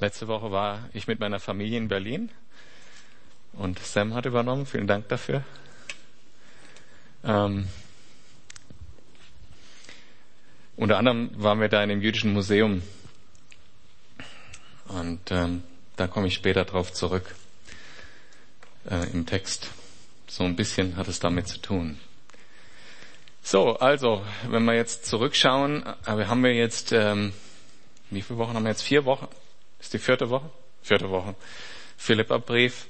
Letzte 0.00 0.28
Woche 0.28 0.52
war 0.52 0.88
ich 0.92 1.08
mit 1.08 1.18
meiner 1.18 1.40
Familie 1.40 1.76
in 1.76 1.88
Berlin 1.88 2.30
und 3.54 3.80
Sam 3.80 4.14
hat 4.14 4.26
übernommen. 4.26 4.64
Vielen 4.64 4.86
Dank 4.86 5.08
dafür. 5.08 5.42
Ähm, 7.24 7.66
unter 10.76 10.98
anderem 10.98 11.30
waren 11.34 11.60
wir 11.60 11.68
da 11.68 11.82
in 11.82 11.88
dem 11.88 12.00
jüdischen 12.00 12.32
Museum 12.32 12.82
und 14.86 15.32
ähm, 15.32 15.64
da 15.96 16.06
komme 16.06 16.28
ich 16.28 16.34
später 16.34 16.64
drauf 16.64 16.92
zurück 16.92 17.34
äh, 18.88 19.10
im 19.10 19.26
Text. 19.26 19.68
So 20.28 20.44
ein 20.44 20.54
bisschen 20.54 20.96
hat 20.96 21.08
es 21.08 21.18
damit 21.18 21.48
zu 21.48 21.58
tun. 21.58 21.98
So, 23.42 23.76
also, 23.78 24.24
wenn 24.48 24.64
wir 24.64 24.74
jetzt 24.74 25.06
zurückschauen, 25.06 25.84
äh, 26.06 26.24
haben 26.26 26.44
wir 26.44 26.54
jetzt, 26.54 26.92
ähm, 26.92 27.32
wie 28.10 28.22
viele 28.22 28.38
Wochen 28.38 28.54
haben 28.54 28.62
wir 28.62 28.70
jetzt? 28.70 28.82
Vier 28.82 29.04
Wochen? 29.04 29.26
Ist 29.80 29.92
die 29.92 29.98
vierte 29.98 30.28
Woche? 30.30 30.50
Vierte 30.82 31.10
Woche. 31.10 31.34
Philippa-Brief. 31.96 32.86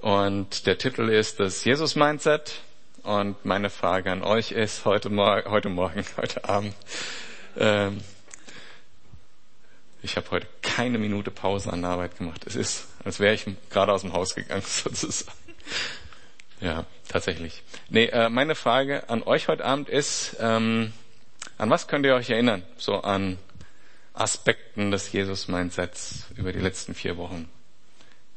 Und 0.00 0.66
der 0.66 0.78
Titel 0.78 1.08
ist 1.08 1.40
das 1.40 1.64
Jesus-Mindset. 1.64 2.60
Und 3.02 3.44
meine 3.44 3.70
Frage 3.70 4.10
an 4.10 4.22
euch 4.22 4.50
ist 4.50 4.84
heute, 4.84 5.08
Mor 5.08 5.44
heute 5.46 5.68
Morgen, 5.68 6.04
heute 6.16 6.48
Abend. 6.48 6.74
Ähm, 7.56 8.00
ich 10.02 10.16
habe 10.16 10.30
heute 10.32 10.46
keine 10.62 10.98
Minute 10.98 11.30
Pause 11.30 11.72
an 11.72 11.82
der 11.82 11.90
Arbeit 11.90 12.18
gemacht. 12.18 12.44
Es 12.46 12.56
ist, 12.56 12.88
als 13.04 13.20
wäre 13.20 13.34
ich 13.34 13.46
gerade 13.70 13.92
aus 13.92 14.02
dem 14.02 14.12
Haus 14.12 14.34
gegangen, 14.34 14.62
sozusagen. 14.66 15.36
Ja, 16.60 16.84
tatsächlich. 17.08 17.62
Nee, 17.88 18.06
äh, 18.06 18.28
meine 18.28 18.54
Frage 18.54 19.08
an 19.08 19.22
euch 19.22 19.48
heute 19.48 19.64
Abend 19.64 19.88
ist, 19.88 20.36
ähm, 20.40 20.92
an 21.58 21.70
was 21.70 21.86
könnt 21.86 22.04
ihr 22.04 22.14
euch 22.14 22.30
erinnern? 22.30 22.62
So 22.76 23.00
an 23.00 23.38
Aspekten 24.16 24.90
des 24.90 25.12
Jesus-Mindsets 25.12 26.24
über 26.36 26.52
die 26.52 26.58
letzten 26.58 26.94
vier 26.94 27.18
Wochen. 27.18 27.48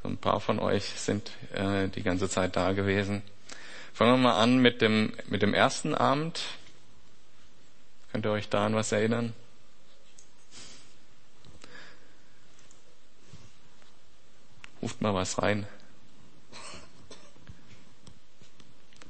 So 0.03 0.09
ein 0.09 0.17
paar 0.17 0.42
von 0.42 0.59
euch 0.59 0.84
sind 0.84 1.31
äh, 1.53 1.88
die 1.88 2.03
ganze 2.03 2.30
Zeit 2.30 2.56
da 2.56 2.73
gewesen. 2.73 3.22
Fangen 3.94 4.12
wir 4.14 4.30
mal 4.30 4.42
an 4.42 4.59
mit 4.59 4.81
dem, 4.81 5.14
mit 5.28 5.42
dem 5.42 5.53
ersten 5.53 5.95
Abend. 5.95 6.42
Könnt 8.12 8.26
ihr 8.26 8.31
euch 8.31 8.50
da 8.50 8.66
an 8.66 8.76
was 8.76 8.92
erinnern? 8.92 9.34
Ruft 14.81 15.02
mal 15.02 15.14
was 15.14 15.42
rein. 15.42 15.66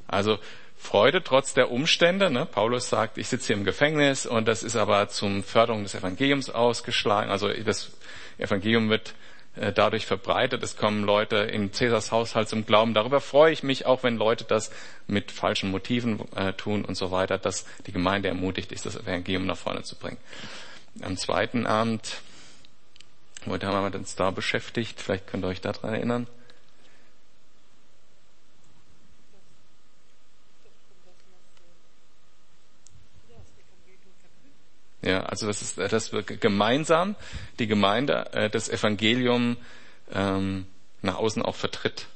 Also 0.08 0.40
Freude 0.80 1.22
trotz 1.24 1.54
der 1.54 1.72
Umstände. 1.72 2.32
Ne? 2.32 2.46
Paulus 2.46 2.90
sagt, 2.90 3.18
ich 3.18 3.28
sitze 3.28 3.48
hier 3.48 3.58
im 3.58 3.66
Gefängnis 3.66 4.26
und 4.26 4.48
das 4.48 4.64
ist 4.64 4.78
aber 4.78 5.10
zum 5.10 5.44
Förderung 5.44 5.84
des 5.84 5.94
Evangeliums 5.94 6.50
ausgeschlagen. 6.50 7.30
Also 7.30 7.50
das 7.50 7.92
Evangelium 8.40 8.90
wird 8.90 9.14
äh, 9.56 9.74
dadurch 9.74 10.06
verbreitet. 10.06 10.64
Es 10.64 10.78
kommen 10.78 11.04
Leute 11.04 11.36
in 11.36 11.74
Cäsars 11.74 12.12
Haushalt 12.12 12.48
zum 12.48 12.66
Glauben. 12.66 12.94
Darüber 12.94 13.20
freue 13.20 13.52
ich 13.52 13.62
mich, 13.62 13.86
auch 13.86 14.04
wenn 14.04 14.16
Leute 14.16 14.46
das 14.46 14.72
mit 15.06 15.32
falschen 15.32 15.70
Motiven 15.70 16.22
äh, 16.36 16.54
tun 16.54 16.86
und 16.86 16.96
so 16.96 17.12
weiter, 17.12 17.38
dass 17.38 17.66
die 17.86 17.92
Gemeinde 17.92 18.30
ermutigt 18.30 18.72
ist, 18.72 18.86
das 18.86 18.96
Evangelium 18.96 19.46
nach 19.46 19.58
vorne 19.58 19.84
zu 19.84 19.98
bringen. 19.98 20.18
Am 21.02 21.18
zweiten 21.18 21.68
Abend, 21.68 22.22
heute 23.46 23.68
haben 23.68 23.92
wir 23.92 24.00
uns 24.00 24.16
da 24.16 24.32
beschäftigt, 24.32 25.02
vielleicht 25.02 25.28
könnt 25.28 25.44
ihr 25.44 25.50
euch 25.50 25.62
daran 25.62 25.94
erinnern. 25.94 26.28
Ja, 35.02 35.22
also 35.22 35.48
das 35.48 35.62
ist, 35.62 35.78
das 35.78 36.12
wird 36.12 36.42
gemeinsam 36.42 37.16
die 37.58 37.68
Gemeinde 37.68 38.34
äh, 38.34 38.50
das 38.50 38.68
Evangelium 38.68 39.58
ähm, 40.12 40.66
nach 41.02 41.16
außen 41.16 41.42
auch 41.42 41.56
vertritt. 41.56 42.08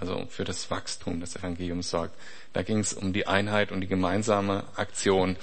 Also 0.00 0.26
für 0.28 0.44
das 0.44 0.68
Wachstum 0.70 1.20
des 1.20 1.36
Evangeliums 1.36 1.90
sorgt. 1.90 2.16
Da 2.52 2.62
ging 2.62 2.80
es 2.80 2.92
um 2.92 3.12
die 3.12 3.28
Einheit 3.28 3.70
und 3.70 3.82
die 3.82 3.86
gemeinsame 3.86 4.64
Aktion. 4.74 5.36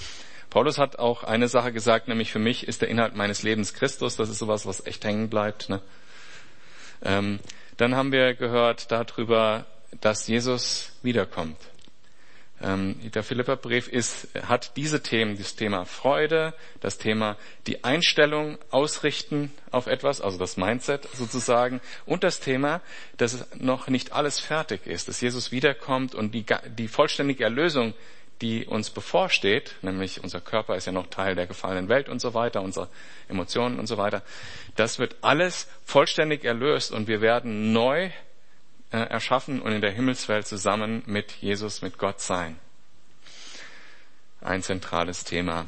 Paulus 0.50 0.78
hat 0.78 1.00
auch 1.00 1.24
eine 1.24 1.48
Sache 1.48 1.72
gesagt, 1.72 2.08
nämlich 2.08 2.32
für 2.32 2.40
mich 2.40 2.68
ist 2.68 2.82
der 2.82 2.90
Inhalt 2.90 3.16
meines 3.16 3.44
Lebens 3.44 3.74
Christus. 3.74 4.18
Das 4.18 4.30
ist 4.30 4.40
sowas, 4.40 4.66
was 4.66 4.86
echt 4.86 5.06
hängen 5.06 5.30
bleibt. 5.30 5.70
Ne? 5.70 5.82
Ähm, 7.04 7.40
dann 7.78 7.96
haben 7.96 8.12
wir 8.12 8.34
gehört 8.34 8.92
darüber, 8.92 9.66
dass 10.02 10.28
Jesus 10.28 10.92
wiederkommt. 11.04 11.58
Ähm, 12.62 12.96
der 13.12 13.24
Philipperbrief 13.24 13.88
ist, 13.88 14.28
hat 14.44 14.76
diese 14.76 15.02
Themen, 15.02 15.38
das 15.38 15.56
Thema 15.56 15.86
Freude, 15.86 16.54
das 16.82 16.98
Thema 16.98 17.38
die 17.68 17.84
Einstellung 17.84 18.58
ausrichten 18.70 19.52
auf 19.72 19.88
etwas, 19.88 20.20
also 20.20 20.38
das 20.38 20.58
Mindset 20.58 21.08
sozusagen, 21.14 21.80
und 22.06 22.24
das 22.24 22.42
Thema, 22.42 22.82
dass 23.18 23.48
noch 23.56 23.88
nicht 23.88 24.12
alles 24.12 24.40
fertig 24.40 24.88
ist, 24.88 25.08
dass 25.08 25.22
Jesus 25.22 25.52
wiederkommt 25.52 26.16
und 26.16 26.34
die, 26.34 26.46
die 26.78 26.88
vollständige 26.90 27.46
Erlösung, 27.46 27.94
die 28.42 28.66
uns 28.66 28.90
bevorsteht, 28.90 29.76
nämlich 29.82 30.24
unser 30.24 30.40
Körper 30.42 30.76
ist 30.76 30.86
ja 30.86 30.92
noch 30.92 31.08
Teil 31.08 31.36
der 31.36 31.48
gefallenen 31.48 31.90
Welt 31.90 32.10
und 32.10 32.20
so 32.20 32.34
weiter, 32.34 32.62
unsere 32.62 32.90
Emotionen 33.28 33.80
und 33.80 33.88
so 33.88 33.98
weiter, 33.98 34.22
das 34.76 35.00
wird 35.00 35.18
alles 35.22 35.68
vollständig 35.86 36.46
erlöst 36.46 36.92
und 36.92 37.08
wir 37.08 37.22
werden 37.22 37.74
neu 37.74 38.12
erschaffen 38.98 39.62
und 39.62 39.72
in 39.72 39.82
der 39.82 39.92
Himmelswelt 39.92 40.48
zusammen 40.48 41.04
mit 41.06 41.32
Jesus, 41.34 41.82
mit 41.82 41.98
Gott 41.98 42.20
sein. 42.22 42.60
Ein 44.42 44.64
zentrales 44.64 45.24
Thema. 45.24 45.66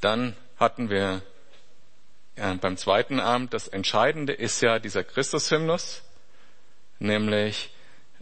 Dann 0.00 0.36
hatten 0.58 0.90
wir 0.90 1.22
ja, 2.36 2.52
beim 2.54 2.76
zweiten 2.76 3.20
Abend, 3.20 3.54
das 3.54 3.68
Entscheidende 3.68 4.34
ist 4.34 4.60
ja 4.60 4.78
dieser 4.78 5.04
Christushymnus, 5.04 6.02
nämlich 6.98 7.70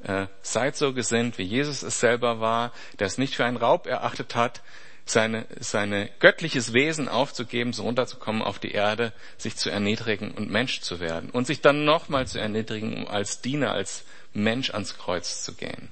äh, 0.04 0.26
seid 0.40 0.76
so 0.76 0.92
gesinnt, 0.92 1.38
wie 1.38 1.42
Jesus 1.42 1.82
es 1.82 1.98
selber 1.98 2.38
war, 2.38 2.72
der 2.98 3.08
es 3.08 3.18
nicht 3.18 3.34
für 3.34 3.44
einen 3.44 3.56
Raub 3.56 3.86
erachtet 3.86 4.36
hat, 4.36 4.62
seine, 5.06 5.46
seine 5.60 6.08
göttliches 6.18 6.72
Wesen 6.72 7.08
aufzugeben, 7.08 7.72
so 7.72 7.82
runterzukommen 7.82 8.42
auf 8.42 8.58
die 8.58 8.72
Erde, 8.72 9.12
sich 9.36 9.56
zu 9.56 9.70
erniedrigen 9.70 10.30
und 10.32 10.50
Mensch 10.50 10.80
zu 10.80 11.00
werden 11.00 11.30
und 11.30 11.46
sich 11.46 11.60
dann 11.60 11.84
nochmal 11.84 12.26
zu 12.26 12.38
erniedrigen, 12.38 12.96
um 12.96 13.08
als 13.08 13.40
Diener, 13.40 13.72
als 13.72 14.04
Mensch 14.32 14.70
ans 14.70 14.96
Kreuz 14.96 15.42
zu 15.42 15.54
gehen. 15.54 15.90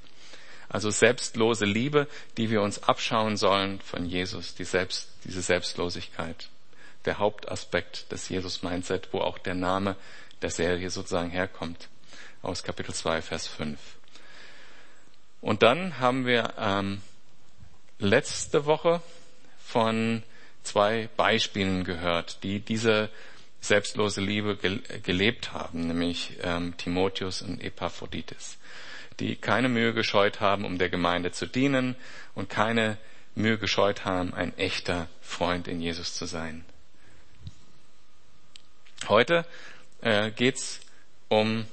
Also 0.69 0.91
selbstlose 0.91 1.67
Liebe, 1.67 2.09
die 2.39 2.49
wir 2.49 2.62
uns 2.62 2.83
abschauen 2.83 3.37
sollen 3.37 3.81
von 3.81 4.06
Jesus, 4.06 4.55
die 4.55 4.65
Selbst, 4.65 5.11
diese 5.25 5.43
Selbstlosigkeit. 5.43 6.49
Der 7.05 7.19
Hauptaspekt 7.19 8.11
des 8.11 8.28
Jesus-Mindset, 8.28 9.09
wo 9.12 9.21
auch 9.21 9.37
der 9.37 9.55
Name 9.55 9.97
der 10.41 10.51
Serie 10.51 10.89
sozusagen 10.89 11.31
herkommt, 11.31 11.89
aus 12.41 12.62
Kapitel 12.62 12.95
2, 12.95 13.21
Vers 13.21 13.47
5. 13.49 13.78
Und 15.43 15.62
dann 15.62 15.99
haben 15.99 16.25
wir 16.25 16.55
ähm, 16.56 17.03
letzte 18.03 18.67
Woche 18.67 19.01
von 19.65 20.23
zwei 20.63 21.09
Beispielen 21.17 21.85
gehört, 21.85 22.43
die 22.43 22.61
diese 22.61 23.09
selbstlose 23.61 24.21
Liebe 24.21 24.57
gelebt 24.57 25.53
haben, 25.53 25.87
nämlich 25.87 26.37
ähm, 26.43 26.77
Timotheus 26.77 27.43
und 27.43 27.63
Epaphroditus, 27.63 28.59
die 29.21 29.37
keine 29.37 29.69
Mühe 29.69 29.95
gescheut 29.95 30.41
haben, 30.41 30.65
um 30.65 30.79
der 30.79 30.89
Gemeinde 30.89 31.31
zu 31.31 31.47
dienen 31.47 31.95
und 32.35 32.51
keine 32.51 32.99
Mühe 33.35 33.57
gescheut 33.57 34.05
haben, 34.05 34.34
ein 34.34 34.57
echter 34.59 35.09
Freund 35.21 35.69
in 35.69 35.81
Jesus 35.81 36.15
zu 36.15 36.27
sein. 36.27 36.65
Heute 39.09 39.47
äh, 40.01 40.31
geht's 40.33 40.81
um 41.29 41.67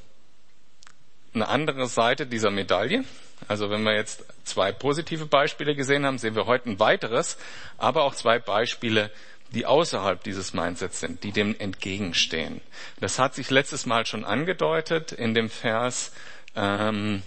eine 1.34 1.48
andere 1.48 1.88
Seite 1.88 2.26
dieser 2.28 2.52
Medaille, 2.52 3.04
also 3.48 3.70
wenn 3.70 3.84
wir 3.84 3.96
jetzt 3.96 4.24
zwei 4.44 4.72
positive 4.72 5.26
Beispiele 5.26 5.76
gesehen 5.76 6.06
haben, 6.06 6.18
sehen 6.18 6.36
wir 6.36 6.46
heute 6.46 6.70
ein 6.70 6.80
weiteres, 6.80 7.38
aber 7.78 8.04
auch 8.04 8.16
zwei 8.16 8.40
Beispiele, 8.40 9.12
die 9.52 9.66
außerhalb 9.66 10.24
dieses 10.24 10.54
Mindsets 10.54 11.00
sind, 11.00 11.24
die 11.24 11.31
dem 11.31 11.56
entgegenstehen. 11.60 12.62
Das 13.00 13.18
hat 13.18 13.34
sich 13.34 13.50
letztes 13.50 13.86
Mal 13.86 14.06
schon 14.06 14.25
angedeutet 14.25 15.12
in 15.12 15.34
dem 15.34 15.50
Vers, 15.50 16.12
ähm, 16.56 17.24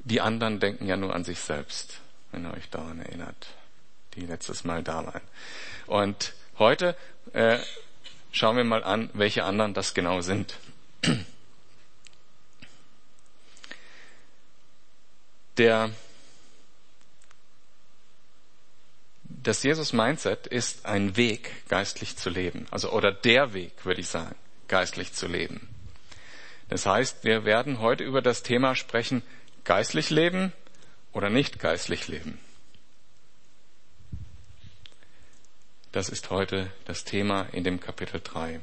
die 0.00 0.20
anderen 0.20 0.60
denken 0.60 0.86
ja 0.86 0.96
nur 0.96 1.14
an 1.14 1.24
sich 1.24 1.40
selbst, 1.40 2.00
wenn 2.32 2.44
ihr 2.44 2.54
euch 2.54 2.70
daran 2.70 3.00
erinnert, 3.00 3.48
die 4.14 4.26
letztes 4.26 4.64
Mal 4.64 4.82
da 4.82 5.04
waren. 5.04 5.22
Und 5.86 6.32
heute 6.58 6.96
äh, 7.32 7.58
schauen 8.32 8.56
wir 8.56 8.64
mal 8.64 8.84
an, 8.84 9.10
welche 9.14 9.44
anderen 9.44 9.74
das 9.74 9.94
genau 9.94 10.20
sind. 10.20 10.54
Der, 15.58 15.90
das 19.24 19.62
Jesus-Mindset 19.62 20.46
ist 20.46 20.86
ein 20.86 21.16
Weg, 21.16 21.50
geistlich 21.68 22.16
zu 22.16 22.30
leben. 22.30 22.66
Also, 22.70 22.90
oder 22.92 23.12
der 23.12 23.54
Weg, 23.54 23.84
würde 23.84 24.00
ich 24.00 24.08
sagen, 24.08 24.34
geistlich 24.68 25.12
zu 25.12 25.26
leben. 25.26 25.68
Das 26.68 26.86
heißt, 26.86 27.24
wir 27.24 27.44
werden 27.44 27.80
heute 27.80 28.04
über 28.04 28.22
das 28.22 28.42
Thema 28.42 28.74
sprechen, 28.74 29.22
geistlich 29.64 30.10
leben 30.10 30.52
oder 31.12 31.30
nicht 31.30 31.58
geistlich 31.60 32.08
leben. 32.08 32.38
Das 35.92 36.08
ist 36.08 36.30
heute 36.30 36.70
das 36.84 37.04
Thema 37.04 37.48
in 37.52 37.64
dem 37.64 37.80
Kapitel 37.80 38.20
3. 38.22 38.60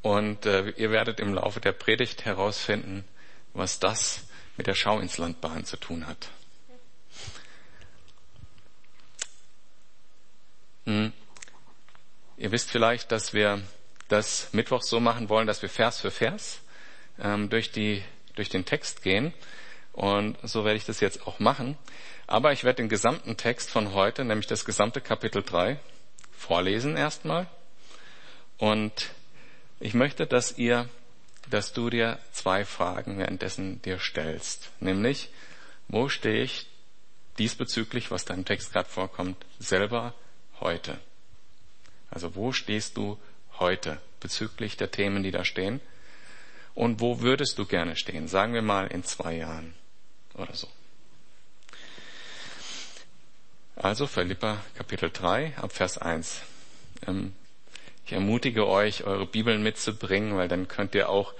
Und 0.00 0.46
äh, 0.46 0.70
ihr 0.70 0.90
werdet 0.90 1.20
im 1.20 1.34
Laufe 1.34 1.60
der 1.60 1.72
Predigt 1.72 2.24
herausfinden, 2.24 3.04
was 3.54 3.78
das 3.80 4.24
mit 4.56 4.66
der 4.66 4.74
Schau 4.74 4.98
ins 4.98 5.18
Landbahn 5.18 5.64
zu 5.64 5.76
tun 5.76 6.06
hat. 6.06 6.30
Hm. 10.84 11.12
Ihr 12.36 12.52
wisst 12.52 12.70
vielleicht, 12.70 13.12
dass 13.12 13.34
wir 13.34 13.62
das 14.08 14.48
Mittwoch 14.52 14.82
so 14.82 15.00
machen 15.00 15.28
wollen, 15.28 15.46
dass 15.46 15.62
wir 15.62 15.68
Vers 15.68 16.00
für 16.00 16.10
Vers 16.10 16.60
ähm, 17.20 17.50
durch, 17.50 17.72
die, 17.72 18.02
durch 18.36 18.48
den 18.48 18.64
Text 18.64 19.02
gehen. 19.02 19.34
Und 19.92 20.38
so 20.42 20.64
werde 20.64 20.76
ich 20.76 20.86
das 20.86 21.00
jetzt 21.00 21.26
auch 21.26 21.40
machen. 21.40 21.76
Aber 22.26 22.52
ich 22.52 22.64
werde 22.64 22.76
den 22.76 22.88
gesamten 22.88 23.36
Text 23.36 23.70
von 23.70 23.92
heute, 23.92 24.24
nämlich 24.24 24.46
das 24.46 24.64
gesamte 24.64 25.00
Kapitel 25.00 25.42
3, 25.42 25.78
vorlesen 26.30 26.96
erstmal. 26.96 27.48
Und 28.58 29.10
ich 29.80 29.94
möchte, 29.94 30.26
dass 30.26 30.56
ihr, 30.58 30.88
dass 31.48 31.72
du 31.72 31.90
dir 31.90 32.18
zwei 32.32 32.64
Fragen 32.64 33.18
währenddessen 33.18 33.82
dir 33.82 33.98
stellst. 33.98 34.70
Nämlich, 34.80 35.30
wo 35.88 36.08
stehe 36.08 36.42
ich 36.42 36.66
diesbezüglich, 37.38 38.10
was 38.10 38.24
deinem 38.24 38.44
Text 38.44 38.72
gerade 38.72 38.88
vorkommt, 38.88 39.36
selber 39.58 40.14
heute? 40.60 40.98
Also 42.10 42.34
wo 42.34 42.52
stehst 42.52 42.96
du 42.96 43.18
heute 43.58 44.00
bezüglich 44.20 44.76
der 44.76 44.90
Themen, 44.90 45.22
die 45.22 45.30
da 45.30 45.44
stehen? 45.44 45.80
Und 46.74 47.00
wo 47.00 47.20
würdest 47.20 47.58
du 47.58 47.66
gerne 47.66 47.96
stehen? 47.96 48.28
Sagen 48.28 48.54
wir 48.54 48.62
mal 48.62 48.86
in 48.86 49.02
zwei 49.02 49.36
Jahren 49.36 49.74
oder 50.34 50.54
so. 50.54 50.68
Also 53.74 54.06
Philippa 54.06 54.58
Kapitel 54.74 55.10
3 55.10 55.56
ab 55.56 55.72
Vers 55.72 55.98
1. 55.98 56.40
Ich 58.08 58.14
ermutige 58.14 58.66
euch, 58.66 59.04
eure 59.04 59.26
Bibeln 59.26 59.62
mitzubringen, 59.62 60.34
weil 60.34 60.48
dann 60.48 60.66
könnt 60.66 60.94
ihr 60.94 61.10
auch 61.10 61.34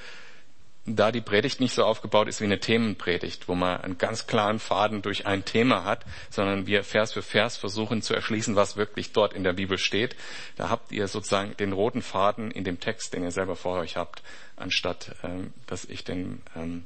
da 0.84 1.10
die 1.10 1.22
Predigt 1.22 1.60
nicht 1.60 1.72
so 1.72 1.82
aufgebaut 1.82 2.28
ist 2.28 2.42
wie 2.42 2.44
eine 2.44 2.60
Themenpredigt, 2.60 3.48
wo 3.48 3.54
man 3.54 3.80
einen 3.80 3.96
ganz 3.96 4.26
klaren 4.26 4.58
Faden 4.58 5.00
durch 5.00 5.26
ein 5.26 5.46
Thema 5.46 5.84
hat, 5.84 6.04
sondern 6.28 6.66
wir 6.66 6.84
Vers 6.84 7.14
für 7.14 7.22
Vers 7.22 7.56
versuchen 7.56 8.02
zu 8.02 8.12
erschließen, 8.12 8.54
was 8.54 8.76
wirklich 8.76 9.12
dort 9.12 9.32
in 9.32 9.44
der 9.44 9.54
Bibel 9.54 9.78
steht. 9.78 10.14
Da 10.56 10.68
habt 10.68 10.92
ihr 10.92 11.08
sozusagen 11.08 11.56
den 11.56 11.72
roten 11.72 12.02
Faden 12.02 12.50
in 12.50 12.64
dem 12.64 12.80
Text, 12.80 13.14
den 13.14 13.22
ihr 13.22 13.30
selber 13.30 13.56
vor 13.56 13.78
euch 13.78 13.96
habt, 13.96 14.22
anstatt 14.56 15.16
ähm, 15.22 15.54
dass 15.66 15.86
ich 15.86 16.04
den 16.04 16.42
ähm, 16.54 16.84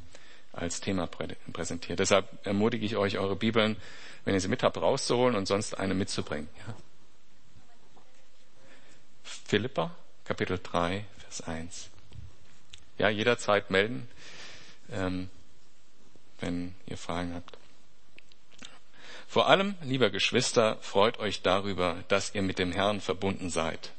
als 0.53 0.81
Thema 0.81 1.09
präsentiere. 1.53 1.97
Deshalb 1.97 2.29
ermutige 2.47 2.87
ich 2.87 2.97
euch, 2.97 3.19
eure 3.19 3.35
Bibeln, 3.35 3.77
wenn 4.25 4.35
ihr 4.35 4.41
sie 4.41 4.47
mit 4.47 4.63
habt, 4.63 4.77
rauszuholen 4.77 5.35
und 5.35 5.47
sonst 5.47 5.77
eine 5.77 5.95
mitzubringen. 5.95 6.49
Ja? 6.69 6.75
Philippa, 9.23 9.95
Kapitel 10.25 10.59
3, 10.63 11.05
Vers 11.19 11.41
1 11.43 11.93
ja, 13.03 13.09
jederzeit 13.09 13.71
melden, 13.71 14.09
ähm, 14.91 15.29
wenn 16.41 16.75
ihr 16.87 16.97
Fragen 16.97 17.35
habt. 17.35 17.59
Vor 19.27 19.49
allem, 19.49 19.75
lieber 19.83 20.11
Geschwister, 20.11 20.77
freut 20.83 21.19
euch 21.19 21.43
darüber, 21.43 22.05
dass 22.09 22.35
ihr 22.35 22.43
mit 22.43 22.59
dem 22.59 22.71
Herrn 22.71 23.01
verbunden 23.01 23.51
seid. 23.51 23.93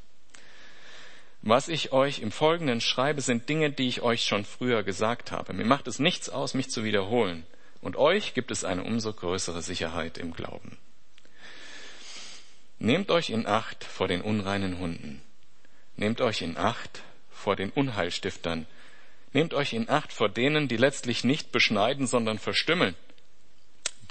Was 1.41 1.67
ich 1.67 1.91
euch 1.91 2.19
im 2.19 2.31
Folgenden 2.31 2.79
schreibe, 2.79 3.19
sind 3.19 3.49
Dinge, 3.49 3.71
die 3.71 3.89
ich 3.89 4.01
euch 4.01 4.23
schon 4.23 4.45
früher 4.45 4.83
gesagt 4.83 5.31
habe. 5.31 5.51
Mir 5.51 5.65
macht 5.65 5.87
es 5.87 5.99
nichts 5.99 6.29
aus, 6.29 6.53
mich 6.53 6.69
zu 6.69 6.85
wiederholen. 6.85 7.45
Und 7.81 7.97
euch 7.97 8.33
gibt 8.33 8.51
es 8.51 8.63
eine 8.63 8.83
umso 8.85 9.11
größere 9.11 9.61
Sicherheit 9.61 10.17
im 10.17 10.33
Glauben. 10.33 10.77
Nehmt 12.83 13.11
euch 13.11 13.29
in 13.29 13.47
Acht 13.47 13.85
vor 13.85 14.09
den 14.09 14.21
unreinen 14.21 14.77
Hunden. 14.77 15.21
Nehmt 15.95 16.19
euch 16.19 16.41
in 16.41 16.57
Acht 16.57 17.01
vor 17.31 17.55
den 17.55 17.69
Unheilstiftern, 17.69 18.67
Nehmt 19.31 19.53
euch 19.53 19.71
in 19.71 19.89
Acht 19.89 20.11
vor 20.11 20.27
denen, 20.27 20.67
die 20.67 20.75
letztlich 20.75 21.23
nicht 21.23 21.53
beschneiden, 21.53 22.07
sondern 22.07 22.39
verstümmeln. 22.39 22.93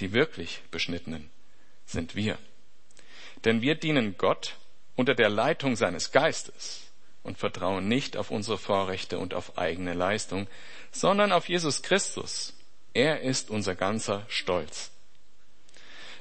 Die 0.00 0.14
wirklich 0.14 0.62
Beschnittenen 0.70 1.28
sind 1.84 2.16
wir. 2.16 2.38
Denn 3.44 3.60
wir 3.60 3.74
dienen 3.74 4.16
Gott 4.16 4.56
unter 4.96 5.14
der 5.14 5.28
Leitung 5.28 5.76
seines 5.76 6.10
Geistes 6.10 6.80
und 7.22 7.36
vertrauen 7.36 7.88
nicht 7.88 8.16
auf 8.16 8.30
unsere 8.30 8.56
Vorrechte 8.56 9.18
und 9.18 9.34
auf 9.34 9.58
eigene 9.58 9.92
Leistung, 9.92 10.48
sondern 10.92 11.30
auf 11.30 11.46
Jesus 11.46 11.82
Christus. 11.82 12.54
Er 12.94 13.20
ist 13.20 13.50
unser 13.50 13.74
ganzer 13.74 14.24
Stolz. 14.28 14.91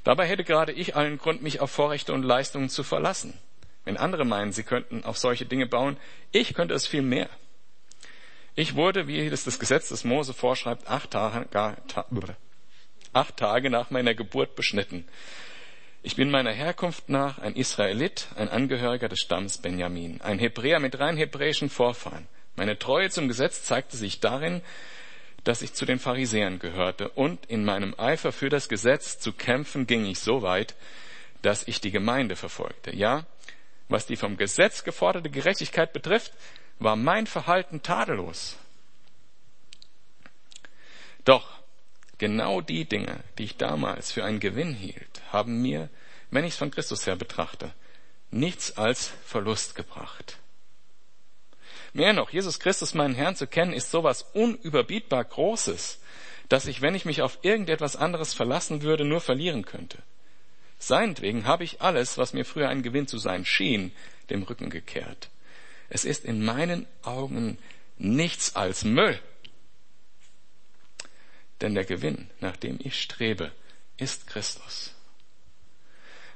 Dabei 0.04 0.28
hätte 0.28 0.44
gerade 0.44 0.72
ich 0.72 0.96
allen 0.96 1.18
Grund, 1.18 1.42
mich 1.42 1.60
auf 1.60 1.72
Vorrechte 1.72 2.14
und 2.14 2.24
Leistungen 2.24 2.70
zu 2.70 2.84
verlassen. 2.84 3.38
Wenn 3.86 3.98
andere 3.98 4.26
meinen, 4.26 4.52
sie 4.52 4.64
könnten 4.64 5.04
auf 5.04 5.18
solche 5.18 5.46
Dinge 5.46 5.68
bauen, 5.68 5.98
ich 6.32 6.54
könnte 6.54 6.74
es 6.74 6.88
viel 6.88 7.02
mehr. 7.02 7.30
Ich 8.56 8.76
wurde, 8.76 9.08
wie 9.08 9.26
es 9.26 9.44
das 9.44 9.60
Gesetz 9.60 9.90
des 9.90 10.04
Mose 10.04 10.34
vorschreibt, 10.34 10.88
acht 10.88 11.12
Tage, 11.12 11.48
acht 13.14 13.38
Tage 13.38 13.70
nach 13.70 13.90
meiner 13.92 14.14
Geburt 14.14 14.56
beschnitten. 14.56 15.08
Ich 16.04 16.16
bin 16.16 16.32
meiner 16.32 16.52
Herkunft 16.52 17.10
nach 17.10 17.38
ein 17.40 17.56
Israelit, 17.56 18.28
ein 18.36 18.50
Angehöriger 18.50 19.08
des 19.08 19.20
Stamms 19.20 19.60
Benjamin, 19.60 20.20
ein 20.22 20.40
Hebräer 20.40 20.80
mit 20.80 21.00
rein 21.00 21.16
hebräischen 21.16 21.70
Vorfahren. 21.70 22.28
Meine 22.56 22.78
Treue 22.78 23.10
zum 23.10 23.28
Gesetz 23.28 23.64
zeigte 23.64 23.98
sich 23.98 24.20
darin, 24.20 24.62
dass 25.44 25.62
ich 25.62 25.74
zu 25.74 25.86
den 25.86 26.00
Pharisäern 26.00 26.60
gehörte 26.60 27.10
und 27.10 27.46
in 27.48 27.66
meinem 27.66 27.96
Eifer 27.98 28.32
für 28.32 28.50
das 28.50 28.70
Gesetz 28.70 29.20
zu 29.20 29.34
kämpfen 29.34 29.88
ging 29.88 30.06
ich 30.06 30.20
so 30.20 30.42
weit, 30.42 30.76
dass 31.42 31.68
ich 31.68 31.82
die 31.82 31.92
Gemeinde 31.92 32.36
verfolgte. 32.36 32.96
Ja, 32.96 33.26
was 33.90 34.06
die 34.06 34.16
vom 34.16 34.38
Gesetz 34.38 34.84
geforderte 34.84 35.30
Gerechtigkeit 35.30 35.94
betrifft, 35.94 36.34
war 36.80 36.96
mein 36.96 37.28
Verhalten 37.28 37.82
tadellos. 37.82 38.58
Doch 41.26 41.60
genau 42.18 42.62
die 42.62 42.86
Dinge, 42.86 43.20
die 43.38 43.44
ich 43.46 43.58
damals 43.58 44.12
für 44.12 44.24
einen 44.24 44.40
Gewinn 44.40 44.74
hielt, 44.74 45.22
haben 45.32 45.62
mir, 45.62 45.90
wenn 46.30 46.46
ich 46.46 46.54
es 46.54 46.60
von 46.60 46.72
Christus 46.72 47.06
her 47.06 47.16
betrachte, 47.16 47.74
nichts 48.30 48.78
als 48.78 49.12
Verlust 49.26 49.76
gebracht. 49.76 50.38
Mehr 51.94 52.14
noch, 52.14 52.30
Jesus 52.30 52.60
Christus, 52.60 52.94
meinen 52.94 53.16
Herrn 53.16 53.36
zu 53.36 53.48
kennen, 53.48 53.74
ist 53.74 53.92
sowas 53.92 54.26
unüberbietbar 54.34 55.24
Großes, 55.26 56.00
dass 56.50 56.68
ich, 56.68 56.82
wenn 56.82 56.96
ich 56.96 57.06
mich 57.06 57.22
auf 57.22 57.40
irgendetwas 57.42 57.96
anderes 57.96 58.34
verlassen 58.34 58.82
würde, 58.82 59.06
nur 59.06 59.22
verlieren 59.22 59.66
könnte. 59.66 59.98
Seinetwegen 60.80 61.46
habe 61.46 61.64
ich 61.64 61.82
alles, 61.82 62.18
was 62.18 62.34
mir 62.34 62.46
früher 62.46 62.70
ein 62.70 62.84
Gewinn 62.84 63.08
zu 63.08 63.18
sein 63.18 63.46
schien, 63.46 63.92
dem 64.30 64.44
Rücken 64.44 64.70
gekehrt 64.70 65.30
es 65.94 66.06
ist 66.06 66.24
in 66.24 66.44
meinen 66.44 66.88
Augen 67.04 67.58
nichts 67.98 68.56
als 68.56 68.86
Müll. 68.86 69.20
Denn 71.60 71.76
der 71.76 71.84
Gewinn, 71.84 72.30
nach 72.40 72.56
dem 72.56 72.80
ich 72.82 73.00
strebe, 73.00 73.52
ist 73.98 74.26
Christus. 74.26 74.96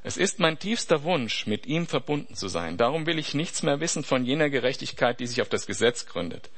Es 0.08 0.18
ist 0.18 0.38
mein 0.38 0.60
tiefster 0.60 1.02
Wunsch, 1.02 1.48
mit 1.48 1.66
ihm 1.66 1.88
verbunden 1.88 2.36
zu 2.36 2.48
sein. 2.48 2.78
Darum 2.78 3.08
will 3.08 3.18
ich 3.18 3.34
nichts 3.34 3.64
mehr 3.64 3.80
wissen 3.80 4.04
von 4.04 4.24
jener 4.24 4.52
Gerechtigkeit, 4.52 5.20
die 5.20 5.26
sich 5.26 5.42
auf 5.42 5.50
das 5.50 5.66
Gesetz 5.66 6.06
gründet 6.06 6.52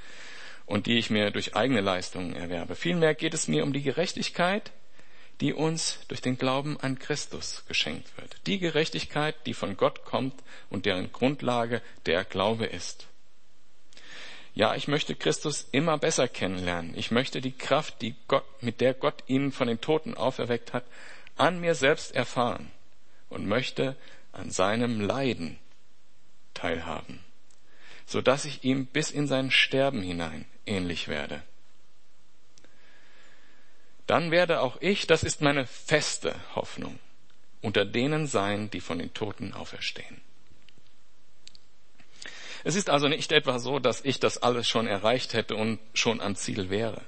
und 0.66 0.86
die 0.86 0.98
ich 0.98 1.10
mir 1.10 1.32
durch 1.32 1.56
eigene 1.56 1.80
Leistungen 1.80 2.36
erwerbe. 2.36 2.75
Vielmehr 2.75 3.16
geht 3.16 3.34
es 3.34 3.48
mir 3.48 3.63
um 3.63 3.72
die 3.72 3.84
Gerechtigkeit, 3.84 4.74
die 5.39 5.54
uns 5.54 6.00
durch 6.10 6.20
den 6.20 6.38
Glauben 6.38 6.77
an 6.82 7.00
Christus 7.00 7.63
geschenkt 7.70 8.18
wird. 8.18 8.36
Die 8.48 8.60
Gerechtigkeit, 8.60 9.36
die 9.46 9.54
von 9.54 9.77
Gott 9.77 10.04
kommt 10.04 10.36
und 10.70 10.86
deren 10.86 11.13
Grundlage 11.13 11.82
der 12.06 12.25
Glaube 12.25 12.66
ist. 12.66 13.08
Ja, 14.56 14.75
ich 14.75 14.89
möchte 14.89 15.16
Christus 15.16 15.70
immer 15.72 15.98
besser 15.98 16.27
kennenlernen. 16.27 16.98
Ich 16.98 17.12
möchte 17.12 17.39
die 17.39 17.54
Kraft, 17.54 18.01
die 18.01 18.13
Gott, 18.27 18.44
mit 18.60 18.82
der 18.82 18.94
Gott 18.94 19.24
ihn 19.27 19.54
von 19.54 19.70
den 19.70 19.80
Toten 19.80 20.16
auferweckt 20.16 20.74
hat, 20.74 20.84
an 21.38 21.62
mir 21.62 21.75
selbst 21.75 22.13
erfahren 22.13 22.74
und 23.29 23.48
möchte 23.48 23.96
an 24.31 24.50
seinem 24.50 25.01
Leiden 25.01 25.57
teilhaben, 26.53 27.24
so 28.05 28.22
dass 28.22 28.46
ich 28.46 28.63
ihm 28.63 28.86
bis 28.86 29.12
in 29.12 29.27
sein 29.27 29.51
Sterben 29.51 30.01
hinein 30.01 30.46
ähnlich 30.65 31.07
werde 31.07 31.43
dann 34.07 34.31
werde 34.31 34.62
auch 34.62 34.77
ich, 34.79 35.05
das 35.05 35.24
ist 35.24 35.41
meine 35.41 35.67
feste 35.67 36.34
Hoffnung, 36.55 36.98
unter 37.62 37.86
denen 37.86 38.25
sein, 38.25 38.72
die 38.72 38.79
von 38.79 39.00
den 39.00 39.13
Toten 39.13 39.53
auferstehen. 39.53 40.22
Es 42.63 42.75
ist 42.75 42.89
also 42.89 43.07
nicht 43.07 43.31
etwa 43.31 43.60
so, 43.60 43.79
dass 43.79 44.03
ich 44.03 44.19
das 44.19 44.41
alles 44.41 44.67
schon 44.67 44.88
erreicht 44.88 45.34
hätte 45.34 45.55
und 45.55 45.79
schon 45.93 46.22
am 46.22 46.36
Ziel 46.36 46.69
wäre. 46.69 47.01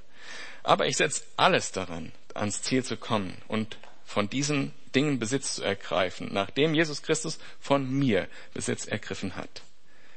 Aber 0.61 0.88
ich 0.88 0.97
setze 0.97 1.23
alles 1.38 1.71
daran, 1.71 2.11
ans 2.35 2.61
Ziel 2.61 2.83
zu 2.83 2.97
kommen 2.97 3.35
und 3.47 3.77
von 4.05 4.29
diesen 4.29 4.73
Dingen 4.96 5.19
Besitz 5.19 5.55
zu 5.55 5.63
ergreifen, 5.63 6.29
nachdem 6.31 6.74
Jesus 6.74 7.01
Christus 7.01 7.39
von 7.60 7.89
mir 7.89 8.27
Besitz 8.53 8.86
ergriffen 8.86 9.36
hat. 9.36 9.62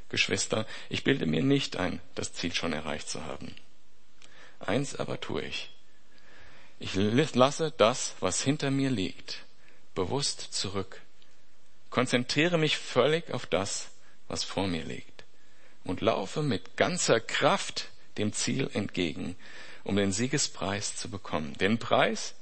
Geschwister, 0.08 0.66
ich 0.88 1.04
bilde 1.04 1.26
mir 1.26 1.42
nicht 1.42 1.76
ein, 1.76 2.00
das 2.14 2.32
Ziel 2.32 2.54
schon 2.54 2.72
erreicht 2.72 3.08
zu 3.08 3.24
haben. 3.24 3.54
Eins 4.60 4.96
aber 4.96 5.20
tue 5.20 5.42
ich. 5.42 5.70
Ich 6.78 6.94
lasse 6.94 7.72
das, 7.76 8.14
was 8.20 8.42
hinter 8.42 8.70
mir 8.70 8.90
liegt, 8.90 9.44
bewusst 9.94 10.40
zurück. 10.52 11.00
Konzentriere 11.90 12.58
mich 12.58 12.76
völlig 12.76 13.30
auf 13.30 13.46
das, 13.46 13.88
was 14.28 14.44
vor 14.44 14.66
mir 14.66 14.84
liegt. 14.84 15.12
und 15.84 16.00
laufe 16.00 16.42
mit 16.42 16.76
ganzer 16.76 17.20
Kraft 17.20 17.88
dem 18.18 18.32
Ziel 18.32 18.70
entgegen, 18.72 19.36
um 19.84 19.96
den 19.96 20.12
Siegespreis 20.12 20.96
zu 20.96 21.10
bekommen. 21.10 21.54
Den 21.54 21.78
Preis, 21.78 22.34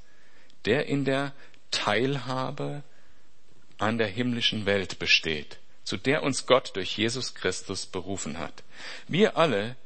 der 0.65 0.87
in 0.87 1.05
der 1.05 1.33
Teilhabe 1.71 2.83
an 3.79 3.99
der 3.99 4.09
himmlischen 4.09 4.67
Welt 4.67 4.99
besteht, 4.99 5.59
zu 5.85 5.97
der 5.97 6.23
uns 6.23 6.47
Gott 6.47 6.77
durch 6.77 6.97
Jesus 6.97 7.35
Christus 7.35 7.87
berufen 7.87 8.39
hat. 8.39 8.63
Wir 9.09 9.37
alle, 9.37 9.77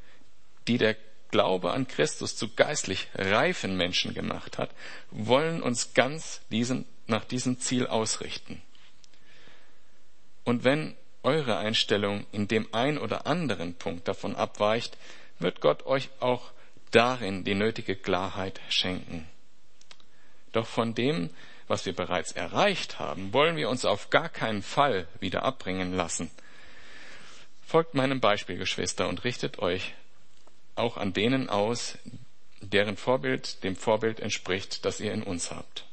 die 0.67 0.79
der 0.79 0.97
Glaube 1.31 1.73
an 1.73 1.89
Christus 1.89 2.37
zu 2.37 2.55
geistlich 2.55 3.09
reifen 3.15 3.77
Menschen 3.77 4.15
gemacht 4.15 4.59
hat, 4.59 4.71
wollen 5.11 5.63
uns 5.63 5.95
ganz 5.95 6.41
diesen, 6.51 6.87
nach 7.07 7.25
diesem 7.25 7.59
Ziel 7.59 7.87
ausrichten. 7.87 8.63
Und 10.45 10.63
wenn 10.63 10.97
eure 11.25 11.57
Einstellung 11.57 12.27
in 12.33 12.47
dem 12.47 12.73
ein 12.73 12.99
oder 12.99 13.27
anderen 13.27 13.75
Punkt 13.75 14.07
davon 14.07 14.37
abweicht, 14.37 14.97
wird 15.39 15.61
Gott 15.61 15.87
euch 15.87 16.11
auch 16.21 16.53
darin 16.91 17.45
die 17.45 17.55
nötige 17.55 17.97
Klarheit 17.97 18.61
schenken. 18.69 19.27
Doch 20.53 20.67
von 20.67 20.95
dem, 20.95 21.31
was 21.69 21.87
wir 21.87 21.95
bereits 21.95 22.33
erreicht 22.33 22.99
haben, 22.99 23.33
wollen 23.33 23.57
wir 23.57 23.69
uns 23.69 23.85
auf 23.85 24.11
gar 24.11 24.29
keinen 24.29 24.63
Fall 24.63 25.07
wieder 25.21 25.43
abbringen 25.43 25.95
lassen. 25.95 26.31
Folgt 27.67 27.95
meinem 27.95 28.21
Beispiel, 28.21 28.57
Geschwister, 28.57 29.09
und 29.09 29.25
richtet 29.25 29.59
euch 29.59 29.95
auch 30.75 30.97
an 30.97 31.13
denen 31.13 31.49
aus, 31.49 31.99
deren 32.61 32.97
Vorbild 32.97 33.63
dem 33.65 33.77
Vorbild 33.77 34.21
entspricht, 34.21 34.85
das 34.85 35.01
ihr 35.01 35.13
in 35.13 35.23
uns 35.23 35.51
habt. 35.51 35.85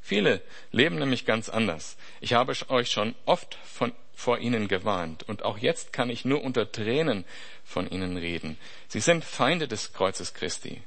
Viele 0.00 0.42
leben 0.72 0.98
nämlich 0.98 1.24
ganz 1.24 1.48
anders. 1.48 1.96
Ich 2.20 2.34
habe 2.34 2.54
euch 2.68 2.90
schon 2.90 3.14
oft 3.24 3.56
von, 3.64 3.92
vor 4.14 4.38
ihnen 4.38 4.66
gewarnt 4.66 5.22
und 5.28 5.44
auch 5.44 5.58
jetzt 5.58 5.92
kann 5.92 6.10
ich 6.10 6.24
nur 6.24 6.42
unter 6.42 6.70
Tränen 6.70 7.24
von 7.64 7.88
ihnen 7.88 8.16
reden. 8.16 8.58
Sie 8.88 9.00
sind 9.00 9.24
Feinde 9.24 9.68
des 9.68 9.92
Kreuzes 9.92 10.34
Christi 10.34 10.82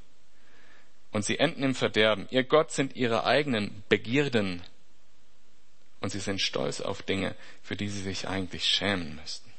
und 1.16 1.24
sie 1.24 1.40
enden 1.40 1.64
im 1.64 1.76
Verderben. 1.76 2.28
Ihr 2.30 2.44
Gott 2.44 2.72
sind 2.72 2.98
ihre 2.98 3.24
eigenen 3.24 3.86
Begierden 3.88 4.62
und 6.02 6.10
sie 6.10 6.20
sind 6.20 6.42
stolz 6.42 6.82
auf 6.82 7.04
Dinge, 7.04 7.36
für 7.64 7.78
die 7.78 7.88
sie 7.88 8.02
sich 8.02 8.28
eigentlich 8.28 8.66
schämen 8.66 9.16
müssten. 9.16 9.50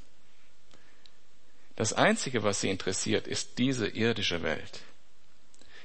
Das 1.75 1.94
Einzige, 1.94 2.42
was 2.42 2.60
sie 2.60 2.68
interessiert, 2.68 3.26
ist 3.26 3.56
diese 3.56 3.88
irdische 3.88 4.42
Welt. 4.42 4.82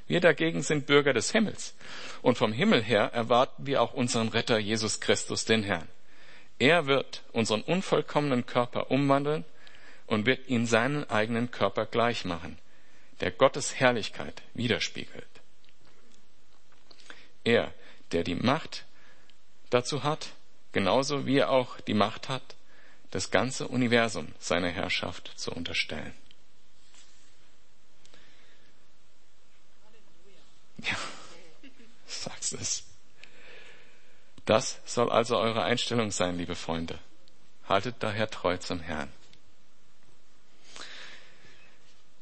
Wir 0.07 0.19
dagegen 0.19 0.61
sind 0.61 0.87
Bürger 0.87 1.13
des 1.13 1.31
Himmels. 1.31 1.73
Und 2.21 2.37
vom 2.37 2.51
Himmel 2.51 2.83
her 2.83 3.09
erwarten 3.13 3.65
wir 3.65 3.81
auch 3.81 3.93
unseren 3.93 4.27
Retter 4.27 4.59
Jesus 4.59 4.99
Christus, 4.99 5.45
den 5.45 5.63
Herrn. 5.63 5.87
Er 6.59 6.85
wird 6.85 7.23
unseren 7.31 7.61
unvollkommenen 7.61 8.45
Körper 8.45 8.91
umwandeln 8.91 9.45
und 10.05 10.25
wird 10.25 10.49
ihn 10.49 10.65
seinen 10.65 11.09
eigenen 11.09 11.49
Körper 11.49 11.85
gleich 11.85 12.25
machen, 12.25 12.59
der 13.21 13.31
Gottes 13.31 13.75
Herrlichkeit 13.75 14.41
widerspiegelt. 14.53 15.30
Er, 17.43 17.73
der 18.11 18.23
die 18.23 18.35
Macht 18.35 18.85
dazu 19.69 20.03
hat, 20.03 20.29
genauso 20.71 21.25
wie 21.25 21.37
er 21.37 21.49
auch 21.49 21.79
die 21.81 21.93
Macht 21.93 22.29
hat, 22.29 22.55
das 23.11 23.31
ganze 23.31 23.67
Universum 23.67 24.27
seiner 24.39 24.69
Herrschaft 24.69 25.31
zu 25.35 25.51
unterstellen. 25.51 26.13
Ja, 30.77 30.95
sagst 32.07 32.53
es. 32.53 32.83
Das 34.45 34.79
soll 34.85 35.11
also 35.11 35.37
eure 35.37 35.63
Einstellung 35.63 36.11
sein, 36.11 36.37
liebe 36.37 36.55
Freunde. 36.55 36.97
Haltet 37.67 37.97
daher 37.99 38.29
treu 38.29 38.57
zum 38.57 38.79
Herrn. 38.79 39.11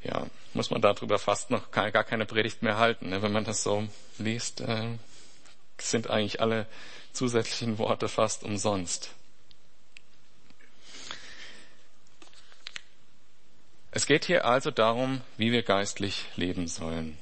Ja, 0.03 0.27
muss 0.53 0.69
man 0.69 0.81
darüber 0.81 1.19
fast 1.19 1.49
noch 1.49 1.71
gar 1.71 1.91
keine 1.91 2.25
Predigt 2.25 2.61
mehr 2.61 2.77
halten. 2.77 3.09
Ne? 3.09 3.21
Wenn 3.21 3.31
man 3.31 3.45
das 3.45 3.63
so 3.63 3.87
liest, 4.17 4.61
äh, 4.61 4.97
sind 5.81 6.09
eigentlich 6.09 6.41
alle 6.41 6.67
zusätzlichen 7.13 7.77
Worte 7.77 8.07
fast 8.07 8.43
umsonst. 8.43 9.11
Es 13.91 14.05
geht 14.05 14.25
hier 14.25 14.45
also 14.45 14.71
darum, 14.71 15.21
wie 15.37 15.51
wir 15.51 15.63
geistlich 15.63 16.25
leben 16.35 16.67
sollen. 16.67 17.17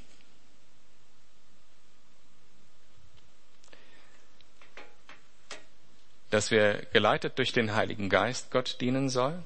dass 6.30 6.52
wir 6.52 6.86
geleitet 6.92 7.38
durch 7.38 7.54
den 7.54 7.74
Heiligen 7.74 8.10
Geist 8.10 8.52
Gott 8.52 8.78
dienen 8.82 9.10
sollen, 9.10 9.44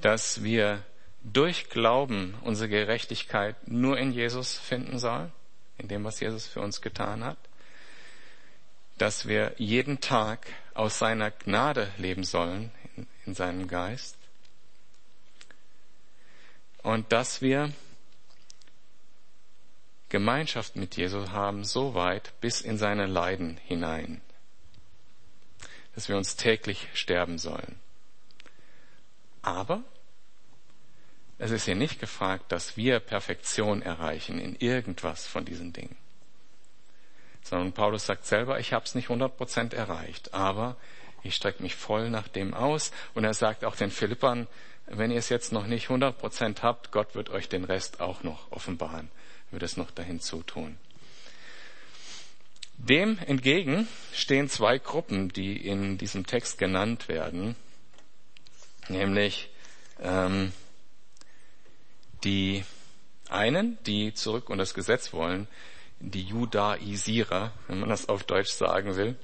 dass 0.00 0.42
wir 0.42 0.82
durch 1.22 1.68
Glauben 1.70 2.34
unsere 2.42 2.68
Gerechtigkeit 2.68 3.56
nur 3.66 3.98
in 3.98 4.12
Jesus 4.12 4.56
finden 4.56 4.98
sollen, 4.98 5.32
in 5.78 5.88
dem, 5.88 6.04
was 6.04 6.20
Jesus 6.20 6.46
für 6.46 6.60
uns 6.60 6.80
getan 6.80 7.24
hat, 7.24 7.38
dass 8.98 9.26
wir 9.26 9.54
jeden 9.58 10.00
Tag 10.00 10.46
aus 10.74 10.98
seiner 10.98 11.30
Gnade 11.30 11.90
leben 11.98 12.24
sollen, 12.24 12.70
in, 12.96 13.06
in 13.26 13.34
seinem 13.34 13.68
Geist, 13.68 14.16
und 16.82 17.12
dass 17.12 17.42
wir 17.42 17.72
Gemeinschaft 20.08 20.76
mit 20.76 20.96
Jesus 20.96 21.30
haben, 21.30 21.64
so 21.64 21.94
weit 21.94 22.32
bis 22.40 22.60
in 22.60 22.78
seine 22.78 23.06
Leiden 23.06 23.58
hinein 23.64 24.22
dass 25.98 26.08
wir 26.08 26.16
uns 26.16 26.36
täglich 26.36 26.86
sterben 26.94 27.38
sollen. 27.38 27.74
Aber 29.42 29.82
es 31.38 31.52
ist 31.52 31.64
hier 31.66 31.76
nicht 31.76 32.00
gefragt, 32.00 32.50
dass 32.50 32.76
wir 32.76 32.98
Perfektion 32.98 33.82
erreichen 33.82 34.40
in 34.40 34.56
irgendwas 34.56 35.26
von 35.26 35.44
diesen 35.44 35.72
Dingen. 35.72 35.96
Sondern 37.42 37.72
Paulus 37.72 38.06
sagt 38.06 38.26
selber, 38.26 38.58
ich 38.58 38.72
habe 38.72 38.84
es 38.84 38.94
nicht 38.94 39.08
100% 39.08 39.74
erreicht, 39.74 40.34
aber 40.34 40.76
ich 41.22 41.34
strecke 41.34 41.62
mich 41.62 41.76
voll 41.76 42.10
nach 42.10 42.28
dem 42.28 42.54
aus. 42.54 42.90
Und 43.14 43.24
er 43.24 43.34
sagt 43.34 43.64
auch 43.64 43.76
den 43.76 43.90
Philippern, 43.90 44.48
wenn 44.86 45.10
ihr 45.10 45.18
es 45.18 45.28
jetzt 45.28 45.52
noch 45.52 45.66
nicht 45.66 45.88
100% 45.88 46.62
habt, 46.62 46.90
Gott 46.90 47.14
wird 47.14 47.30
euch 47.30 47.48
den 47.48 47.64
Rest 47.64 48.00
auch 48.00 48.22
noch 48.22 48.50
offenbaren, 48.50 49.10
wird 49.50 49.62
es 49.62 49.76
noch 49.76 49.90
dahin 49.90 50.20
zutun. 50.20 50.76
Dem 52.78 53.18
entgegen 53.26 53.88
stehen 54.12 54.48
zwei 54.48 54.78
Gruppen, 54.78 55.30
die 55.30 55.56
in 55.56 55.98
diesem 55.98 56.26
Text 56.26 56.58
genannt 56.58 57.08
werden, 57.08 57.56
nämlich 58.88 59.50
ähm, 60.00 60.52
die 62.24 62.64
einen, 63.28 63.78
die 63.84 64.14
zurück 64.14 64.50
und 64.50 64.58
das 64.58 64.74
Gesetz 64.74 65.12
wollen, 65.12 65.48
die 66.00 66.22
Judaisierer, 66.22 67.52
wenn 67.66 67.80
man 67.80 67.88
das 67.88 68.08
auf 68.08 68.24
Deutsch 68.24 68.50
sagen 68.50 68.96
will, 68.96 69.16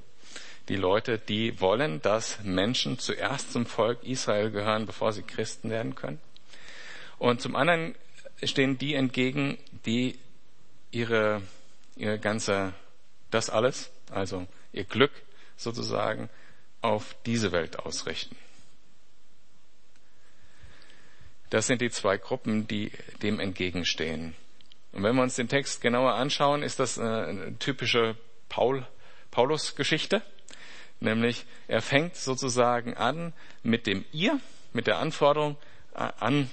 die 0.69 0.77
Leute, 0.77 1.19
die 1.19 1.61
wollen, 1.61 2.01
dass 2.01 2.43
Menschen 2.43 2.99
zuerst 2.99 3.53
zum 3.53 3.67
Volk 3.67 4.03
Israel 4.03 4.51
gehören, 4.51 4.87
bevor 4.87 5.13
sie 5.13 5.23
Christen 5.23 5.71
werden 5.71 5.95
können. 5.95 6.21
Und 7.19 7.41
zum 7.41 7.55
anderen 7.55 7.95
stehen 8.43 8.79
die 8.79 8.95
entgegen, 8.95 9.59
die 9.85 10.19
ihre, 10.91 11.43
ihre 11.97 12.19
ganze 12.19 12.73
das 13.31 13.51
alles, 13.51 13.91
also 14.11 14.47
ihr 14.73 14.85
Glück 14.85 15.13
sozusagen, 15.57 16.31
auf 16.81 17.17
diese 17.27 17.53
Welt 17.53 17.79
ausrichten. 17.79 18.37
Das 21.51 21.67
sind 21.67 21.81
die 21.81 21.91
zwei 21.91 22.17
Gruppen, 22.17 22.67
die 22.67 22.91
dem 23.23 23.41
entgegenstehen. 23.41 24.35
Und 24.93 25.03
wenn 25.03 25.17
wir 25.17 25.23
uns 25.23 25.37
den 25.37 25.49
Text 25.49 25.81
genauer 25.81 26.15
anschauen, 26.15 26.63
ist 26.63 26.79
das 26.79 26.99
eine 26.99 27.59
typische 27.59 28.17
Paul, 28.49 28.87
Paulus-Geschichte. 29.31 30.23
Nämlich, 31.01 31.45
er 31.67 31.83
fängt 31.83 32.17
sozusagen 32.17 32.95
an 32.95 33.33
mit 33.63 33.87
dem 33.87 34.05
Ihr, 34.13 34.39
mit 34.73 34.87
der 34.87 34.99
Anforderung 34.99 35.57
äh, 35.95 36.09
an, 36.19 36.49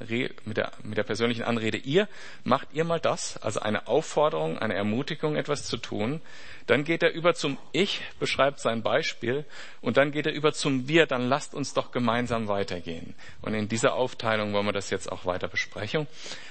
mit 0.00 0.56
der, 0.56 0.72
mit 0.82 0.98
der 0.98 1.04
persönlichen 1.04 1.44
Anrede 1.44 1.78
ihr, 1.78 2.08
macht 2.42 2.68
ihr 2.72 2.84
mal 2.84 3.00
das, 3.00 3.36
also 3.38 3.60
eine 3.60 3.86
Aufforderung, 3.86 4.58
eine 4.58 4.74
Ermutigung, 4.74 5.36
etwas 5.36 5.64
zu 5.64 5.76
tun. 5.76 6.20
Dann 6.66 6.84
geht 6.84 7.02
er 7.02 7.12
über 7.12 7.34
zum 7.34 7.58
Ich, 7.72 8.00
beschreibt 8.18 8.58
sein 8.58 8.82
Beispiel, 8.82 9.44
und 9.80 9.96
dann 9.96 10.10
geht 10.12 10.26
er 10.26 10.32
über 10.32 10.52
zum 10.52 10.88
Wir, 10.88 11.06
dann 11.06 11.28
lasst 11.28 11.54
uns 11.54 11.74
doch 11.74 11.92
gemeinsam 11.92 12.48
weitergehen. 12.48 13.14
Und 13.40 13.54
in 13.54 13.68
dieser 13.68 13.94
Aufteilung 13.94 14.52
wollen 14.52 14.66
wir 14.66 14.72
das 14.72 14.90
jetzt 14.90 15.10
auch 15.10 15.26
weiter 15.26 15.48
besprechen. 15.48 16.06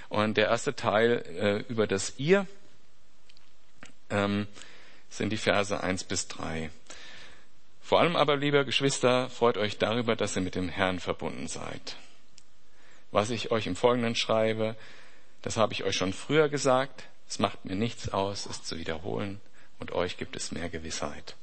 Und 0.10 0.38
der 0.38 0.48
erste 0.48 0.76
Teil 0.76 1.24
äh, 1.38 1.72
über 1.72 1.88
das 1.88 2.14
Ihr 2.18 2.48
ähm, 4.10 4.48
sind 5.10 5.32
die 5.32 5.38
Verse 5.38 5.82
eins 5.82 6.04
bis 6.04 6.28
drei. 6.28 6.70
Vor 7.82 8.00
allem 8.00 8.16
aber, 8.16 8.38
liebe 8.38 8.64
Geschwister, 8.64 9.30
freut 9.30 9.58
euch 9.58 9.78
darüber, 9.78 10.16
dass 10.16 10.36
ihr 10.36 10.42
mit 10.42 10.56
dem 10.56 10.70
Herrn 10.70 11.00
verbunden 11.00 11.48
seid. 11.48 11.98
Was 13.14 13.30
ich 13.30 13.52
euch 13.52 13.68
im 13.68 13.76
Folgenden 13.76 14.16
schreibe, 14.16 14.76
das 15.44 15.58
habe 15.58 15.72
ich 15.74 15.84
euch 15.84 15.96
schon 15.96 16.14
früher 16.14 16.50
gesagt. 16.50 17.04
Es 17.30 17.38
macht 17.38 17.64
mir 17.64 17.76
nichts 17.76 18.10
aus, 18.12 18.48
es 18.48 18.64
zu 18.64 18.78
wiederholen 18.78 19.40
und 19.78 19.92
euch 19.92 20.18
gibt 20.18 20.36
es 20.36 20.52
mehr 20.52 20.68
Gewissheit. 20.68 21.36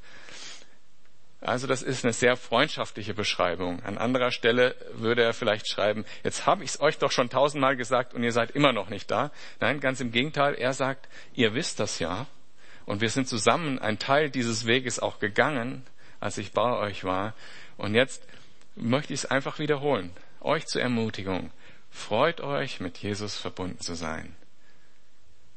Also 1.41 1.69
das 1.69 1.83
ist 1.83 2.05
eine 2.05 2.13
sehr 2.13 2.37
freundschaftliche 2.37 3.15
Beschreibung. 3.15 3.85
An 3.85 3.99
anderer 3.99 4.33
Stelle 4.33 4.75
würde 4.95 5.23
er 5.23 5.33
vielleicht 5.33 5.71
schreiben, 5.71 6.05
jetzt 6.25 6.45
habe 6.45 6.65
ich 6.65 6.71
es 6.71 6.81
euch 6.81 6.99
doch 6.99 7.13
schon 7.13 7.31
tausendmal 7.31 7.77
gesagt 7.77 8.15
und 8.15 8.25
ihr 8.25 8.33
seid 8.33 8.51
immer 8.51 8.73
noch 8.73 8.91
nicht 8.91 9.09
da. 9.11 9.31
Nein, 9.61 9.79
ganz 9.79 10.01
im 10.01 10.11
Gegenteil, 10.11 10.55
er 10.55 10.75
sagt, 10.75 11.09
ihr 11.35 11.55
wisst 11.55 11.79
das 11.79 12.01
ja 12.01 12.27
und 12.85 13.01
wir 13.01 13.11
sind 13.11 13.29
zusammen 13.29 13.79
ein 13.79 14.01
Teil 14.01 14.29
dieses 14.29 14.67
Weges 14.67 14.99
auch 14.99 15.21
gegangen, 15.21 15.87
als 16.19 16.37
ich 16.37 16.51
bei 16.51 16.77
euch 16.77 17.05
war. 17.05 17.35
Und 17.77 17.95
jetzt 17.95 18.27
möchte 18.75 19.15
ich 19.15 19.21
es 19.21 19.31
einfach 19.31 19.61
wiederholen, 19.61 20.11
euch 20.41 20.67
zur 20.67 20.83
Ermutigung. 20.83 21.53
Freut 21.91 22.41
euch, 22.41 22.81
mit 22.81 22.99
Jesus 22.99 23.37
verbunden 23.37 23.81
zu 23.81 23.95
sein. 23.95 24.35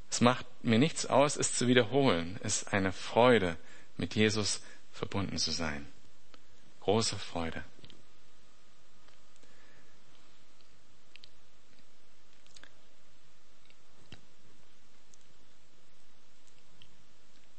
Es 0.10 0.22
macht 0.22 0.46
mir 0.63 0.78
nichts 0.78 1.06
aus, 1.06 1.38
es 1.38 1.56
zu 1.56 1.68
wiederholen. 1.68 2.40
Es 2.44 2.62
ist 2.62 2.74
eine 2.74 2.92
Freude, 2.92 3.58
mit 3.98 4.16
Jesus 4.16 4.62
verbunden 4.92 5.38
zu 5.38 5.52
sein. 5.52 5.88
Große 6.82 7.18
Freude. 7.18 7.63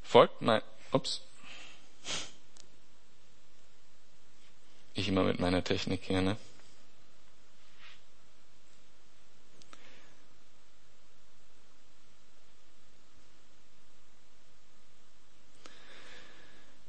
Folgt 0.02 0.42
mein, 0.42 0.62
ups. 0.92 1.22
Ich 4.92 5.08
immer 5.08 5.24
mit 5.24 5.40
meiner 5.40 5.64
Technik 5.64 6.04
hier, 6.04 6.22
ne? 6.22 6.36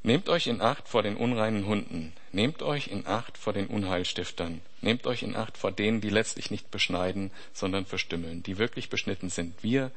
Nehmt 0.06 0.30
euch 0.30 0.46
in 0.46 0.62
Acht 0.62 0.88
vor 0.88 1.02
den 1.02 1.18
unreinen 1.18 1.66
Hunden. 1.66 2.14
Nehmt 2.32 2.62
euch 2.62 2.90
in 2.90 3.08
Acht 3.08 3.40
vor 3.40 3.54
den 3.54 3.66
Unheilstiftern. 3.66 4.62
Nehmt 4.82 5.08
euch 5.08 5.24
in 5.24 5.36
Acht 5.36 5.58
vor 5.58 5.72
denen, 5.72 6.00
die 6.00 6.12
letztlich 6.12 6.52
nicht 6.52 6.70
beschneiden, 6.70 7.32
sondern 7.54 7.88
verstümmeln, 7.88 8.44
die 8.44 8.60
wirklich 8.60 8.92
beschnitten 8.92 9.32
sind. 9.32 9.64
Wir, 9.64 9.90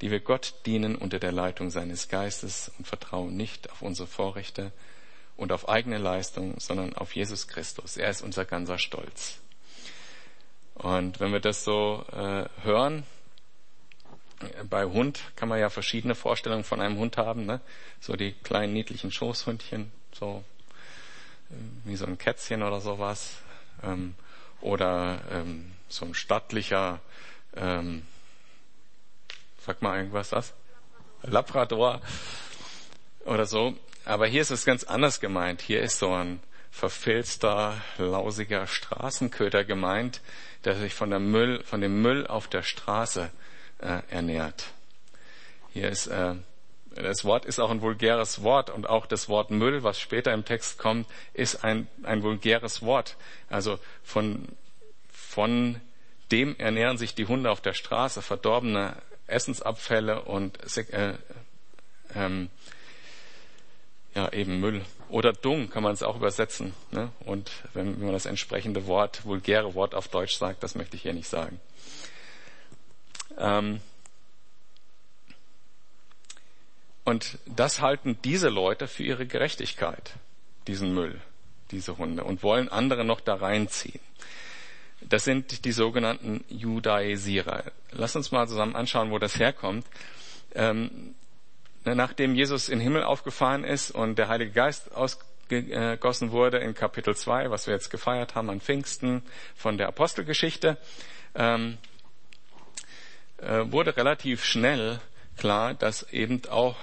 die 0.00 0.10
wir 0.10 0.20
Gott 0.20 0.54
dienen 0.64 0.96
unter 0.96 1.18
der 1.18 1.32
Leitung 1.32 1.68
seines 1.68 2.08
Geistes 2.08 2.72
und 2.78 2.86
vertrauen 2.86 3.36
nicht 3.36 3.70
auf 3.70 3.82
unsere 3.82 4.08
Vorrechte 4.08 4.72
und 5.36 5.52
auf 5.52 5.68
eigene 5.68 5.98
Leistung, 5.98 6.58
sondern 6.58 6.96
auf 6.96 7.14
Jesus 7.14 7.46
Christus. 7.46 7.98
Er 7.98 8.08
ist 8.08 8.22
unser 8.22 8.46
ganzer 8.46 8.78
Stolz. 8.78 9.40
Und 10.72 11.20
wenn 11.20 11.32
wir 11.32 11.40
das 11.40 11.64
so 11.64 12.06
äh, 12.12 12.46
hören, 12.62 13.04
bei 14.68 14.84
Hund 14.84 15.20
kann 15.36 15.48
man 15.48 15.58
ja 15.58 15.70
verschiedene 15.70 16.14
Vorstellungen 16.14 16.64
von 16.64 16.80
einem 16.80 16.98
Hund 16.98 17.16
haben, 17.16 17.46
ne? 17.46 17.60
So 18.00 18.16
die 18.16 18.32
kleinen 18.32 18.72
niedlichen 18.72 19.12
Schoßhündchen, 19.12 19.92
so 20.12 20.44
äh, 21.50 21.54
wie 21.84 21.96
so 21.96 22.06
ein 22.06 22.18
Kätzchen 22.18 22.62
oder 22.62 22.80
sowas, 22.80 23.36
ähm, 23.82 24.14
oder 24.60 25.20
ähm, 25.30 25.72
so 25.88 26.06
ein 26.06 26.14
stattlicher, 26.14 27.00
ähm, 27.56 28.06
sag 29.64 29.82
mal 29.82 29.98
irgendwas, 29.98 30.32
was? 30.32 30.54
Labrador 31.22 32.00
oder 33.24 33.46
so. 33.46 33.74
Aber 34.04 34.26
hier 34.26 34.40
ist 34.40 34.50
es 34.50 34.64
ganz 34.64 34.84
anders 34.84 35.20
gemeint. 35.20 35.60
Hier 35.60 35.82
ist 35.82 35.98
so 35.98 36.12
ein 36.12 36.40
verfilzter, 36.70 37.80
lausiger 37.98 38.66
Straßenköter 38.66 39.64
gemeint, 39.64 40.22
der 40.64 40.76
sich 40.76 40.94
von, 40.94 41.10
der 41.10 41.18
Müll, 41.18 41.62
von 41.64 41.80
dem 41.80 42.00
Müll 42.00 42.26
auf 42.26 42.48
der 42.48 42.62
Straße 42.62 43.30
äh, 43.80 44.00
ernährt. 44.10 44.66
Hier 45.72 45.88
ist 45.88 46.06
äh, 46.08 46.34
das 46.94 47.24
Wort 47.24 47.44
ist 47.44 47.60
auch 47.60 47.70
ein 47.70 47.82
vulgäres 47.82 48.42
Wort 48.42 48.70
und 48.70 48.88
auch 48.88 49.06
das 49.06 49.28
Wort 49.28 49.50
Müll, 49.50 49.82
was 49.82 50.00
später 50.00 50.32
im 50.32 50.44
Text 50.44 50.78
kommt, 50.78 51.06
ist 51.34 51.64
ein, 51.64 51.86
ein 52.02 52.22
vulgäres 52.22 52.82
Wort. 52.82 53.16
Also 53.48 53.78
von, 54.02 54.48
von 55.12 55.80
dem 56.32 56.56
ernähren 56.58 56.98
sich 56.98 57.14
die 57.14 57.26
Hunde 57.26 57.50
auf 57.50 57.60
der 57.60 57.74
Straße, 57.74 58.22
verdorbene 58.22 58.96
Essensabfälle 59.26 60.22
und 60.22 60.58
äh, 60.76 61.14
ähm, 62.14 62.50
ja 64.14 64.32
eben 64.32 64.58
Müll 64.58 64.84
oder 65.08 65.32
Dung 65.32 65.70
kann 65.70 65.84
man 65.84 65.92
es 65.92 66.02
auch 66.02 66.16
übersetzen. 66.16 66.74
Ne? 66.90 67.10
Und 67.20 67.50
wenn, 67.74 67.98
wenn 67.98 68.06
man 68.06 68.12
das 68.12 68.26
entsprechende 68.26 68.86
Wort, 68.86 69.24
vulgäre 69.24 69.74
Wort 69.74 69.94
auf 69.94 70.08
Deutsch 70.08 70.36
sagt, 70.36 70.62
das 70.62 70.74
möchte 70.74 70.96
ich 70.96 71.02
hier 71.02 71.12
nicht 71.12 71.28
sagen. 71.28 71.60
Ähm, 73.38 73.80
und 77.04 77.38
das 77.46 77.80
halten 77.80 78.18
diese 78.24 78.48
Leute 78.48 78.86
für 78.86 79.02
ihre 79.02 79.26
Gerechtigkeit, 79.26 80.14
diesen 80.66 80.94
Müll, 80.94 81.20
diese 81.70 81.98
Hunde, 81.98 82.24
und 82.24 82.42
wollen 82.42 82.68
andere 82.68 83.04
noch 83.04 83.20
da 83.20 83.34
reinziehen. 83.34 84.00
Das 85.00 85.24
sind 85.24 85.64
die 85.64 85.72
sogenannten 85.72 86.44
Judaisierer. 86.48 87.64
Lass 87.90 88.16
uns 88.16 88.32
mal 88.32 88.46
zusammen 88.46 88.76
anschauen, 88.76 89.10
wo 89.10 89.18
das 89.18 89.38
herkommt. 89.38 89.86
Ähm, 90.54 91.14
nachdem 91.84 92.34
Jesus 92.34 92.68
in 92.68 92.78
den 92.78 92.84
Himmel 92.84 93.02
aufgefahren 93.02 93.64
ist 93.64 93.90
und 93.90 94.18
der 94.18 94.28
Heilige 94.28 94.52
Geist 94.52 94.92
ausgegossen 94.94 96.32
wurde 96.32 96.58
in 96.58 96.74
Kapitel 96.74 97.16
2, 97.16 97.50
was 97.50 97.66
wir 97.66 97.74
jetzt 97.74 97.90
gefeiert 97.90 98.34
haben 98.34 98.50
an 98.50 98.60
Pfingsten 98.60 99.22
von 99.56 99.78
der 99.78 99.88
Apostelgeschichte, 99.88 100.76
ähm, 101.34 101.78
äh, 101.82 101.89
wurde 103.42 103.96
relativ 103.96 104.44
schnell 104.44 105.00
klar, 105.36 105.74
dass 105.74 106.02
eben 106.12 106.42
auch 106.48 106.76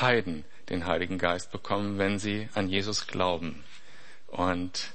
Heiden 0.00 0.44
den 0.68 0.86
Heiligen 0.86 1.18
Geist 1.18 1.52
bekommen, 1.52 1.98
wenn 1.98 2.18
sie 2.18 2.48
an 2.54 2.68
Jesus 2.68 3.06
glauben. 3.06 3.64
Und 4.26 4.92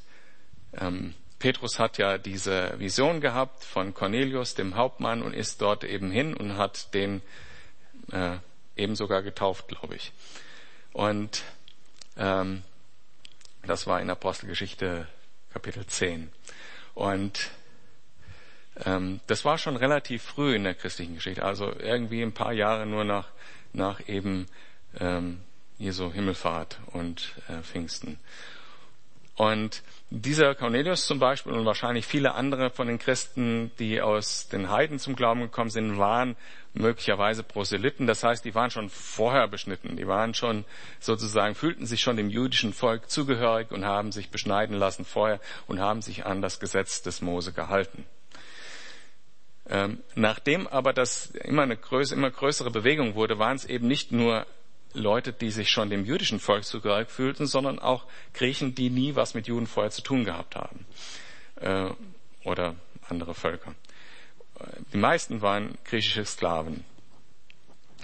ähm, 0.74 1.14
Petrus 1.40 1.80
hat 1.80 1.98
ja 1.98 2.18
diese 2.18 2.78
Vision 2.80 3.22
gehabt 3.22 3.64
von 3.64 3.94
Cornelius, 3.94 4.54
dem 4.54 4.76
Hauptmann, 4.76 5.24
und 5.24 5.34
ist 5.34 5.62
dort 5.62 5.84
eben 5.84 6.12
hin 6.12 6.34
und 6.34 6.58
hat 6.58 6.94
den 6.94 7.22
äh, 8.12 8.38
eben 8.76 8.96
sogar 8.96 9.24
getauft, 9.24 9.68
glaube 9.68 9.96
ich. 9.96 10.12
Und 10.94 11.44
ähm, 12.18 12.64
das 13.66 13.88
war 13.88 14.02
in 14.02 14.10
Apostelgeschichte 14.10 15.08
Kapitel 15.54 15.86
10. 15.86 16.32
Und 16.94 17.52
das 18.76 19.46
war 19.46 19.58
schon 19.58 19.76
relativ 19.76 20.24
früh 20.24 20.56
in 20.56 20.64
der 20.64 20.76
christlichen 20.76 21.16
Geschichte, 21.16 21.44
also 21.44 21.74
irgendwie 21.78 22.22
ein 22.22 22.32
paar 22.32 22.54
Jahre 22.54 22.86
nur 22.86 23.04
nach, 23.04 23.28
nach 23.74 24.08
eben 24.08 24.48
ähm, 25.00 25.42
Jesu 25.78 26.12
Himmelfahrt 26.12 26.80
und 26.94 27.34
äh, 27.50 27.62
Pfingsten. 27.64 28.18
Und 29.36 29.82
dieser 30.12 30.54
Cornelius 30.56 31.08
zum 31.08 31.18
Beispiel 31.18 31.54
und 31.54 31.66
wahrscheinlich 31.66 32.06
viele 32.06 32.36
andere 32.36 32.70
von 32.70 32.88
den 32.88 33.00
Christen, 33.00 33.72
die 33.80 34.02
aus 34.02 34.50
den 34.50 34.70
Heiden 34.70 35.00
zum 35.00 35.16
Glauben 35.16 35.42
gekommen 35.42 35.70
sind, 35.70 35.98
waren 35.98 36.36
möglicherweise 36.74 37.42
Proselyten. 37.42 38.08
Das 38.08 38.24
heißt, 38.24 38.46
die 38.46 38.54
waren 38.54 38.70
schon 38.70 38.90
vorher 38.90 39.48
beschnitten. 39.48 39.98
Die 39.98 40.08
waren 40.08 40.34
schon 40.34 40.66
sozusagen, 41.00 41.56
fühlten 41.56 41.86
sich 41.86 42.02
schon 42.02 42.18
dem 42.18 42.30
jüdischen 42.30 42.74
Volk 42.74 43.10
zugehörig 43.10 43.72
und 43.72 43.86
haben 43.86 44.12
sich 44.12 44.30
beschneiden 44.30 44.78
lassen 44.78 45.06
vorher 45.06 45.40
und 45.66 45.80
haben 45.80 46.02
sich 46.02 46.26
an 46.26 46.42
das 46.42 46.60
Gesetz 46.60 47.02
des 47.02 47.22
Mose 47.22 47.54
gehalten. 47.54 48.06
Ähm, 49.70 50.00
nachdem 50.16 50.68
aber 50.68 50.94
das 50.94 51.28
immer 51.28 51.62
eine 51.62 51.78
größere, 51.78 52.18
immer 52.18 52.32
größere 52.32 52.72
Bewegung 52.72 53.16
wurde, 53.16 53.40
waren 53.40 53.56
es 53.56 53.66
eben 53.66 53.88
nicht 53.88 54.12
nur 54.12 54.46
Leute, 54.94 55.32
die 55.32 55.52
sich 55.52 55.70
schon 55.70 55.90
dem 55.90 56.06
jüdischen 56.06 56.40
Volk 56.40 56.66
zugehörig 56.66 57.10
fühlten, 57.10 57.46
sondern 57.46 57.80
auch 57.80 58.06
Griechen, 58.34 58.76
die 58.76 58.90
nie 58.90 59.16
was 59.16 59.34
mit 59.34 59.48
Juden 59.48 59.68
vorher 59.68 59.92
zu 59.92 60.02
tun 60.02 60.26
gehabt 60.26 60.56
haben. 60.56 60.86
Äh, 61.56 61.90
oder 62.44 62.76
andere 63.08 63.34
Völker. 63.34 63.74
Die 64.94 64.98
meisten 64.98 65.42
waren 65.42 65.78
griechische 65.86 66.26
Sklaven. 66.26 66.84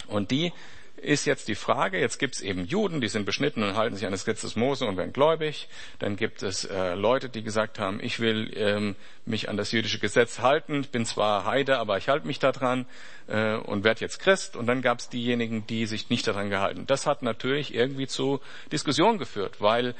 Und 0.07 0.31
die 0.31 0.53
ist 0.97 1.25
jetzt 1.25 1.47
die 1.47 1.55
Frage, 1.55 1.99
jetzt 1.99 2.17
gibt 2.17 2.35
es 2.35 2.41
eben 2.41 2.65
Juden, 2.65 3.01
die 3.01 3.07
sind 3.07 3.25
beschnitten 3.25 3.63
und 3.63 3.75
halten 3.75 3.95
sich 3.95 4.05
an 4.05 4.11
das 4.11 4.25
Gesetz 4.25 4.41
des 4.41 4.55
Mose 4.55 4.85
und 4.85 4.97
werden 4.97 5.13
gläubig. 5.13 5.69
Dann 5.99 6.15
gibt 6.15 6.43
es 6.43 6.65
äh, 6.65 6.95
Leute, 6.95 7.29
die 7.29 7.43
gesagt 7.43 7.79
haben, 7.79 7.99
ich 8.01 8.19
will 8.19 8.51
ähm, 8.55 8.95
mich 9.25 9.47
an 9.49 9.57
das 9.57 9.71
jüdische 9.71 9.99
Gesetz 9.99 10.39
halten, 10.39 10.81
ich 10.81 10.89
bin 10.89 11.05
zwar 11.05 11.45
Heide, 11.45 11.77
aber 11.77 11.97
ich 11.97 12.09
halte 12.09 12.25
mich 12.25 12.39
daran 12.39 12.85
äh, 13.27 13.55
und 13.55 13.83
werde 13.83 14.01
jetzt 14.01 14.19
Christ. 14.19 14.55
Und 14.55 14.65
dann 14.65 14.81
gab 14.81 14.99
es 14.99 15.09
diejenigen, 15.09 15.67
die 15.67 15.85
sich 15.85 16.09
nicht 16.09 16.27
daran 16.27 16.49
gehalten. 16.49 16.85
Das 16.87 17.05
hat 17.05 17.21
natürlich 17.21 17.73
irgendwie 17.73 18.07
zu 18.07 18.41
Diskussionen 18.71 19.19
geführt, 19.19 19.61
weil 19.61 19.93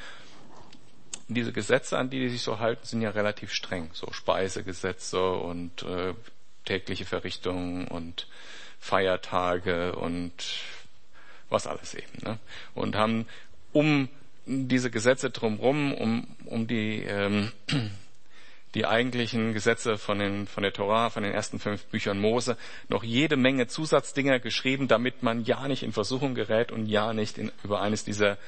diese 1.28 1.52
Gesetze, 1.52 1.96
an 1.98 2.10
die 2.10 2.20
die 2.20 2.28
sich 2.30 2.42
so 2.42 2.58
halten, 2.58 2.84
sind 2.84 3.02
ja 3.02 3.10
relativ 3.10 3.52
streng. 3.52 3.90
So 3.92 4.12
Speisegesetze 4.12 5.30
und 5.30 5.82
äh, 5.82 6.14
tägliche 6.64 7.04
Verrichtungen 7.04 7.86
und 7.86 8.26
Feiertage 8.78 9.94
und 9.96 10.32
was 11.50 11.66
alles 11.66 11.94
eben. 11.94 12.24
Ne? 12.24 12.38
Und 12.74 12.96
haben 12.96 13.26
um 13.72 14.08
diese 14.46 14.90
Gesetze 14.90 15.30
drumherum, 15.30 15.92
um, 15.94 16.26
um 16.46 16.66
die, 16.66 17.02
ähm, 17.02 17.52
die 18.74 18.86
eigentlichen 18.86 19.52
Gesetze 19.52 19.98
von, 19.98 20.18
den, 20.18 20.46
von 20.46 20.62
der 20.62 20.72
Torah, 20.72 21.10
von 21.10 21.22
den 21.22 21.32
ersten 21.32 21.58
fünf 21.58 21.84
Büchern 21.86 22.18
Mose, 22.18 22.56
noch 22.88 23.04
jede 23.04 23.36
Menge 23.36 23.66
Zusatzdinger 23.66 24.40
geschrieben, 24.40 24.88
damit 24.88 25.22
man 25.22 25.44
ja 25.44 25.68
nicht 25.68 25.82
in 25.82 25.92
Versuchung 25.92 26.34
gerät 26.34 26.72
und 26.72 26.86
ja 26.86 27.12
nicht 27.12 27.38
in, 27.38 27.52
über 27.62 27.80
eines 27.80 28.04
dieser 28.04 28.38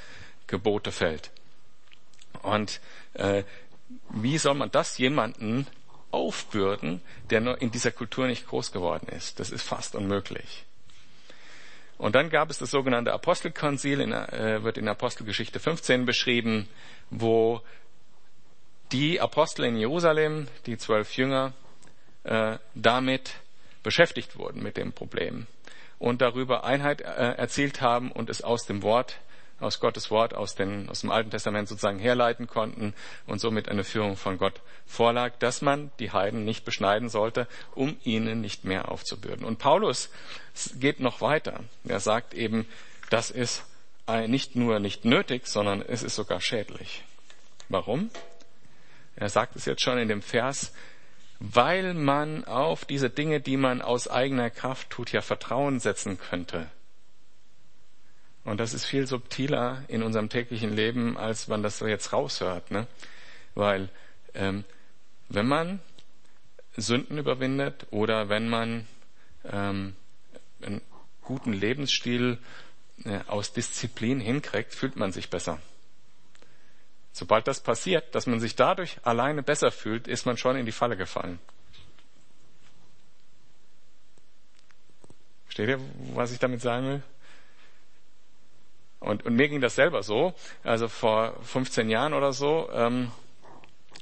Gebote 0.47 0.93
fällt. 0.93 1.31
Und 2.43 2.81
äh, 3.15 3.45
wie 4.11 4.39
soll 4.39 4.55
man 4.55 4.71
das 4.71 4.99
jemanden 4.99 5.67
aufbürden, 6.11 7.01
der 7.31 7.41
nur 7.41 7.61
in 7.61 7.71
dieser 7.71 7.91
Kultur 7.91 8.27
nicht 8.27 8.47
groß 8.47 8.73
geworden 8.73 9.09
ist? 9.09 9.41
Das 9.41 9.51
ist 9.51 9.63
fast 9.63 9.95
unmöglich. 9.95 10.65
Und 12.01 12.15
dann 12.15 12.31
gab 12.31 12.49
es 12.49 12.57
das 12.57 12.71
sogenannte 12.71 13.13
Apostelkonzil, 13.13 14.01
in, 14.01 14.13
äh, 14.13 14.63
wird 14.63 14.79
in 14.79 14.89
Apostelgeschichte 14.89 15.61
15 15.61 16.07
beschrieben, 16.07 16.67
wo 17.11 17.61
die 18.91 19.21
Apostel 19.21 19.67
in 19.67 19.77
Jerusalem, 19.77 20.49
die 20.65 20.79
zwölf 20.79 21.15
Jünger, 21.19 21.53
äh, 22.25 22.57
damit 22.75 23.35
beschäftigt 23.83 24.39
wurden 24.39 24.63
mit 24.63 24.79
dem 24.79 24.95
Problem 24.95 25.47
und 25.99 26.23
darüber 26.23 26.65
Einheit 26.65 27.03
äh, 27.03 27.05
erzielt 27.05 27.83
haben 27.83 28.11
und 28.13 28.31
es 28.31 28.41
aus 28.41 28.65
dem 28.65 28.83
Wort, 28.83 29.19
aus 29.61 29.81
Gottes 29.81 30.11
Wort, 30.11 30.35
aus, 30.35 30.55
den, 30.55 30.89
aus 30.89 31.03
dem 31.03 31.11
Alten 31.11 31.31
Testament 31.31 31.69
sozusagen 31.69 31.99
herleiten 31.99 32.47
konnten 32.47 32.95
und 33.27 33.41
somit 33.41 33.69
eine 33.69 33.85
Führung 33.85 34.17
von 34.17 34.39
Gott 34.39 34.61
vorlag, 34.87 35.35
dass 35.39 35.63
man 35.63 35.91
die 35.99 36.13
Heiden 36.13 36.45
nicht 36.45 36.65
beschneiden 36.65 37.09
sollte, 37.09 37.47
um 37.75 37.97
ihnen 38.03 38.41
nicht 38.41 38.65
mehr 38.65 38.91
aufzubürden. 38.91 39.45
Und 39.45 39.59
Paulus 39.59 40.11
geht 40.79 41.01
noch 41.01 41.21
weiter. 41.21 41.61
Er 41.85 42.01
sagt 42.01 42.35
eben, 42.35 42.67
das 43.11 43.31
ist 43.31 43.65
nicht 44.27 44.57
nur 44.57 44.81
nicht 44.81 45.05
nötig, 45.05 45.47
sondern 45.47 45.83
es 45.83 46.03
ist 46.03 46.17
sogar 46.17 46.41
schädlich. 46.41 47.05
Warum? 47.69 48.11
Er 49.15 49.29
sagt 49.29 49.55
es 49.55 49.67
jetzt 49.67 49.83
schon 49.83 49.99
in 49.99 50.09
dem 50.09 50.23
Vers, 50.23 50.73
weil 51.39 51.95
man 51.95 52.45
auf 52.45 52.85
diese 52.85 53.09
Dinge, 53.09 53.41
die 53.41 53.57
man 53.57 53.83
aus 53.83 54.09
eigener 54.09 54.51
Kraft 54.51 54.91
tut, 54.91 55.13
ja 55.13 55.23
Vertrauen 55.23 55.81
setzen 55.81 56.19
könnte. 56.19 56.67
Und 58.51 58.59
das 58.59 58.75
ist 58.75 58.85
viel 58.85 59.07
subtiler 59.07 59.85
in 59.87 60.03
unserem 60.03 60.29
täglichen 60.29 60.75
Leben, 60.75 61.17
als 61.17 61.47
man 61.47 61.63
das 61.63 61.79
jetzt 61.79 62.13
raushört. 62.13 62.73
Ne? 62.73 62.89
Weil 63.55 63.89
ähm, 64.35 64.65
wenn 65.29 65.47
man 65.47 65.79
Sünden 66.77 67.17
überwindet 67.17 67.87
oder 67.93 68.29
wenn 68.29 68.49
man 68.49 68.89
ähm, 69.45 69.95
einen 70.63 70.81
guten 71.23 71.53
Lebensstil 71.53 72.39
äh, 73.05 73.21
aus 73.29 73.53
Disziplin 73.53 74.19
hinkriegt, 74.19 74.75
fühlt 74.75 74.97
man 74.97 75.13
sich 75.13 75.31
besser. 75.31 75.61
Sobald 77.13 77.47
das 77.47 77.61
passiert, 77.61 78.17
dass 78.17 78.27
man 78.27 78.41
sich 78.41 78.57
dadurch 78.57 78.97
alleine 79.05 79.45
besser 79.45 79.71
fühlt, 79.71 80.09
ist 80.09 80.27
man 80.27 80.37
schon 80.37 80.57
in 80.57 80.67
die 80.67 80.73
Falle 80.73 80.97
gefallen. 80.97 81.39
Versteht 85.45 85.69
ihr, 85.69 85.81
was 86.15 86.33
ich 86.33 86.41
damit 86.41 86.63
sagen 86.63 86.87
will? 86.89 87.03
Und, 89.01 89.25
und 89.25 89.35
mir 89.35 89.49
ging 89.49 89.61
das 89.61 89.75
selber 89.75 90.03
so. 90.03 90.35
Also 90.63 90.89
vor 90.89 91.35
15 91.43 91.89
Jahren 91.89 92.15
oder 92.15 92.33
so 92.33 92.69
ähm, 92.73 93.11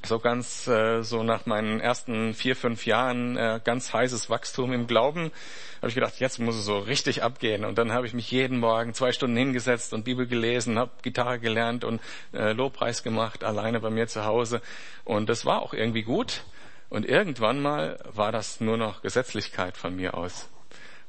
so 0.05 0.19
ganz 0.19 0.67
äh, 0.69 1.03
so 1.03 1.23
nach 1.23 1.47
meinen 1.47 1.81
ersten 1.81 2.35
vier 2.35 2.55
fünf 2.55 2.87
Jahren 2.87 3.37
äh, 3.37 3.61
ganz 3.63 3.93
heißes 3.93 4.31
Wachstum 4.31 4.73
im 4.73 4.87
Glauben 4.87 5.33
habe 5.79 5.89
ich 5.89 5.95
gedacht 5.95 6.19
jetzt 6.19 6.39
muss 6.39 6.57
es 6.57 6.65
so 6.65 6.79
richtig 6.79 7.23
abgehen. 7.23 7.65
Und 7.65 7.79
dann 7.79 7.93
habe 7.93 8.07
ich 8.07 8.15
mich 8.15 8.31
jeden 8.31 8.59
Morgen 8.59 8.95
zwei 8.95 9.13
Stunden 9.13 9.37
hingesetzt 9.37 9.93
und 9.93 10.05
Bibel 10.05 10.27
gelesen 10.27 10.79
habe 10.79 10.91
Gitarre 11.03 11.39
gelernt 11.39 11.85
und 11.85 12.01
äh, 12.33 12.53
Lobpreis 12.53 13.03
gemacht 13.03 13.45
alleine 13.45 13.81
bei 13.81 13.91
mir 13.91 14.09
zu 14.09 14.25
Hause. 14.25 14.61
Und 15.05 15.29
das 15.29 15.45
war 15.45 15.63
auch 15.63 15.75
irgendwie 15.75 16.03
gut. 16.03 16.43
Und 16.89 17.07
irgendwann 17.07 17.61
mal 17.61 17.99
war 18.13 18.33
das 18.33 18.61
nur 18.61 18.77
noch 18.77 19.03
Gesetzlichkeit 19.03 19.77
von 19.77 19.95
mir 19.95 20.15
aus. 20.15 20.49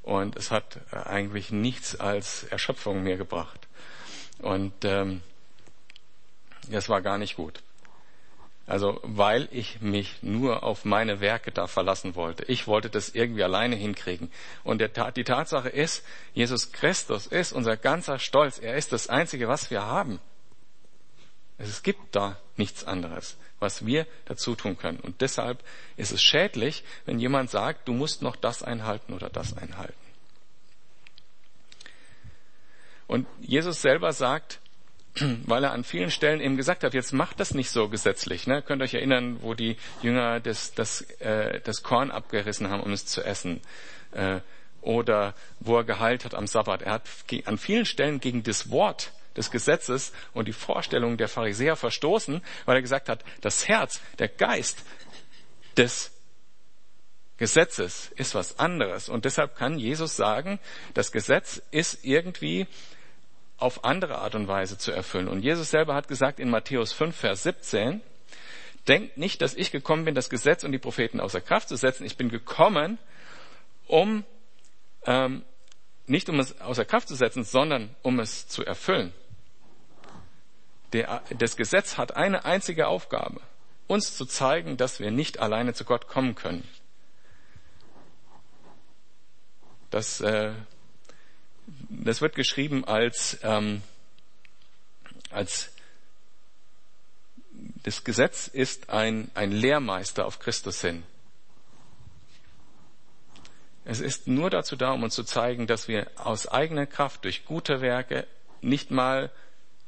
Und 0.04 0.36
es 0.36 0.52
hat 0.52 0.80
äh, 0.91 0.97
eigentlich 0.97 1.52
nichts 1.52 1.99
als 1.99 2.43
Erschöpfung 2.43 3.04
mir 3.04 3.17
gebracht 3.17 3.59
und 4.39 4.73
ähm, 4.84 5.21
das 6.69 6.89
war 6.89 7.02
gar 7.02 7.17
nicht 7.17 7.36
gut. 7.36 7.62
Also 8.69 8.99
weil 9.02 9.49
ich 9.52 9.82
mich 9.82 10.21
nur 10.21 10.62
auf 10.62 10.86
meine 10.86 11.21
Werke 11.21 11.52
da 11.52 11.65
verlassen 11.65 12.13
wollte. 12.13 12.43
Ich 12.45 12.67
wollte 12.67 12.91
das 12.91 13.10
irgendwie 13.10 13.43
alleine 13.43 13.75
hinkriegen. 13.75 14.32
Und 14.63 14.80
der, 14.80 14.89
die 15.12 15.23
Tatsache 15.23 15.69
ist, 15.69 16.06
Jesus 16.36 16.71
Christus 16.71 17.25
ist 17.25 17.52
unser 17.52 17.78
ganzer 17.78 18.19
Stolz. 18.19 18.60
Er 18.60 18.75
ist 18.75 18.93
das 18.93 19.10
Einzige, 19.10 19.47
was 19.47 19.71
wir 19.71 19.88
haben. 19.88 20.19
Es 21.58 21.82
gibt 21.82 22.15
da 22.15 22.38
nichts 22.58 22.84
anderes, 22.84 23.38
was 23.60 23.88
wir 23.88 24.06
dazu 24.25 24.56
tun 24.56 24.78
können. 24.78 24.99
Und 24.99 25.21
deshalb 25.21 25.63
ist 25.97 26.12
es 26.12 26.21
schädlich, 26.21 26.84
wenn 27.06 27.17
jemand 27.17 27.49
sagt, 27.49 27.88
du 27.88 27.93
musst 27.93 28.21
noch 28.21 28.36
das 28.36 28.62
einhalten 28.62 29.13
oder 29.13 29.32
das 29.32 29.58
einhalten. 29.58 30.09
Und 33.10 33.26
Jesus 33.41 33.82
selber 33.82 34.13
sagt, 34.13 34.60
weil 35.48 35.63
er 35.63 35.72
an 35.72 35.84
vielen 35.84 36.12
Stellen 36.12 36.39
eben 36.41 36.58
gesagt 36.58 36.84
hat, 36.84 36.93
jetzt 36.93 37.12
macht 37.12 37.39
das 37.39 37.56
nicht 37.56 37.72
so 37.72 37.89
gesetzlich. 37.89 38.45
Ne? 38.45 38.62
Könnt 38.62 38.84
ihr 38.84 38.86
euch 38.86 38.93
erinnern, 38.93 39.39
wo 39.41 39.56
die 39.56 39.78
Jünger 40.04 40.39
das, 40.39 40.76
das, 40.76 41.02
äh, 41.19 41.60
das 41.62 41.82
Korn 41.82 42.12
abgerissen 42.12 42.69
haben, 42.69 42.84
um 42.84 42.91
es 42.91 43.08
zu 43.08 43.24
essen. 43.24 43.62
Äh, 44.12 44.41
oder 44.82 45.34
wo 45.60 45.78
er 45.78 45.84
geheilt 45.84 46.24
hat 46.24 46.36
am 46.36 46.45
Sabbat. 46.45 46.84
Er 46.84 46.93
hat 46.93 47.04
an 47.45 47.58
vielen 47.58 47.86
Stellen 47.86 48.19
gegen 48.19 48.43
das 48.43 48.69
Wort 48.69 49.12
des 49.36 49.50
Gesetzes 49.50 50.13
und 50.34 50.48
die 50.48 50.54
Vorstellungen 50.54 51.17
der 51.17 51.28
Pharisäer 51.28 51.76
verstoßen, 51.76 52.41
weil 52.65 52.76
er 52.76 52.82
gesagt 52.82 53.10
hat, 53.10 53.26
das 53.41 53.67
Herz, 53.67 54.02
der 54.19 54.28
Geist 54.28 54.84
des 55.76 56.12
Gesetzes 57.38 58.12
ist 58.15 58.36
was 58.36 58.60
anderes. 58.60 59.10
Und 59.10 59.26
deshalb 59.26 59.56
kann 59.56 59.80
Jesus 59.80 60.15
sagen, 60.15 60.60
das 60.93 61.12
Gesetz 61.12 61.62
ist 61.72 62.04
irgendwie 62.04 62.67
auf 63.60 63.84
andere 63.84 64.19
Art 64.19 64.36
und 64.36 64.48
Weise 64.48 64.78
zu 64.78 64.91
erfüllen. 64.91 65.28
Und 65.28 65.41
Jesus 65.41 65.69
selber 65.69 65.95
hat 65.95 66.08
gesagt 66.08 66.39
in 66.39 66.50
Matthäus 66.50 66.93
5, 66.93 67.15
Vers 67.15 67.43
17, 67.43 68.02
denkt 68.88 69.17
nicht, 69.17 69.41
dass 69.41 69.54
ich 69.54 69.72
gekommen 69.72 70.06
bin, 70.06 70.15
das 70.15 70.30
Gesetz 70.30 70.63
und 70.63 70.72
die 70.72 70.80
Propheten 70.80 71.19
außer 71.19 71.41
Kraft 71.41 71.69
zu 71.69 71.76
setzen. 71.76 72.06
Ich 72.06 72.17
bin 72.17 72.30
gekommen, 72.30 72.98
um 73.88 74.24
ähm, 75.06 75.43
nicht 76.08 76.30
um 76.30 76.39
es 76.39 76.60
außer 76.60 76.86
Kraft 76.86 77.08
zu 77.08 77.15
setzen, 77.15 77.43
sondern 77.43 77.95
um 78.02 78.19
es 78.19 78.48
zu 78.48 78.65
erfüllen. 78.65 79.13
Der, 80.93 81.22
das 81.38 81.56
Gesetz 81.56 81.98
hat 81.98 82.15
eine 82.15 82.45
einzige 82.45 82.88
Aufgabe, 82.88 83.41
uns 83.88 84.17
zu 84.17 84.26
zeigen, 84.26 84.76
dass 84.76 85.00
wir 85.00 85.12
nicht 85.12 85.39
alleine 85.39 85.74
zu 85.74 85.86
Gott 85.86 86.08
kommen 86.08 86.34
können. 86.34 86.67
Das 89.91 90.19
äh, 90.22 90.54
das 91.89 92.21
wird 92.21 92.36
geschrieben 92.36 92.86
als, 92.86 93.39
ähm, 93.43 93.82
als 95.32 95.71
das 97.84 98.03
Gesetz 98.03 98.47
ist 98.47 98.89
ein, 98.89 99.29
ein 99.34 99.51
Lehrmeister 99.51 100.25
auf 100.25 100.39
Christus 100.39 100.82
hin. 100.82 101.03
Es 103.86 103.99
ist 103.99 104.27
nur 104.27 104.49
dazu 104.49 104.75
da, 104.75 104.91
um 104.91 105.03
uns 105.03 105.15
zu 105.15 105.23
zeigen, 105.23 105.65
dass 105.65 105.88
wir 105.88 106.12
aus 106.15 106.47
eigener 106.47 106.86
Kraft 106.86 107.23
durch 107.23 107.45
gute 107.45 107.82
Werke 107.82 108.27
nicht 108.62 108.91
mal 108.91 109.32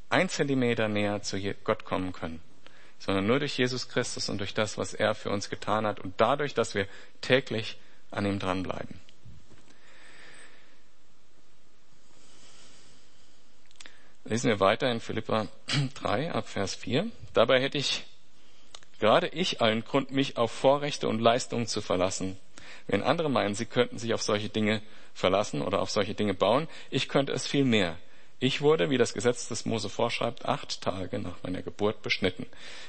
ein 0.09 0.29
Zentimeter 0.29 0.87
näher 0.87 1.21
zu 1.21 1.39
Gott 1.63 1.85
kommen 1.85 2.11
können, 2.11 2.41
sondern 2.99 3.27
nur 3.27 3.39
durch 3.39 3.57
Jesus 3.57 3.89
Christus 3.89 4.29
und 4.29 4.39
durch 4.39 4.53
das, 4.53 4.77
was 4.77 4.93
er 4.93 5.13
für 5.13 5.29
uns 5.29 5.49
getan 5.49 5.85
hat 5.85 5.99
und 5.99 6.15
dadurch, 6.17 6.53
dass 6.53 6.73
wir 6.73 6.87
täglich 7.21 7.77
an 8.09 8.25
ihm 8.25 8.39
dranbleiben. 8.39 8.99
Lesen 14.31 14.47
wir 14.47 14.61
weiter 14.61 14.89
in 14.89 15.01
Philippa 15.01 15.49
3 15.95 16.31
ab 16.31 16.47
Vers 16.47 16.73
4. 16.75 17.07
Dabei 17.33 17.61
hätte 17.61 17.77
ich 17.77 18.05
gerade 18.97 19.27
ich 19.27 19.59
allen 19.59 19.83
Grund, 19.83 20.11
mich 20.11 20.37
auf 20.37 20.53
Vorrechte 20.53 21.09
und 21.09 21.19
Leistungen 21.19 21.67
zu 21.67 21.81
verlassen. 21.81 22.37
Wenn 22.87 23.03
andere 23.03 23.29
meinen, 23.29 23.55
sie 23.55 23.65
könnten 23.65 23.97
sich 23.97 24.13
auf 24.13 24.21
solche 24.21 24.47
Dinge 24.47 24.81
verlassen 25.13 25.61
oder 25.61 25.81
auf 25.81 25.89
solche 25.89 26.13
Dinge 26.13 26.33
bauen, 26.33 26.69
ich 26.89 27.09
könnte 27.09 27.33
es 27.33 27.45
viel 27.45 27.65
mehr. 27.65 27.97
Ich 28.39 28.61
wurde, 28.61 28.89
wie 28.89 28.97
das 28.97 29.13
Gesetz 29.13 29.49
des 29.49 29.65
Mose 29.65 29.89
vorschreibt, 29.89 30.45
acht 30.45 30.79
Tage 30.79 31.19
nach 31.19 31.43
meiner 31.43 31.61
Geburt 31.61 32.01
beschnitten. 32.01 32.45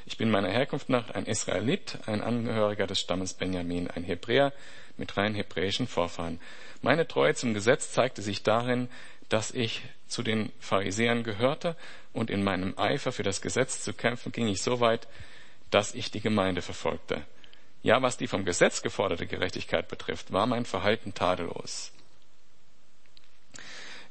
Ich 0.06 0.16
bin 0.16 0.30
meiner 0.30 0.48
Herkunft 0.48 0.90
nach 0.90 1.10
ein 1.10 1.26
Israelit, 1.26 1.98
ein 2.06 2.22
Angehöriger 2.22 2.86
des 2.86 3.00
Stammes 3.00 3.34
Benjamin, 3.34 3.90
ein 3.90 4.04
Hebräer 4.04 4.52
mit 4.96 5.16
rein 5.16 5.34
hebräischen 5.34 5.88
Vorfahren. 5.88 6.38
Meine 6.82 7.08
Treue 7.08 7.34
zum 7.34 7.52
Gesetz 7.52 7.90
zeigte 7.90 8.22
sich 8.22 8.44
darin, 8.44 8.88
dass 9.32 9.50
ich 9.50 9.82
zu 10.08 10.22
den 10.22 10.52
Pharisäern 10.60 11.24
gehörte 11.24 11.74
und 12.12 12.28
in 12.28 12.44
meinem 12.44 12.78
Eifer 12.78 13.12
für 13.12 13.22
das 13.22 13.40
Gesetz 13.40 13.82
zu 13.82 13.94
kämpfen 13.94 14.30
ging 14.30 14.46
ich 14.46 14.60
so 14.60 14.80
weit, 14.80 15.08
dass 15.70 15.94
ich 15.94 16.10
die 16.10 16.20
Gemeinde 16.20 16.60
verfolgte. 16.60 17.24
Ja, 17.82 18.02
was 18.02 18.18
die 18.18 18.26
vom 18.26 18.44
Gesetz 18.44 18.82
geforderte 18.82 19.26
Gerechtigkeit 19.26 19.88
betrifft, 19.88 20.32
war 20.32 20.46
mein 20.46 20.66
Verhalten 20.66 21.14
tadellos. 21.14 21.92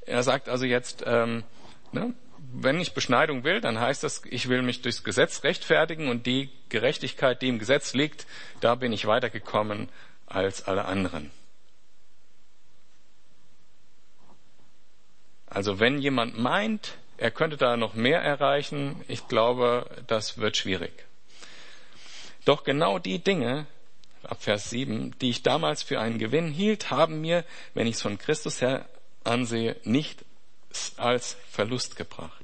Er 0.01 0.23
sagt 0.23 0.49
also 0.49 0.65
jetzt, 0.65 1.03
ähm, 1.05 1.43
ne, 1.91 2.15
wenn 2.53 2.79
ich 2.81 2.95
Beschneidung 2.95 3.43
will, 3.43 3.61
dann 3.61 3.79
heißt 3.79 4.03
das, 4.03 4.23
ich 4.25 4.49
will 4.49 4.63
mich 4.63 4.81
durchs 4.81 5.03
Gesetz 5.03 5.43
rechtfertigen 5.43 6.09
und 6.09 6.25
die 6.25 6.49
Gerechtigkeit, 6.69 7.41
die 7.43 7.49
im 7.49 7.59
Gesetz 7.59 7.93
liegt, 7.93 8.25
da 8.59 8.73
bin 8.73 8.91
ich 8.91 9.05
weitergekommen 9.05 9.89
als 10.25 10.67
alle 10.67 10.85
anderen. 10.85 11.29
Also 15.51 15.79
wenn 15.79 15.99
jemand 15.99 16.39
meint, 16.39 16.97
Er 17.21 17.29
könnte 17.29 17.55
da 17.55 17.77
noch 17.77 17.93
mehr 17.93 18.19
erreichen. 18.19 18.99
Ich 19.07 19.27
glaube, 19.27 19.85
das 20.07 20.39
wird 20.39 20.57
schwierig. 20.57 20.91
Doch 22.45 22.63
genau 22.63 22.97
die 22.97 23.19
Dinge, 23.19 23.67
ab 24.23 24.41
Vers 24.41 24.71
7, 24.71 25.13
die 25.21 25.29
ich 25.29 25.43
damals 25.43 25.83
für 25.83 25.99
einen 25.99 26.17
Gewinn 26.17 26.47
hielt, 26.47 26.89
haben 26.89 27.21
mir, 27.21 27.45
wenn 27.75 27.85
ich 27.85 27.97
es 27.97 28.01
von 28.01 28.17
Christus 28.17 28.59
her 28.59 28.89
ansehe, 29.23 29.75
nicht 29.83 30.25
als 30.97 31.37
Verlust 31.51 31.95
gebracht. 31.95 32.43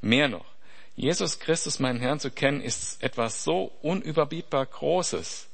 Mehr 0.00 0.28
noch, 0.28 0.46
Jesus 0.94 1.40
Christus, 1.40 1.80
meinen 1.80 1.98
Herrn, 1.98 2.20
zu 2.20 2.30
kennen, 2.30 2.60
ist 2.60 3.02
etwas 3.02 3.42
so 3.42 3.72
unüberbietbar 3.82 4.66
Großes, 4.66 5.47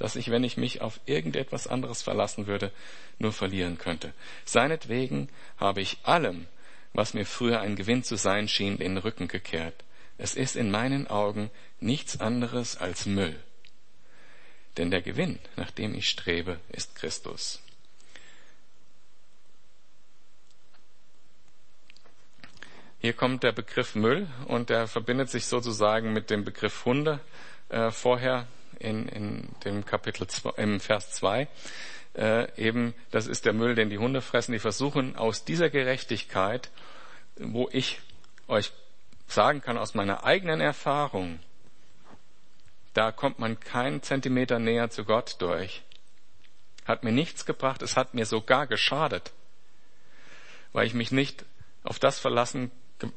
dass 0.00 0.16
ich, 0.16 0.30
wenn 0.30 0.44
ich 0.44 0.56
mich 0.56 0.80
auf 0.80 0.98
irgendetwas 1.04 1.66
anderes 1.66 2.00
verlassen 2.00 2.46
würde, 2.46 2.72
nur 3.18 3.34
verlieren 3.34 3.76
könnte. 3.76 4.14
Seinetwegen 4.46 5.28
habe 5.58 5.82
ich 5.82 5.98
allem, 6.04 6.46
was 6.94 7.12
mir 7.12 7.26
früher 7.26 7.60
ein 7.60 7.76
Gewinn 7.76 8.02
zu 8.02 8.16
sein 8.16 8.48
schien, 8.48 8.78
den 8.78 8.96
Rücken 8.96 9.28
gekehrt. 9.28 9.84
Es 10.16 10.34
ist 10.34 10.56
in 10.56 10.70
meinen 10.70 11.06
Augen 11.06 11.50
nichts 11.80 12.18
anderes 12.18 12.78
als 12.78 13.04
Müll. 13.04 13.38
Denn 14.78 14.90
der 14.90 15.02
Gewinn, 15.02 15.38
nach 15.56 15.70
dem 15.70 15.94
ich 15.94 16.08
strebe, 16.08 16.58
ist 16.70 16.94
Christus. 16.94 17.60
Hier 23.00 23.12
kommt 23.12 23.42
der 23.42 23.52
Begriff 23.52 23.94
Müll 23.94 24.28
und 24.48 24.70
der 24.70 24.88
verbindet 24.88 25.28
sich 25.28 25.44
sozusagen 25.44 26.14
mit 26.14 26.30
dem 26.30 26.44
Begriff 26.44 26.86
Hunde 26.86 27.20
äh, 27.68 27.90
vorher 27.90 28.46
in, 28.80 29.08
in 29.08 29.48
dem 29.64 29.84
Kapitel 29.84 30.26
zwei, 30.26 30.50
im 30.56 30.80
Vers 30.80 31.12
2. 31.12 31.48
Äh, 32.14 32.52
eben, 32.60 32.94
das 33.10 33.26
ist 33.26 33.44
der 33.44 33.52
Müll, 33.52 33.74
den 33.74 33.90
die 33.90 33.98
Hunde 33.98 34.20
fressen. 34.20 34.52
Die 34.52 34.58
versuchen 34.58 35.16
aus 35.16 35.44
dieser 35.44 35.70
Gerechtigkeit, 35.70 36.70
wo 37.36 37.68
ich 37.70 38.00
euch 38.48 38.72
sagen 39.28 39.60
kann 39.60 39.78
aus 39.78 39.94
meiner 39.94 40.24
eigenen 40.24 40.60
Erfahrung, 40.60 41.38
da 42.94 43.12
kommt 43.12 43.38
man 43.38 43.60
keinen 43.60 44.02
Zentimeter 44.02 44.58
näher 44.58 44.90
zu 44.90 45.04
Gott 45.04 45.36
durch. 45.38 45.82
Hat 46.84 47.04
mir 47.04 47.12
nichts 47.12 47.46
gebracht, 47.46 47.82
es 47.82 47.96
hat 47.96 48.14
mir 48.14 48.26
sogar 48.26 48.66
geschadet, 48.66 49.32
weil 50.72 50.86
ich 50.86 50.94
mich 50.94 51.12
nicht 51.12 51.44
auf 51.84 52.00
das 52.00 52.18
verlassen 52.18 52.72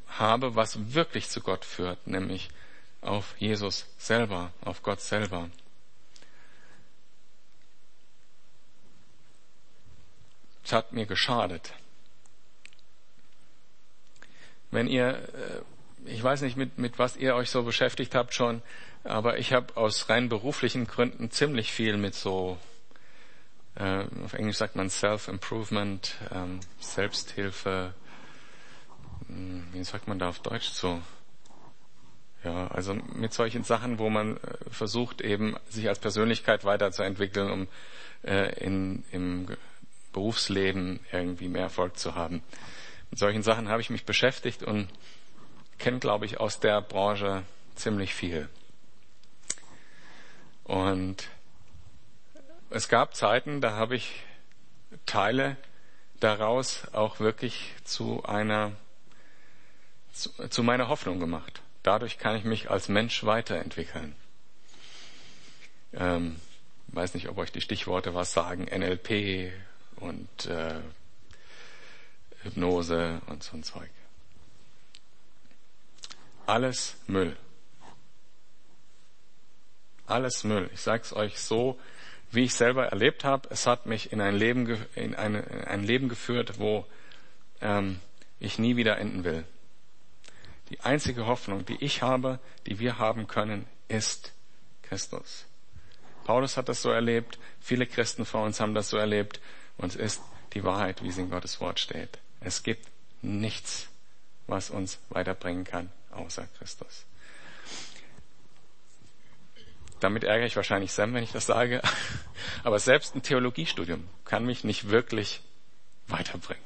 habe, 0.06 0.54
was 0.54 0.94
wirklich 0.94 1.28
zu 1.28 1.40
Gott 1.40 1.64
führt, 1.64 2.06
nämlich 2.06 2.50
auf 3.04 3.34
Jesus 3.38 3.86
selber, 3.98 4.52
auf 4.62 4.82
Gott 4.82 5.00
selber. 5.00 5.50
Es 10.64 10.72
hat 10.72 10.92
mir 10.92 11.06
geschadet. 11.06 11.72
Wenn 14.70 14.88
ihr, 14.88 15.28
äh, 16.04 16.10
ich 16.10 16.22
weiß 16.22 16.40
nicht, 16.42 16.56
mit, 16.56 16.78
mit 16.78 16.98
was 16.98 17.16
ihr 17.16 17.34
euch 17.34 17.50
so 17.50 17.62
beschäftigt 17.62 18.14
habt 18.14 18.34
schon, 18.34 18.62
aber 19.04 19.38
ich 19.38 19.52
habe 19.52 19.76
aus 19.76 20.08
rein 20.08 20.28
beruflichen 20.28 20.86
Gründen 20.86 21.30
ziemlich 21.30 21.70
viel 21.70 21.98
mit 21.98 22.14
so, 22.14 22.58
äh, 23.76 24.06
auf 24.24 24.32
Englisch 24.32 24.56
sagt 24.56 24.74
man 24.76 24.88
Self-Improvement, 24.88 26.16
ähm, 26.32 26.60
Selbsthilfe, 26.80 27.94
hm, 29.26 29.68
wie 29.72 29.84
sagt 29.84 30.08
man 30.08 30.18
da 30.18 30.30
auf 30.30 30.38
Deutsch 30.38 30.70
so? 30.70 31.02
Ja, 32.44 32.66
also 32.68 32.94
mit 32.94 33.32
solchen 33.32 33.64
Sachen, 33.64 33.98
wo 33.98 34.10
man 34.10 34.36
äh, 34.36 34.40
versucht 34.70 35.22
eben 35.22 35.56
sich 35.68 35.88
als 35.88 35.98
Persönlichkeit 35.98 36.64
weiterzuentwickeln, 36.64 37.50
um 37.50 37.68
äh, 38.22 38.54
in, 38.62 39.02
im 39.12 39.48
Berufsleben 40.12 41.00
irgendwie 41.10 41.48
mehr 41.48 41.62
Erfolg 41.62 41.96
zu 41.96 42.14
haben. 42.14 42.42
Mit 43.10 43.18
solchen 43.18 43.42
Sachen 43.42 43.68
habe 43.68 43.80
ich 43.80 43.88
mich 43.88 44.04
beschäftigt 44.04 44.62
und 44.62 44.88
kenne, 45.78 46.00
glaube 46.00 46.26
ich, 46.26 46.38
aus 46.38 46.60
der 46.60 46.82
Branche 46.82 47.44
ziemlich 47.76 48.14
viel. 48.14 48.48
Und 50.64 51.28
es 52.70 52.88
gab 52.88 53.14
Zeiten, 53.14 53.60
da 53.60 53.72
habe 53.72 53.96
ich 53.96 54.22
Teile 55.06 55.56
daraus 56.20 56.88
auch 56.92 57.20
wirklich 57.20 57.72
zu 57.84 58.22
einer 58.24 58.72
zu, 60.12 60.30
zu 60.48 60.62
meiner 60.62 60.88
Hoffnung 60.88 61.20
gemacht. 61.20 61.63
Dadurch 61.84 62.16
kann 62.16 62.34
ich 62.34 62.44
mich 62.44 62.70
als 62.70 62.88
Mensch 62.88 63.24
weiterentwickeln. 63.24 64.16
Ähm, 65.92 66.36
weiß 66.88 67.12
nicht, 67.12 67.28
ob 67.28 67.36
euch 67.36 67.52
die 67.52 67.60
Stichworte 67.60 68.14
was 68.14 68.32
sagen. 68.32 68.64
NLP 68.64 69.52
und 69.96 70.46
äh, 70.46 70.80
Hypnose 72.42 73.20
und 73.26 73.42
so 73.42 73.56
ein 73.56 73.62
Zeug. 73.62 73.90
Alles 76.46 76.96
Müll. 77.06 77.36
Alles 80.06 80.42
Müll. 80.42 80.70
Ich 80.72 80.80
sage 80.80 81.02
es 81.02 81.14
euch 81.14 81.38
so, 81.38 81.78
wie 82.30 82.44
ich 82.44 82.54
selber 82.54 82.86
erlebt 82.86 83.24
habe. 83.24 83.48
Es 83.50 83.66
hat 83.66 83.84
mich 83.84 84.10
in 84.10 84.22
ein 84.22 84.36
Leben, 84.36 84.86
in 84.94 85.14
eine, 85.14 85.66
ein 85.66 85.84
Leben 85.84 86.08
geführt, 86.08 86.58
wo 86.58 86.86
ähm, 87.60 88.00
ich 88.40 88.58
nie 88.58 88.76
wieder 88.76 88.96
enden 88.96 89.24
will. 89.24 89.44
Die 90.70 90.80
einzige 90.80 91.26
Hoffnung, 91.26 91.66
die 91.66 91.76
ich 91.82 92.02
habe, 92.02 92.40
die 92.66 92.78
wir 92.78 92.98
haben 92.98 93.26
können, 93.26 93.66
ist 93.88 94.32
Christus. 94.82 95.44
Paulus 96.24 96.56
hat 96.56 96.68
das 96.68 96.80
so 96.80 96.90
erlebt, 96.90 97.38
viele 97.60 97.86
Christen 97.86 98.24
vor 98.24 98.44
uns 98.44 98.60
haben 98.60 98.74
das 98.74 98.88
so 98.88 98.96
erlebt 98.96 99.40
und 99.76 99.94
es 99.94 99.96
ist 99.96 100.22
die 100.54 100.64
Wahrheit, 100.64 101.02
wie 101.02 101.10
sie 101.10 101.22
in 101.22 101.30
Gottes 101.30 101.60
Wort 101.60 101.80
steht. 101.80 102.18
Es 102.40 102.62
gibt 102.62 102.86
nichts, 103.22 103.88
was 104.46 104.70
uns 104.70 104.98
weiterbringen 105.10 105.64
kann, 105.64 105.90
außer 106.10 106.46
Christus. 106.58 107.04
Damit 110.00 110.24
ärgere 110.24 110.46
ich 110.46 110.56
wahrscheinlich 110.56 110.92
Sam, 110.92 111.14
wenn 111.14 111.24
ich 111.24 111.32
das 111.32 111.46
sage. 111.46 111.80
Aber 112.64 112.78
selbst 112.78 113.14
ein 113.14 113.22
Theologiestudium 113.22 114.06
kann 114.24 114.44
mich 114.44 114.64
nicht 114.64 114.90
wirklich 114.90 115.40
weiterbringen. 116.08 116.62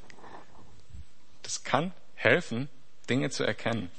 Das 1.43 1.63
kann 1.63 1.93
helfen, 2.15 2.69
Dinge 3.09 3.31
zu 3.31 3.45
erkennen. 3.45 3.91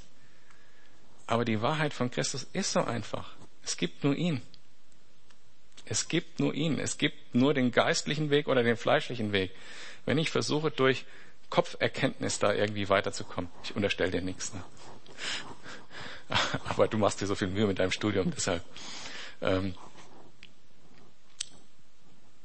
Aber 1.28 1.46
die 1.46 1.62
Wahrheit 1.62 1.94
von 1.94 2.10
Christus 2.10 2.48
ist 2.54 2.72
so 2.72 2.84
einfach. 2.84 3.36
Es 3.64 3.78
gibt 3.78 4.04
nur 4.04 4.16
ihn. 4.16 4.42
Es 5.86 6.08
gibt 6.08 6.40
nur 6.40 6.54
ihn. 6.54 6.80
Es 6.80 6.98
gibt 6.98 7.36
nur 7.36 7.54
den 7.54 7.72
geistlichen 7.72 8.30
Weg 8.30 8.48
oder 8.48 8.64
den 8.64 8.78
fleischlichen 8.78 9.32
Weg. 9.32 9.52
Wenn 10.06 10.18
ich 10.18 10.30
versuche, 10.30 10.72
durch 10.72 11.06
Kopferkenntnis 11.50 12.40
da 12.40 12.54
irgendwie 12.54 12.90
weiterzukommen, 12.90 13.50
ich 13.64 13.76
unterstelle 13.76 14.12
dir 14.12 14.22
nichts. 14.22 14.54
Ne? 14.54 14.64
Aber 16.70 16.88
du 16.88 16.98
machst 16.98 17.22
dir 17.22 17.28
so 17.28 17.36
viel 17.36 17.48
Mühe 17.48 17.68
mit 17.68 17.80
deinem 17.80 17.92
Studium, 17.92 18.32
deshalb. 18.36 18.64
Ähm, 19.42 19.76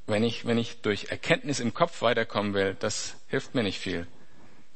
wenn 0.07 0.23
ich, 0.23 0.47
wenn 0.47 0.59
ich 0.59 0.83
durch 0.83 1.07
Erkenntnis 1.11 1.61
im 1.61 1.73
Kopf 1.73 2.03
weiterkommen 2.03 2.53
will, 2.55 2.77
das 2.79 3.17
hilft 3.29 3.55
mir 3.55 3.63
nicht 3.63 3.79
viel. 3.79 4.07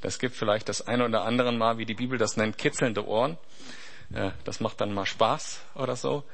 Das 0.00 0.18
gibt 0.18 0.36
vielleicht 0.36 0.68
das 0.68 0.86
eine 0.86 1.04
oder 1.04 1.24
andere 1.24 1.52
Mal, 1.52 1.78
wie 1.78 1.86
die 1.86 1.94
Bibel 1.94 2.18
das 2.18 2.36
nennt, 2.36 2.58
kitzelnde 2.58 3.06
Ohren. 3.06 3.36
Das 4.44 4.60
macht 4.60 4.80
dann 4.80 4.92
mal 4.92 5.06
Spaß 5.06 5.60
oder 5.74 5.96
so. 5.96 6.24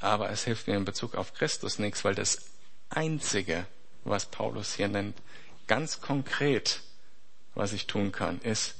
Aber 0.00 0.30
es 0.30 0.44
hilft 0.44 0.66
mir 0.66 0.76
in 0.76 0.84
Bezug 0.84 1.14
auf 1.14 1.34
Christus 1.34 1.78
nichts, 1.78 2.04
weil 2.04 2.14
das 2.14 2.50
Einzige, 2.90 3.66
was 4.04 4.26
Paulus 4.26 4.74
hier 4.74 4.88
nennt, 4.88 5.16
ganz 5.66 6.00
konkret, 6.00 6.82
was 7.54 7.72
ich 7.72 7.86
tun 7.86 8.12
kann, 8.12 8.40
ist 8.40 8.74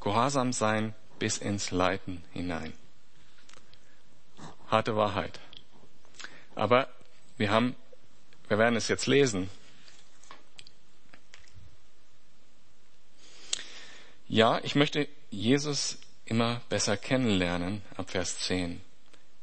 Gehorsam 0.00 0.52
sein 0.52 0.94
bis 1.18 1.38
ins 1.38 1.70
Leiden 1.70 2.24
hinein. 2.32 2.72
Harte 4.68 4.96
Wahrheit. 4.96 5.38
Aber 6.54 6.88
wir 7.36 7.50
haben, 7.50 7.76
wir 8.48 8.58
werden 8.58 8.76
es 8.76 8.88
jetzt 8.88 9.06
lesen, 9.06 9.50
Ja, 14.32 14.60
ich 14.62 14.76
möchte 14.76 15.08
Jesus 15.28 15.98
immer 16.24 16.62
besser 16.70 16.96
kennenlernen, 16.96 17.82
ab 17.98 18.12
Vers 18.12 18.38
10. 18.38 18.80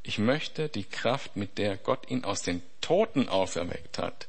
Ich 0.02 0.18
möchte 0.18 0.68
die 0.68 0.84
Kraft, 0.84 1.36
mit 1.36 1.60
der 1.60 1.78
Gott 1.78 2.10
ihn 2.10 2.24
aus 2.24 2.42
den 2.42 2.64
Toten 2.82 3.30
auferweckt 3.30 4.00
hat, 4.00 4.28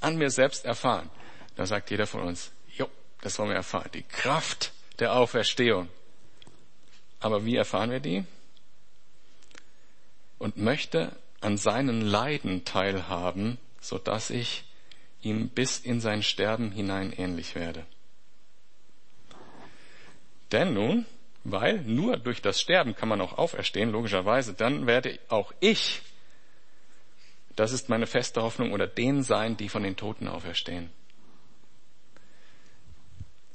an 0.00 0.18
mir 0.18 0.28
selbst 0.28 0.66
erfahren. 0.66 1.08
Da 1.56 1.64
sagt 1.64 1.90
jeder 1.90 2.06
von 2.06 2.20
uns, 2.20 2.52
jo, 2.76 2.86
das 3.22 3.38
wollen 3.38 3.48
wir 3.48 3.56
erfahren. 3.56 3.88
Die 3.94 4.02
Kraft 4.02 4.72
der 4.98 5.14
Auferstehung. 5.16 5.88
Aber 7.20 7.46
wie 7.46 7.56
erfahren 7.56 7.90
wir 7.90 8.00
die? 8.00 8.24
Und 10.36 10.58
möchte 10.58 11.16
an 11.40 11.56
seinen 11.56 12.02
Leiden 12.02 12.66
teilhaben, 12.66 13.56
so 13.80 13.96
dass 13.96 14.28
ich 14.28 14.64
ihm 15.22 15.48
bis 15.48 15.78
in 15.78 16.02
sein 16.02 16.22
Sterben 16.22 16.72
hinein 16.72 17.10
ähnlich 17.10 17.54
werde. 17.54 17.86
Denn 20.52 20.74
nun, 20.74 21.06
weil 21.44 21.82
nur 21.82 22.16
durch 22.16 22.40
das 22.42 22.60
Sterben 22.60 22.94
kann 22.94 23.08
man 23.08 23.20
auch 23.20 23.36
auferstehen, 23.38 23.90
logischerweise, 23.90 24.54
dann 24.54 24.86
werde 24.86 25.18
auch 25.28 25.52
ich, 25.60 26.02
das 27.56 27.72
ist 27.72 27.88
meine 27.88 28.06
feste 28.06 28.42
Hoffnung, 28.42 28.72
oder 28.72 28.86
denen 28.86 29.22
sein, 29.22 29.56
die 29.56 29.68
von 29.68 29.82
den 29.82 29.96
Toten 29.96 30.26
auferstehen. 30.28 30.90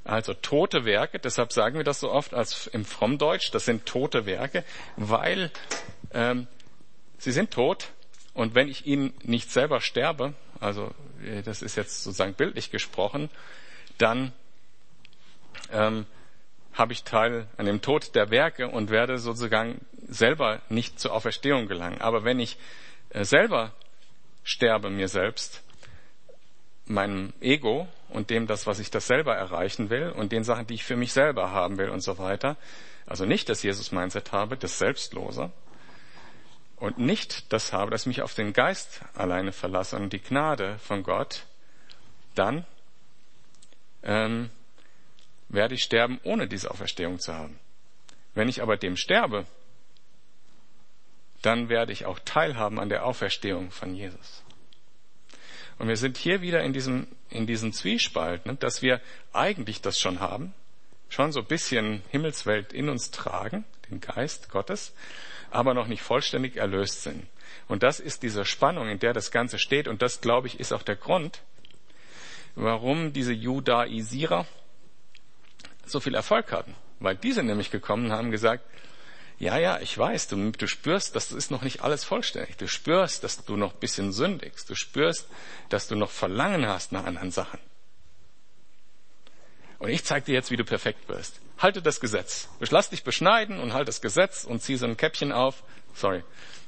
Also 0.04 0.34
tote 0.34 0.86
Werke, 0.86 1.20
deshalb 1.20 1.52
sagen 1.52 1.78
wir 1.78 1.84
das 1.84 2.00
so 2.00 2.12
oft 2.12 2.34
als 2.34 2.68
im 2.68 2.86
Frommdeutsch, 2.86 3.52
das 3.52 3.66
sind 3.66 3.86
tote 3.86 4.26
Werke, 4.26 4.64
weil 4.96 5.52
ähm, 6.14 6.48
sie 7.18 7.32
sind 7.32 7.52
tot 7.52 7.90
und 8.34 8.56
wenn 8.56 8.70
ich 8.70 8.86
ihnen 8.86 9.14
nicht 9.24 9.52
selber 9.52 9.82
sterbe, 9.82 10.34
also 10.60 10.92
äh, 11.24 11.44
das 11.44 11.62
ist 11.62 11.76
jetzt 11.76 12.04
sozusagen 12.04 12.34
bildlich 12.34 12.72
gesprochen, 12.72 13.30
dann 13.98 14.32
ähm, 15.72 16.06
habe 16.74 16.94
ich 16.94 17.04
Teil 17.04 17.48
an 17.58 17.66
dem 17.66 17.82
Tod 17.82 18.16
der 18.16 18.30
Werke 18.32 18.68
und 18.68 18.90
werde 18.90 19.18
sozusagen 19.18 19.86
selber 20.08 20.62
nicht 20.70 21.00
zur 21.00 21.14
Auferstehung 21.14 21.68
gelangen. 21.68 22.02
Aber 22.02 22.24
wenn 22.24 22.40
ich 22.40 22.58
äh, 23.10 23.24
selber 23.24 23.74
sterbe 24.44 24.90
mir 24.90 25.08
selbst, 25.08 25.64
meinem 26.90 27.34
Ego 27.40 27.88
und 28.10 28.30
dem 28.32 28.48
das, 28.48 28.66
was 28.66 28.80
ich 28.80 28.90
das 28.90 29.08
selber 29.08 29.36
erreichen 29.36 29.90
will 29.90 30.10
und 30.10 30.32
den 30.32 30.44
Sachen, 30.44 30.66
die 30.66 30.74
ich 30.74 30.84
für 30.84 30.96
mich 30.96 31.14
selber 31.14 31.52
haben 31.52 31.78
will 31.78 31.90
und 31.90 32.02
so 32.02 32.18
weiter. 32.18 32.58
Also 33.06 33.26
nicht 33.26 33.48
das 33.50 33.64
Jesus-Mindset 33.64 34.32
habe, 34.32 34.58
das 34.58 34.80
Selbstlose. 34.80 35.52
Und 36.76 36.98
nicht 36.98 37.52
das 37.54 37.74
habe, 37.74 37.92
dass 37.92 38.02
ich 38.02 38.08
mich 38.08 38.22
auf 38.22 38.34
den 38.34 38.54
Geist 38.54 39.02
alleine 39.14 39.52
verlasse 39.52 39.98
und 39.98 40.14
die 40.14 40.22
Gnade 40.22 40.80
von 40.80 41.04
Gott, 41.04 41.46
dann 42.36 42.66
ähm, 44.02 44.50
werde 45.50 45.76
ich 45.76 45.84
sterben, 45.84 46.20
ohne 46.24 46.48
diese 46.48 46.72
Auferstehung 46.72 47.20
zu 47.20 47.34
haben. 47.34 47.60
Wenn 48.34 48.48
ich 48.48 48.62
aber 48.62 48.78
dem 48.78 48.96
sterbe, 48.96 49.46
dann 51.42 51.70
werde 51.70 51.92
ich 51.92 52.06
auch 52.06 52.20
teilhaben 52.20 52.80
an 52.80 52.90
der 52.90 53.06
Auferstehung 53.06 53.72
von 53.72 53.96
Jesus. 53.96 54.44
Und 55.78 55.88
wir 55.88 55.98
sind 55.98 56.18
hier 56.18 56.42
wieder 56.42 56.62
in 56.62 56.74
diesem, 56.74 57.08
in 57.30 57.48
diesem 57.48 57.72
Zwiespalt, 57.74 58.46
ne, 58.46 58.56
dass 58.56 58.82
wir 58.82 59.02
eigentlich 59.32 59.82
das 59.82 60.00
schon 60.00 60.20
haben, 60.20 60.54
schon 61.08 61.32
so 61.32 61.40
ein 61.40 61.46
bisschen 61.46 62.04
Himmelswelt 62.10 62.74
in 62.74 62.90
uns 62.90 63.12
tragen, 63.12 63.64
den 63.90 64.02
Geist 64.02 64.50
Gottes, 64.50 64.94
aber 65.52 65.74
noch 65.74 65.88
nicht 65.88 66.02
vollständig 66.02 66.58
erlöst 66.58 67.04
sind. 67.04 67.26
Und 67.68 67.84
das 67.84 68.00
ist 68.00 68.24
diese 68.24 68.46
Spannung, 68.46 68.90
in 68.90 69.00
der 69.00 69.14
das 69.14 69.32
Ganze 69.32 69.58
steht. 69.58 69.88
Und 69.88 70.02
das, 70.02 70.22
glaube 70.22 70.48
ich, 70.48 70.60
ist 70.60 70.74
auch 70.74 70.84
der 70.84 70.96
Grund, 70.96 71.42
warum 72.56 73.14
diese 73.14 73.34
Judaisierer 73.34 74.46
so 75.92 76.00
viel 76.00 76.16
Erfolg 76.16 76.52
hatten. 76.52 76.76
Weil 77.00 77.16
diese 77.16 77.44
nämlich 77.44 77.72
gekommen 77.72 78.08
und 78.08 78.12
haben 78.12 78.32
gesagt, 78.32 78.64
ja, 79.40 79.58
ja, 79.58 79.80
ich 79.80 79.98
weiß, 79.98 80.28
du, 80.28 80.52
du 80.52 80.68
spürst, 80.68 81.16
das 81.16 81.32
ist 81.32 81.50
noch 81.50 81.62
nicht 81.62 81.82
alles 81.82 82.04
vollständig. 82.04 82.58
Du 82.58 82.68
spürst, 82.68 83.24
dass 83.24 83.46
du 83.46 83.56
noch 83.56 83.74
ein 83.74 83.80
bisschen 83.80 84.12
sündigst. 84.12 84.70
Du 84.70 84.76
spürst, 84.76 85.28
dass 85.70 85.88
du 85.88 85.96
noch 85.96 86.12
Verlangen 86.12 86.68
hast 86.68 86.92
nach 86.92 87.06
anderen 87.06 87.32
Sachen. 87.32 87.60
Und 89.80 89.90
ich 89.90 90.04
zeige 90.04 90.26
dir 90.26 90.34
jetzt, 90.34 90.52
wie 90.52 90.58
du 90.58 90.66
perfekt 90.66 91.08
wirst. 91.08 91.40
Halte 91.58 91.82
das 91.82 92.02
Gesetz. 92.02 92.50
Lass 92.60 92.90
dich 92.90 93.06
beschneiden 93.06 93.62
und 93.62 93.74
halt 93.74 93.88
das 93.88 94.02
Gesetz 94.02 94.44
und 94.44 94.62
zieh 94.62 94.76
so 94.76 94.86
ein 94.86 94.98
Käppchen 94.98 95.32
auf. 95.32 95.64
Sorry. 95.94 96.22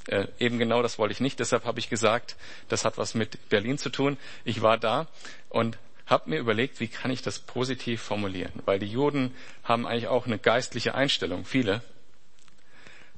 Äh, 0.08 0.28
eben 0.40 0.58
genau 0.58 0.82
das 0.82 0.98
wollte 0.98 1.12
ich 1.12 1.20
nicht. 1.20 1.40
Deshalb 1.40 1.66
habe 1.66 1.80
ich 1.80 1.90
gesagt, 1.90 2.38
das 2.70 2.86
hat 2.86 2.98
was 2.98 3.14
mit 3.14 3.50
Berlin 3.50 3.78
zu 3.78 3.90
tun. 3.90 4.18
Ich 4.46 4.62
war 4.62 4.78
da 4.78 5.08
und 5.50 5.78
habe 6.12 6.30
mir 6.30 6.40
überlegt, 6.40 6.80
wie 6.80 6.88
kann 6.88 7.10
ich 7.10 7.22
das 7.22 7.40
positiv 7.40 8.02
formulieren. 8.02 8.52
Weil 8.66 8.80
die 8.80 8.88
Juden 8.88 9.34
haben 9.64 9.88
eigentlich 9.88 10.08
auch 10.08 10.28
eine 10.28 10.38
geistliche 10.38 10.94
Einstellung, 10.94 11.46
viele. 11.46 11.82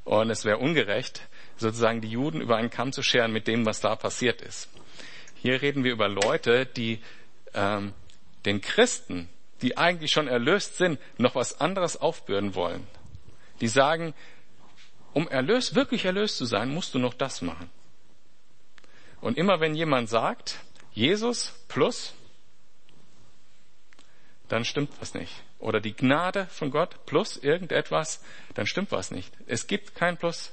Und 0.03 0.29
es 0.29 0.45
wäre 0.45 0.57
ungerecht, 0.57 1.27
sozusagen 1.57 2.01
die 2.01 2.09
Juden 2.09 2.39
über 2.39 2.57
einen 2.57 2.69
Kamm 2.69 2.93
zu 2.93 3.03
scheren 3.03 3.33
mit 3.33 3.47
dem, 3.47 3.65
was 3.65 3.81
da 3.81 3.95
passiert 3.95 4.41
ist. 4.41 4.69
Hier 5.41 5.61
reden 5.61 5.83
wir 5.83 5.91
über 5.91 6.07
Leute, 6.07 6.65
die 6.65 7.01
ähm, 7.53 7.93
den 8.45 8.61
Christen, 8.61 9.27
die 9.61 9.77
eigentlich 9.77 10.11
schon 10.11 10.27
erlöst 10.27 10.77
sind, 10.77 10.99
noch 11.17 11.35
was 11.35 11.59
anderes 11.59 11.97
aufbürden 11.97 12.55
wollen. 12.55 12.85
Die 13.61 13.67
sagen, 13.67 14.13
um 15.13 15.27
erlöst, 15.27 15.75
wirklich 15.75 16.05
erlöst 16.05 16.37
zu 16.37 16.45
sein, 16.45 16.69
musst 16.69 16.93
du 16.93 16.99
noch 16.99 17.13
das 17.13 17.41
machen. 17.41 17.69
Und 19.21 19.37
immer 19.37 19.59
wenn 19.61 19.73
jemand 19.73 20.09
sagt, 20.09 20.59
Jesus 20.93 21.53
plus, 21.69 22.13
dann 24.47 24.65
stimmt 24.65 24.91
was 24.99 25.13
nicht 25.13 25.43
oder 25.63 25.79
die 25.79 25.95
Gnade 25.95 26.47
von 26.47 26.71
Gott 26.71 27.05
plus 27.05 27.37
irgendetwas, 27.37 28.21
dann 28.53 28.67
stimmt 28.67 28.91
was 28.91 29.11
nicht. 29.11 29.33
Es 29.47 29.65
gibt 29.65 29.95
kein 29.95 30.17
Plus. 30.17 30.51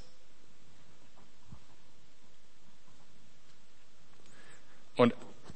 Und 4.95 5.13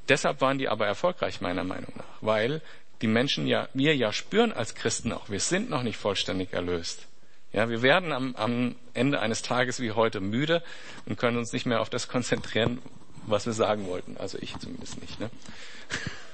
deshalb 0.10 0.41
waren 0.41 0.58
die 0.58 0.67
aber 0.67 0.86
erfolgreich 0.86 1.39
meiner 1.39 1.63
Meinung 1.63 1.93
nach, 1.95 2.21
weil 2.21 2.62
die 3.02 3.08
Menschen 3.08 3.48
ja, 3.48 3.69
wir 3.74 3.95
ja 3.95 4.12
spüren 4.12 4.52
als 4.52 4.76
Christen 4.76 5.13
auch, 5.13 5.30
wir 5.30 5.39
sind 5.39 5.69
noch 5.69 5.84
nicht 5.84 5.98
vollständig 5.98 6.52
erlöst. 6.52 7.08
Ja, 7.54 7.69
wir 7.69 7.82
werden 7.82 8.12
am, 8.12 8.36
am 8.36 8.76
Ende 8.93 9.21
eines 9.21 9.41
Tages 9.41 9.80
wie 9.80 9.93
heute 9.93 10.19
müde 10.19 10.62
und 11.06 11.17
können 11.17 11.38
uns 11.38 11.54
nicht 11.54 11.65
mehr 11.65 11.80
auf 11.80 11.89
das 11.89 12.10
konzentrieren, 12.10 12.82
was 13.26 13.45
wir 13.45 13.54
sagen 13.54 13.88
wollten. 13.88 14.17
Also 14.17 14.38
ich 14.41 14.58
zumindest 14.60 15.00
nicht. 15.00 15.17
Ne? 15.21 15.30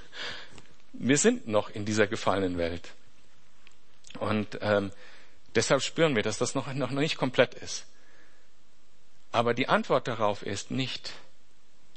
Wir 0.93 1.17
sind 1.17 1.47
noch 1.47 1.69
in 1.69 1.85
dieser 1.85 2.07
gefallenen 2.07 2.57
Welt. 2.57 2.89
Und 4.19 4.59
ähm, 4.61 4.91
deshalb 5.55 5.81
spüren 5.81 6.15
wir, 6.15 6.23
dass 6.23 6.37
das 6.37 6.55
noch, 6.55 6.71
noch 6.73 6.91
nicht 6.91 7.17
komplett 7.17 7.53
ist. 7.53 7.85
Aber 9.31 9.53
die 9.53 9.69
Antwort 9.69 10.07
darauf 10.07 10.43
ist 10.43 10.71
nicht, 10.71 11.13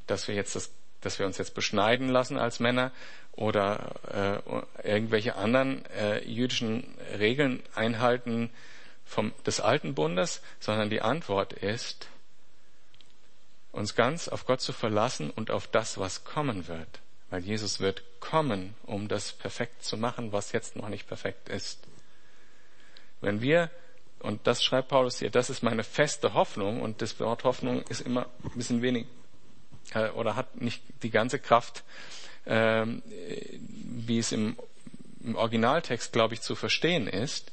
dass 0.07 0.29
wir 0.29 0.35
jetzt 0.35 0.55
das, 0.55 0.71
dass 1.01 1.19
wir 1.19 1.27
uns 1.27 1.39
jetzt 1.39 1.55
beschneiden 1.55 2.09
lassen 2.09 2.39
als 2.39 2.61
Männer 2.61 2.93
oder 3.33 4.43
äh, 4.83 4.89
irgendwelche 4.89 5.35
anderen 5.35 5.85
äh, 5.87 6.25
jüdischen 6.25 6.97
Regeln 7.19 7.63
einhalten 7.75 8.51
vom, 9.05 9.33
des 9.45 9.61
alten 9.61 9.95
Bundes, 9.95 10.41
sondern 10.61 10.91
die 10.91 11.03
Antwort 11.03 11.53
ist, 11.53 12.09
uns 13.73 13.97
ganz 13.97 14.29
auf 14.29 14.47
Gott 14.47 14.61
zu 14.61 14.73
verlassen 14.73 15.31
und 15.31 15.51
auf 15.51 15.67
das, 15.67 15.99
was 15.99 16.25
kommen 16.25 16.69
wird. 16.69 17.01
Weil 17.35 17.43
Jesus 17.43 17.81
wird 17.81 18.05
kommen, 18.21 18.77
um 18.85 19.09
das 19.09 19.33
perfekt 19.33 19.83
zu 19.83 19.97
machen, 19.97 20.31
was 20.31 20.53
jetzt 20.53 20.77
noch 20.77 20.89
nicht 20.89 21.09
perfekt 21.09 21.49
ist. 21.49 21.81
Wenn 23.21 23.41
wir, 23.41 23.73
und 24.21 24.47
das 24.47 24.63
schreibt 24.63 24.87
Paulus 24.87 25.19
hier, 25.19 25.31
das 25.31 25.51
ist 25.51 25.61
meine 25.65 25.83
feste 25.83 26.35
Hoffnung, 26.35 26.81
und 26.81 27.03
das 27.03 27.19
Wort 27.19 27.43
Hoffnung 27.43 27.83
ist 27.89 28.03
immer 28.03 28.29
ein 28.45 28.57
bisschen 28.57 28.83
wenig, 28.83 29.07
äh, 29.95 30.11
oder 30.11 30.37
hat 30.37 30.61
nicht 30.61 30.81
die 31.03 31.11
ganze 31.11 31.41
Kraft, 31.41 31.83
äh, 32.45 32.87
wie 32.87 34.19
es 34.21 34.31
im, 34.31 34.57
im 35.25 35.35
Originaltext, 35.35 36.13
glaube 36.13 36.35
ich, 36.35 36.41
zu 36.41 36.55
verstehen 36.55 37.09
ist. 37.09 37.51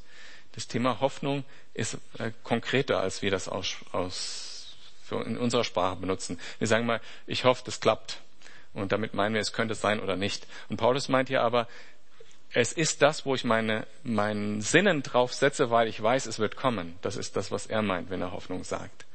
Das 0.51 0.67
Thema 0.67 0.99
Hoffnung 0.99 1.43
ist 1.73 1.97
äh, 2.19 2.29
konkreter, 2.43 2.99
als 2.99 3.23
wir 3.23 3.31
das 3.31 3.47
aus, 3.47 3.77
aus, 3.93 4.75
in 5.09 5.39
unserer 5.39 5.63
Sprache 5.63 5.95
benutzen. 5.95 6.39
Wir 6.59 6.67
sagen 6.67 6.85
mal, 6.85 7.01
ich 7.25 7.45
hoffe, 7.45 7.63
das 7.65 7.79
klappt. 7.79 8.21
Und 8.73 8.91
damit 8.91 9.13
meinen 9.13 9.33
wir, 9.33 9.41
es 9.41 9.53
könnte 9.53 9.75
sein 9.75 9.99
oder 9.99 10.15
nicht. 10.15 10.47
Und 10.69 10.77
Paulus 10.77 11.09
meint 11.09 11.29
hier 11.29 11.41
aber, 11.41 11.67
es 12.53 12.73
ist 12.73 13.01
das, 13.01 13.25
wo 13.25 13.35
ich 13.35 13.43
meine, 13.43 13.87
meinen 14.03 14.61
Sinnen 14.61 15.03
drauf 15.03 15.33
setze, 15.33 15.69
weil 15.69 15.87
ich 15.87 16.01
weiß, 16.01 16.25
es 16.25 16.39
wird 16.39 16.55
kommen. 16.55 16.97
Das 17.01 17.15
ist 17.15 17.35
das, 17.35 17.51
was 17.51 17.65
er 17.65 17.81
meint, 17.81 18.09
wenn 18.09 18.21
er 18.21 18.31
Hoffnung 18.31 18.63
sagt. 18.63 19.05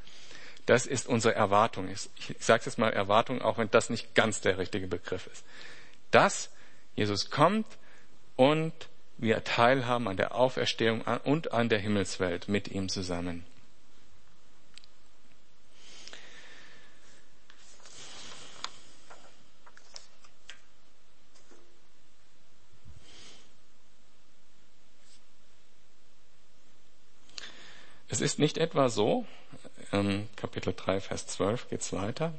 Das 0.65 0.85
ist 0.85 1.07
unsere 1.07 1.35
Erwartung. 1.35 1.87
Ich 1.87 2.09
sage 2.39 2.63
jetzt 2.65 2.77
mal 2.77 2.91
Erwartung, 2.91 3.41
auch 3.41 3.57
wenn 3.57 3.71
das 3.71 3.89
nicht 3.89 4.15
ganz 4.15 4.41
der 4.41 4.57
richtige 4.57 4.87
Begriff 4.87 5.27
ist. 5.27 5.45
Dass 6.11 6.49
Jesus 6.95 7.29
kommt 7.29 7.67
und 8.35 8.73
wir 9.17 9.43
teilhaben 9.43 10.07
an 10.07 10.17
der 10.17 10.35
Auferstehung 10.35 11.01
und 11.23 11.53
an 11.53 11.69
der 11.69 11.79
Himmelswelt 11.79 12.47
mit 12.47 12.67
ihm 12.67 12.89
zusammen. 12.89 13.45
Es 28.09 28.21
ist 28.21 28.39
nicht 28.39 28.57
etwa 28.57 28.89
so, 28.89 29.25
ähm, 29.91 30.29
Kapitel 30.35 30.73
3, 30.75 31.01
Vers 31.01 31.27
12 31.27 31.69
geht's 31.69 31.91
weiter. 31.93 32.33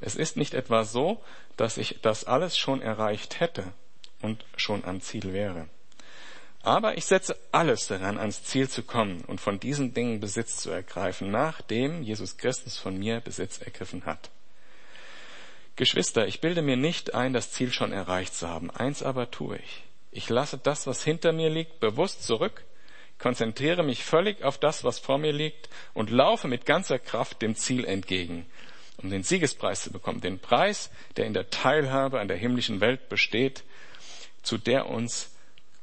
Es 0.00 0.16
ist 0.16 0.36
nicht 0.36 0.54
etwa 0.54 0.84
so, 0.84 1.22
dass 1.56 1.76
ich 1.76 1.98
das 2.02 2.24
alles 2.24 2.56
schon 2.56 2.80
erreicht 2.80 3.40
hätte 3.40 3.64
und 4.22 4.44
schon 4.56 4.84
am 4.84 5.00
Ziel 5.00 5.32
wäre. 5.32 5.68
Aber 6.62 6.96
ich 6.96 7.04
setze 7.04 7.36
alles 7.52 7.86
daran, 7.86 8.18
ans 8.18 8.42
Ziel 8.42 8.68
zu 8.68 8.82
kommen 8.82 9.22
und 9.26 9.40
von 9.40 9.60
diesen 9.60 9.94
Dingen 9.94 10.20
Besitz 10.20 10.56
zu 10.56 10.70
ergreifen, 10.70 11.30
nachdem 11.30 12.02
Jesus 12.02 12.36
Christus 12.36 12.78
von 12.78 12.98
mir 12.98 13.20
Besitz 13.20 13.58
ergriffen 13.58 14.06
hat. 14.06 14.30
Geschwister, 15.76 16.26
ich 16.26 16.40
bilde 16.40 16.62
mir 16.62 16.76
nicht 16.76 17.14
ein, 17.14 17.32
das 17.32 17.52
Ziel 17.52 17.72
schon 17.72 17.92
erreicht 17.92 18.34
zu 18.34 18.48
haben. 18.48 18.70
Eins 18.70 19.02
aber 19.02 19.30
tue 19.30 19.58
ich. 19.58 19.84
Ich 20.10 20.28
lasse 20.28 20.58
das, 20.58 20.86
was 20.86 21.04
hinter 21.04 21.32
mir 21.32 21.50
liegt, 21.50 21.78
bewusst 21.78 22.24
zurück 22.24 22.64
konzentriere 23.18 23.82
mich 23.82 24.04
völlig 24.04 24.42
auf 24.42 24.58
das, 24.58 24.84
was 24.84 24.98
vor 24.98 25.18
mir 25.18 25.32
liegt 25.32 25.68
und 25.94 26.10
laufe 26.10 26.48
mit 26.48 26.66
ganzer 26.66 26.98
Kraft 26.98 27.42
dem 27.42 27.56
Ziel 27.56 27.84
entgegen, 27.84 28.46
um 28.96 29.10
den 29.10 29.22
Siegespreis 29.22 29.82
zu 29.82 29.90
bekommen, 29.90 30.20
den 30.20 30.38
Preis, 30.38 30.90
der 31.16 31.26
in 31.26 31.34
der 31.34 31.50
Teilhabe 31.50 32.20
an 32.20 32.28
der 32.28 32.36
himmlischen 32.36 32.80
Welt 32.80 33.08
besteht, 33.08 33.64
zu 34.42 34.56
der 34.56 34.86
uns 34.86 35.34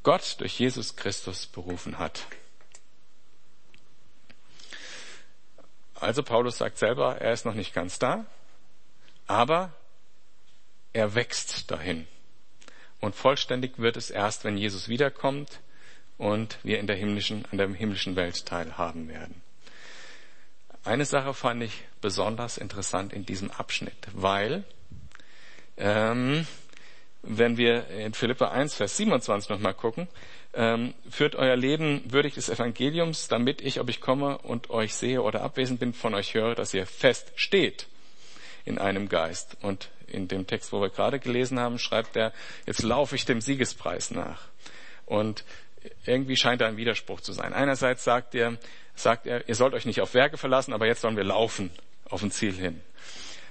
Gott 0.03 0.39
durch 0.39 0.59
Jesus 0.59 0.95
Christus 0.95 1.47
berufen 1.47 1.97
hat. 1.99 2.25
Also 5.95 6.23
Paulus 6.23 6.57
sagt 6.57 6.77
selber, 6.77 7.17
er 7.21 7.33
ist 7.33 7.45
noch 7.45 7.53
nicht 7.53 7.73
ganz 7.73 7.99
da, 7.99 8.25
aber 9.27 9.73
er 10.93 11.15
wächst 11.15 11.71
dahin. 11.71 12.07
Und 12.99 13.15
vollständig 13.15 13.79
wird 13.79 13.97
es 13.97 14.09
erst, 14.09 14.43
wenn 14.43 14.57
Jesus 14.57 14.87
wiederkommt 14.87 15.59
und 16.17 16.59
wir 16.63 16.79
in 16.79 16.87
der 16.87 16.95
himmlischen, 16.95 17.45
an 17.51 17.57
der 17.57 17.69
himmlischen 17.69 18.15
Welt 18.15 18.45
teilhaben 18.45 19.09
werden. 19.09 19.41
Eine 20.83 21.05
Sache 21.05 21.33
fand 21.33 21.63
ich 21.63 21.83
besonders 21.99 22.57
interessant 22.57 23.11
in 23.11 23.25
diesem 23.25 23.49
Abschnitt, 23.51 24.07
weil 24.13 24.63
ähm, 25.77 26.45
wenn 27.23 27.57
wir 27.57 27.87
in 27.89 28.13
Philippa 28.13 28.49
1, 28.49 28.75
Vers 28.75 28.97
27 28.97 29.49
nochmal 29.49 29.73
gucken, 29.73 30.07
ähm, 30.53 30.93
führt 31.09 31.35
euer 31.35 31.55
Leben 31.55 32.03
würdig 32.11 32.35
des 32.35 32.49
Evangeliums, 32.49 33.27
damit 33.27 33.61
ich, 33.61 33.79
ob 33.79 33.89
ich 33.89 33.99
komme 33.99 34.37
und 34.37 34.69
euch 34.69 34.93
sehe 34.93 35.21
oder 35.21 35.41
abwesend 35.41 35.79
bin, 35.79 35.93
von 35.93 36.13
euch 36.13 36.33
höre, 36.33 36.55
dass 36.55 36.73
ihr 36.73 36.85
fest 36.85 37.31
steht 37.35 37.87
in 38.63 38.77
einem 38.77 39.09
Geist. 39.09 39.57
Und 39.61 39.89
in 40.07 40.27
dem 40.27 40.47
Text, 40.47 40.71
wo 40.71 40.81
wir 40.81 40.89
gerade 40.89 41.19
gelesen 41.19 41.59
haben, 41.59 41.79
schreibt 41.79 42.15
er, 42.15 42.31
jetzt 42.65 42.83
laufe 42.83 43.15
ich 43.15 43.25
dem 43.25 43.41
Siegespreis 43.41 44.11
nach. 44.11 44.43
Und 45.05 45.43
irgendwie 46.05 46.37
scheint 46.37 46.61
da 46.61 46.67
ein 46.67 46.77
Widerspruch 46.77 47.21
zu 47.21 47.33
sein. 47.33 47.53
Einerseits 47.53 48.03
sagt 48.03 48.35
er, 48.35 48.57
sagt 48.95 49.27
er, 49.27 49.47
ihr 49.47 49.55
sollt 49.55 49.73
euch 49.73 49.85
nicht 49.85 50.01
auf 50.01 50.13
Werke 50.13 50.37
verlassen, 50.37 50.73
aber 50.73 50.87
jetzt 50.87 51.01
sollen 51.01 51.17
wir 51.17 51.23
laufen 51.23 51.71
auf 52.09 52.23
ein 52.23 52.31
Ziel 52.31 52.53
hin. 52.53 52.81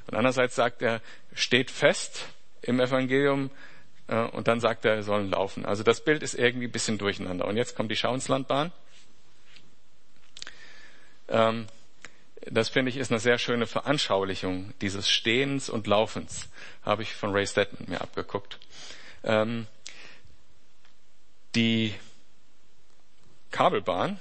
Und 0.07 0.17
andererseits 0.17 0.55
sagt 0.55 0.83
er, 0.83 1.01
steht 1.35 1.71
fest 1.71 2.27
im 2.63 2.81
Evangelium, 2.81 3.51
äh, 4.09 4.17
und 4.17 4.49
dann 4.49 4.61
sagt 4.61 4.85
er, 4.85 4.97
wir 4.97 5.03
sollen 5.03 5.31
laufen. 5.31 5.65
Also 5.65 5.83
das 5.83 6.05
Bild 6.05 6.23
ist 6.23 6.35
irgendwie 6.35 6.67
ein 6.67 6.73
bisschen 6.73 6.99
durcheinander. 6.99 7.47
Und 7.47 7.57
jetzt 7.57 7.77
kommt 7.77 7.91
die 7.91 7.97
Schauenslandbahn. 7.97 8.73
Ähm, 11.29 11.67
das 12.47 12.69
finde 12.69 12.91
ich 12.91 12.99
ist 12.99 13.11
eine 13.11 13.21
sehr 13.21 13.39
schöne 13.39 13.67
Veranschaulichung 13.67 14.75
dieses 14.81 15.09
Stehens 15.09 15.71
und 15.71 15.87
Laufens. 15.87 16.51
Habe 16.83 17.03
ich 17.03 17.15
von 17.15 17.33
Ray 17.33 17.47
Stedman 17.47 17.89
mir 17.89 18.03
abgeguckt. 18.03 18.59
Ähm, 19.23 19.67
die 21.55 21.95
Kabelbahn, 23.55 24.19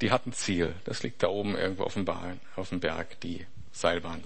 die 0.00 0.10
hat 0.10 0.26
ein 0.26 0.32
Ziel. 0.32 0.74
Das 0.82 1.04
liegt 1.04 1.22
da 1.22 1.28
oben 1.28 1.56
irgendwo 1.56 1.84
auf 1.84 1.94
dem, 1.94 2.04
Bahn, 2.04 2.40
auf 2.56 2.70
dem 2.70 2.80
Berg, 2.80 3.20
die 3.20 3.46
Seilbahn. 3.70 4.24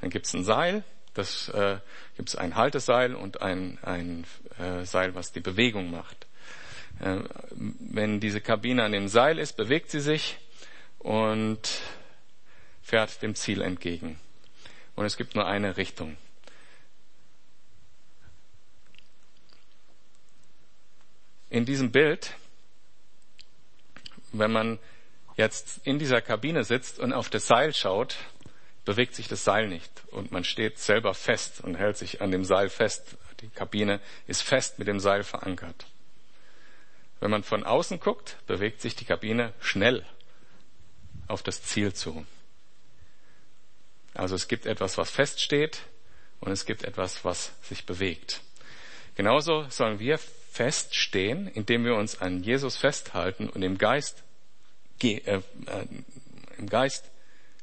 Dann 0.00 0.08
gibt 0.08 0.24
es 0.24 0.32
ein 0.32 0.44
Seil, 0.44 0.82
das 1.12 1.50
äh, 1.50 1.76
gibt 2.16 2.30
es 2.30 2.36
ein 2.36 2.54
Halteseil 2.54 3.14
und 3.14 3.42
ein, 3.42 3.78
ein 3.82 4.24
äh, 4.58 4.86
Seil, 4.86 5.14
was 5.14 5.30
die 5.32 5.40
Bewegung 5.40 5.90
macht. 5.90 6.26
Äh, 7.00 7.18
wenn 7.50 8.18
diese 8.18 8.40
Kabine 8.40 8.84
an 8.84 8.92
dem 8.92 9.08
Seil 9.08 9.38
ist, 9.38 9.58
bewegt 9.58 9.90
sie 9.90 10.00
sich 10.00 10.38
und 10.98 11.60
fährt 12.82 13.20
dem 13.20 13.34
Ziel 13.34 13.60
entgegen. 13.60 14.18
Und 14.96 15.04
es 15.04 15.18
gibt 15.18 15.34
nur 15.34 15.46
eine 15.46 15.76
Richtung. 15.76 16.16
In 21.50 21.66
diesem 21.66 21.92
Bild, 21.92 22.34
wenn 24.32 24.52
man 24.52 24.78
jetzt 25.36 25.80
in 25.84 25.98
dieser 25.98 26.20
Kabine 26.20 26.64
sitzt 26.64 26.98
und 26.98 27.12
auf 27.12 27.30
das 27.30 27.46
Seil 27.46 27.74
schaut, 27.74 28.16
bewegt 28.84 29.14
sich 29.14 29.28
das 29.28 29.44
Seil 29.44 29.68
nicht 29.68 29.90
und 30.10 30.32
man 30.32 30.44
steht 30.44 30.78
selber 30.78 31.14
fest 31.14 31.60
und 31.60 31.76
hält 31.76 31.96
sich 31.96 32.20
an 32.20 32.30
dem 32.30 32.44
Seil 32.44 32.68
fest. 32.68 33.16
Die 33.40 33.48
Kabine 33.48 34.00
ist 34.26 34.42
fest 34.42 34.78
mit 34.78 34.88
dem 34.88 34.98
Seil 34.98 35.24
verankert. 35.24 35.86
Wenn 37.20 37.30
man 37.30 37.42
von 37.42 37.64
außen 37.64 38.00
guckt, 38.00 38.36
bewegt 38.46 38.80
sich 38.80 38.96
die 38.96 39.04
Kabine 39.04 39.52
schnell 39.60 40.04
auf 41.26 41.42
das 41.42 41.62
Ziel 41.62 41.92
zu. 41.92 42.26
Also 44.14 44.34
es 44.34 44.48
gibt 44.48 44.66
etwas, 44.66 44.98
was 44.98 45.10
feststeht 45.10 45.82
und 46.40 46.50
es 46.50 46.64
gibt 46.64 46.84
etwas, 46.84 47.24
was 47.24 47.52
sich 47.62 47.86
bewegt. 47.86 48.40
Genauso 49.14 49.66
sollen 49.68 49.98
wir 49.98 50.18
feststehen, 50.50 51.48
indem 51.48 51.84
wir 51.84 51.94
uns 51.94 52.20
an 52.20 52.42
Jesus 52.42 52.76
festhalten 52.76 53.48
und 53.48 53.62
im 53.62 53.78
Geist, 53.78 54.22
äh, 55.02 55.16
äh, 55.18 55.40
im 56.58 56.68
Geist 56.68 57.10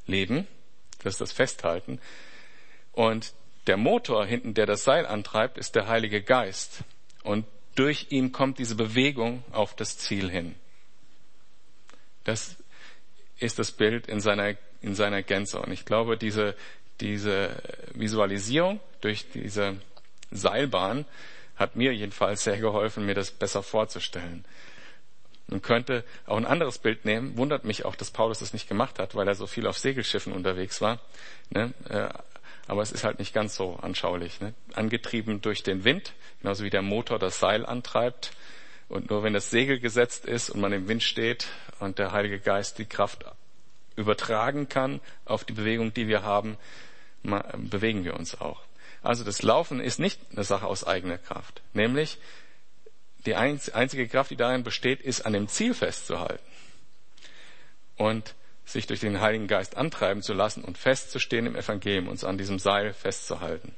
leben 0.08 0.48
das 1.06 1.16
ist 1.16 1.22
das 1.22 1.32
Festhalten. 1.32 2.00
Und 2.92 3.34
der 3.68 3.78
Motor 3.78 4.26
hinten, 4.26 4.54
der 4.54 4.66
das 4.66 4.84
Seil 4.84 5.06
antreibt, 5.06 5.58
ist 5.58 5.76
der 5.76 5.88
Heilige 5.88 6.22
Geist. 6.22 6.84
Und 7.24 7.46
durch 7.76 8.08
ihn 8.10 8.32
kommt 8.32 8.58
diese 8.58 8.76
Bewegung 8.76 9.44
auf 9.52 9.76
das 9.76 9.98
Ziel 9.98 10.30
hin. 10.30 10.56
Das 12.24 12.56
ist 13.38 13.60
das 13.60 13.72
Bild 13.72 14.08
in 14.08 14.20
seiner, 14.20 14.56
in 14.82 14.96
seiner 14.96 15.22
Gänze. 15.22 15.60
Und 15.60 15.72
ich 15.72 15.86
glaube, 15.86 16.18
diese, 16.18 16.56
diese 17.02 17.62
Visualisierung 17.94 18.80
durch 19.02 19.30
diese 19.32 19.78
Seilbahn 20.32 21.06
hat 21.56 21.76
mir 21.76 21.94
jedenfalls 21.94 22.44
sehr 22.44 22.58
geholfen, 22.58 23.06
mir 23.06 23.16
das 23.16 23.32
besser 23.32 23.64
vorzustellen. 23.64 24.46
Man 25.48 25.62
könnte 25.62 26.04
auch 26.26 26.38
ein 26.38 26.46
anderes 26.46 26.80
Bild 26.80 27.06
nehmen. 27.06 27.38
Wundert 27.38 27.66
mich 27.66 27.86
auch, 27.86 27.96
dass 27.96 28.12
Paulus 28.12 28.40
das 28.40 28.54
nicht 28.54 28.68
gemacht 28.68 28.98
hat, 28.98 29.14
weil 29.16 29.28
er 29.28 29.36
so 29.36 29.46
viel 29.46 29.68
auf 29.68 29.78
Segelschiffen 29.78 30.34
unterwegs 30.34 30.82
war. 30.82 31.00
Ne? 31.52 31.74
Äh, 31.88 32.10
aber 32.68 32.82
es 32.82 32.92
ist 32.92 33.04
halt 33.04 33.20
nicht 33.20 33.34
ganz 33.34 33.56
so 33.56 33.76
anschaulich. 33.76 34.42
Ne? 34.42 34.56
Angetrieben 34.74 35.42
durch 35.42 35.62
den 35.62 35.84
Wind, 35.84 36.14
genauso 36.42 36.64
wie 36.64 36.72
der 36.72 36.82
Motor 36.82 37.20
das 37.20 37.40
Seil 37.40 37.66
antreibt. 37.66 38.32
Und 38.90 39.12
nur 39.12 39.24
wenn 39.24 39.34
das 39.34 39.52
Segel 39.52 39.80
gesetzt 39.80 40.26
ist 40.26 40.50
und 40.50 40.62
man 40.62 40.74
im 40.74 40.88
Wind 40.88 41.04
steht 41.04 41.48
und 41.80 42.00
der 42.00 42.12
Heilige 42.12 42.40
Geist 42.40 42.80
die 42.80 42.86
Kraft 42.86 43.24
übertragen 43.96 44.68
kann 44.68 45.00
auf 45.26 45.44
die 45.44 45.54
Bewegung, 45.54 45.94
die 45.94 46.08
wir 46.08 46.24
haben, 46.24 46.58
bewegen 47.24 48.04
wir 48.04 48.16
uns 48.16 48.40
auch. 48.40 48.65
Also 49.06 49.24
das 49.24 49.44
Laufen 49.44 49.80
ist 49.80 50.00
nicht 50.00 50.20
eine 50.32 50.44
Sache 50.44 50.66
aus 50.66 50.84
eigener 50.84 51.20
Kraft. 51.20 51.62
Nämlich, 51.74 52.18
die 53.28 53.36
einzige 53.36 54.08
Kraft, 54.08 54.32
die 54.32 54.36
darin 54.36 54.64
besteht, 54.64 55.00
ist 55.00 55.28
an 55.28 55.34
dem 55.34 55.48
Ziel 55.48 55.76
festzuhalten 55.76 56.44
und 57.98 58.34
sich 58.66 58.88
durch 58.88 59.02
den 59.02 59.22
Heiligen 59.22 59.46
Geist 59.46 59.78
antreiben 59.78 60.24
zu 60.24 60.34
lassen 60.34 60.64
und 60.64 60.80
festzustehen 60.80 61.46
im 61.46 61.56
Evangelium, 61.56 62.08
uns 62.08 62.24
an 62.24 62.40
diesem 62.40 62.58
Seil 62.58 62.94
festzuhalten. 62.94 63.76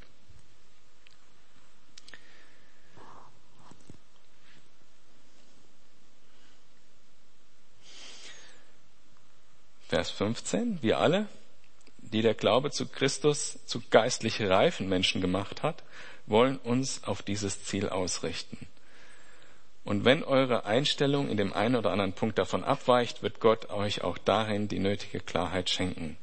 Vers 9.90 10.10
15. 10.10 10.82
Wir 10.82 11.00
alle, 11.00 11.28
die 12.12 12.22
der 12.22 12.34
Glaube 12.34 12.72
zu 12.72 12.88
Christus 12.88 13.60
zu 13.66 13.82
geistlich 13.90 14.42
reifen 14.42 14.90
Menschen 14.90 15.22
gemacht 15.22 15.64
hat, 15.64 15.84
wollen 16.26 16.58
uns 16.58 17.04
auf 17.04 17.22
dieses 17.22 17.64
Ziel 17.64 17.90
ausrichten. 17.90 18.68
Und 19.84 20.04
wenn 20.04 20.24
eure 20.24 20.66
Einstellung 20.66 21.30
in 21.30 21.38
dem 21.38 21.54
einen 21.54 21.78
oder 21.78 21.92
anderen 21.92 22.14
Punkt 22.14 22.38
davon 22.38 22.64
abweicht, 22.64 23.24
wird 23.24 23.40
Gott 23.40 23.70
euch 23.70 24.04
auch 24.04 24.18
darin 24.18 24.68
die 24.68 24.80
nötige 24.80 25.22
Klarheit 25.22 25.70
schenken. 25.70 26.18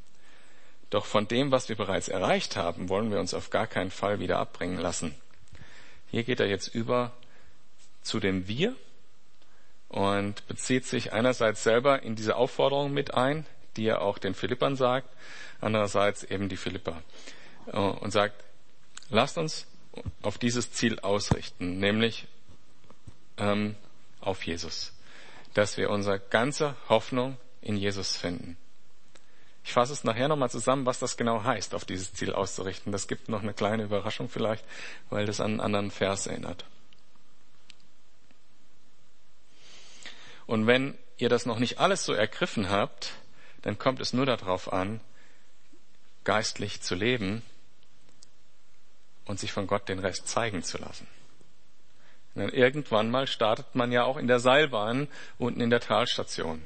Doch 0.91 1.07
von 1.07 1.27
dem, 1.27 1.51
was 1.51 1.71
wir 1.71 1.77
bereits 1.77 2.09
erreicht 2.09 2.57
haben, 2.57 2.91
wollen 2.91 3.11
wir 3.11 3.19
uns 3.19 3.33
auf 3.33 3.51
gar 3.51 3.67
keinen 3.67 3.91
Fall 3.91 4.21
wieder 4.21 4.39
abbringen 4.39 4.79
lassen. 4.79 5.15
Hier 6.11 6.25
geht 6.25 6.41
er 6.41 6.47
jetzt 6.47 6.75
über 6.75 7.13
zu 8.03 8.21
dem 8.21 8.47
Wir 8.47 8.77
und 9.89 10.47
bezieht 10.47 10.85
sich 10.85 11.13
einerseits 11.13 11.63
selber 11.63 12.03
in 12.03 12.17
diese 12.17 12.37
Aufforderung 12.37 12.93
mit 12.93 13.15
ein, 13.15 13.47
die 13.77 13.87
er 13.87 14.03
auch 14.03 14.19
den 14.19 14.35
Philippern 14.35 14.77
sagt, 14.77 15.09
andererseits 15.61 16.25
eben 16.25 16.49
die 16.49 16.57
Philipper 16.57 17.03
äh, 17.67 17.77
und 17.77 18.11
sagt, 18.11 18.45
lasst 19.11 19.39
uns 19.39 19.67
auf 20.23 20.39
dieses 20.39 20.73
Ziel 20.73 20.99
ausrichten, 21.01 21.79
nämlich 21.79 22.27
ähm, 23.37 23.77
auf 24.21 24.45
Jesus. 24.45 24.93
Dass 25.55 25.77
wir 25.77 25.91
unsere 25.91 26.19
ganze 26.19 26.75
Hoffnung 26.89 27.37
in 27.61 27.77
Jesus 27.77 28.17
finden. 28.17 28.57
Ich 29.65 29.73
fasse 29.73 29.95
es 29.95 30.05
nachher 30.05 30.29
nochmal 30.29 30.51
zusammen, 30.51 30.85
was 30.85 30.99
das 30.99 31.17
genau 31.17 31.43
heißt, 31.43 31.75
auf 31.75 31.87
dieses 31.87 32.13
Ziel 32.13 32.35
auszurichten. 32.35 32.93
Das 32.93 33.09
gibt 33.09 33.29
noch 33.29 33.43
eine 33.43 33.55
kleine 33.55 33.85
Überraschung 33.85 34.29
vielleicht, 34.29 34.65
weil 35.09 35.25
das 35.25 35.41
an 35.41 35.53
einen 35.53 35.61
anderen 35.61 35.91
Vers 35.91 36.27
erinnert. 36.27 36.67
Und 40.47 40.67
wenn 40.67 40.99
ihr 41.17 41.31
das 41.31 41.47
noch 41.47 41.59
nicht 41.59 41.79
alles 41.79 42.05
so 42.05 42.13
ergriffen 42.13 42.69
habt, 42.69 43.13
dann 43.65 43.79
kommt 43.79 43.99
es 44.01 44.13
nur 44.13 44.27
darauf 44.27 44.73
an, 44.73 45.01
geistlich 46.23 46.83
zu 46.83 46.95
leben 46.95 47.43
und 49.25 49.41
sich 49.41 49.53
von 49.53 49.67
Gott 49.67 49.89
den 49.89 50.01
Rest 50.01 50.29
zeigen 50.29 50.63
zu 50.63 50.77
lassen. 50.77 51.07
Dann 52.35 52.51
irgendwann 52.51 53.11
mal 53.11 53.27
startet 53.27 53.75
man 53.75 53.91
ja 53.91 54.05
auch 54.05 54.19
in 54.19 54.27
der 54.27 54.39
Seilbahn 54.39 55.09
unten 55.39 55.63
in 55.63 55.71
der 55.71 55.81
Talstation. 55.81 56.63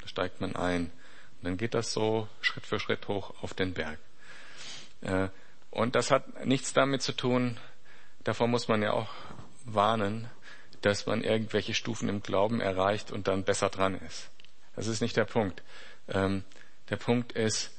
Da 0.00 0.06
steigt 0.06 0.40
man 0.40 0.54
ein. 0.54 0.92
Und 1.38 1.44
dann 1.44 1.56
geht 1.56 1.74
das 1.74 1.92
so 1.92 2.28
Schritt 2.40 2.66
für 2.66 2.78
Schritt 2.78 3.08
hoch 3.08 3.34
auf 3.42 3.52
den 3.52 3.74
Berg. 3.74 3.98
Äh, 5.00 5.28
und 5.70 5.96
das 5.96 6.12
hat 6.12 6.46
nichts 6.46 6.72
damit 6.72 7.02
zu 7.02 7.12
tun, 7.12 7.58
davor 8.22 8.46
muss 8.46 8.68
man 8.68 8.80
ja 8.80 8.92
auch 8.92 9.10
warnen, 9.64 10.30
dass 10.82 11.06
man 11.06 11.24
irgendwelche 11.24 11.74
Stufen 11.74 12.08
im 12.08 12.22
Glauben 12.22 12.60
erreicht 12.60 13.10
und 13.10 13.26
dann 13.26 13.42
besser 13.42 13.70
dran 13.70 14.00
ist. 14.06 14.30
Das 14.76 14.86
ist 14.86 15.00
nicht 15.00 15.16
der 15.16 15.24
Punkt. 15.24 15.62
Ähm, 16.08 16.44
der 16.88 16.96
Punkt 16.96 17.32
ist, 17.32 17.70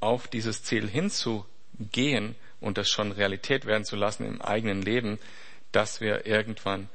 auf 0.00 0.28
dieses 0.28 0.62
Ziel 0.62 0.88
hinzugehen 0.88 2.36
und 2.60 2.78
das 2.78 2.88
schon 2.88 3.12
Realität 3.12 3.66
werden 3.66 3.84
zu 3.84 3.96
lassen 3.96 4.24
im 4.24 4.40
eigenen 4.40 4.82
Leben, 4.82 5.18
dass 5.72 6.00
wir 6.00 6.26
irgendwann 6.26 6.88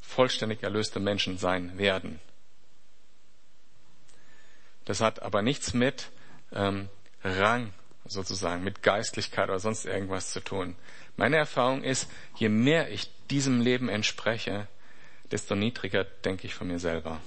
vollständig 0.00 0.62
erlöste 0.62 1.00
Menschen 1.00 1.38
sein 1.38 1.78
werden. 1.78 2.20
Das 4.84 5.00
hat 5.00 5.20
aber 5.22 5.42
nichts 5.42 5.74
mit 5.74 6.10
ähm, 6.52 6.88
Rang 7.24 7.72
sozusagen, 8.06 8.62
mit 8.62 8.82
Geistlichkeit 8.82 9.48
oder 9.48 9.58
sonst 9.58 9.84
irgendwas 9.84 10.32
zu 10.32 10.40
tun. 10.40 10.76
Meine 11.16 11.36
Erfahrung 11.36 11.82
ist, 11.82 12.08
je 12.36 12.48
mehr 12.48 12.90
ich 12.90 13.10
diesem 13.30 13.60
Leben 13.60 13.88
entspreche, 13.88 14.68
desto 15.30 15.56
niedriger 15.56 16.04
denke 16.04 16.46
ich 16.46 16.54
von 16.54 16.68
mir 16.68 16.78
selber. 16.78 17.20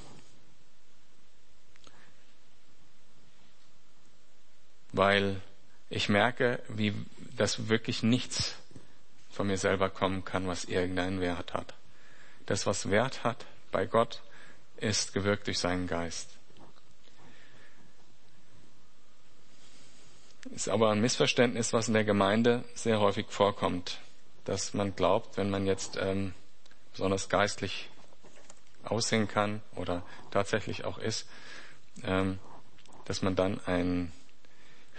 Weil 4.92 5.42
ich 5.90 6.10
merke, 6.10 6.62
wie 6.68 6.94
das 7.36 7.70
wirklich 7.70 8.04
nichts 8.04 8.56
von 9.30 9.48
mir 9.48 9.58
selber 9.58 9.90
kommen 9.90 10.26
kann, 10.26 10.48
was 10.48 10.66
irgendeinen 10.66 11.22
Wert 11.22 11.54
hat. 11.54 11.74
Das, 12.46 12.66
was 12.66 12.90
Wert 12.90 13.24
hat 13.24 13.46
bei 13.72 13.86
Gott, 13.86 14.22
ist 14.78 15.14
gewirkt 15.14 15.48
durch 15.48 15.60
seinen 15.60 15.88
Geist. 15.88 16.40
Ist 20.52 20.70
aber 20.70 20.90
ein 20.92 21.02
Missverständnis, 21.02 21.74
was 21.74 21.88
in 21.88 21.94
der 21.94 22.06
Gemeinde 22.06 22.64
sehr 22.74 23.00
häufig 23.00 23.28
vorkommt, 23.30 24.00
dass 24.46 24.74
man 24.74 24.96
glaubt, 24.96 25.38
wenn 25.38 25.50
man 25.50 25.66
jetzt 25.66 25.98
ähm, 26.02 26.34
besonders 26.92 27.30
geistlich 27.30 27.90
aussehen 28.84 29.28
kann 29.28 29.62
oder 29.76 30.04
tatsächlich 30.32 30.86
auch 30.86 30.98
ist, 30.98 31.28
ähm, 32.04 32.40
dass 33.06 33.22
man 33.22 33.36
dann 33.36 33.60
einen 33.66 34.12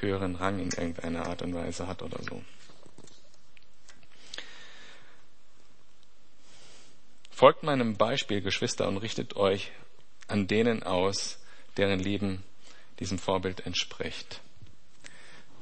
höheren 0.03 0.37
Rang 0.37 0.59
in 0.59 0.71
irgendeiner 0.71 1.27
Art 1.27 1.43
und 1.43 1.55
Weise 1.55 1.87
hat 1.87 2.03
oder 2.03 2.23
so. 2.23 2.43
Folgt 7.31 7.63
meinem 7.63 7.97
Beispiel, 7.97 8.43
Geschwister, 8.43 8.87
und 8.87 8.99
richtet 8.99 9.37
euch 9.37 9.73
an 10.29 10.47
denen 10.47 10.83
aus, 10.83 11.39
deren 11.77 11.99
Leben 11.99 12.43
diesem 12.99 13.19
Vorbild 13.19 13.67
entspricht. 13.67 14.41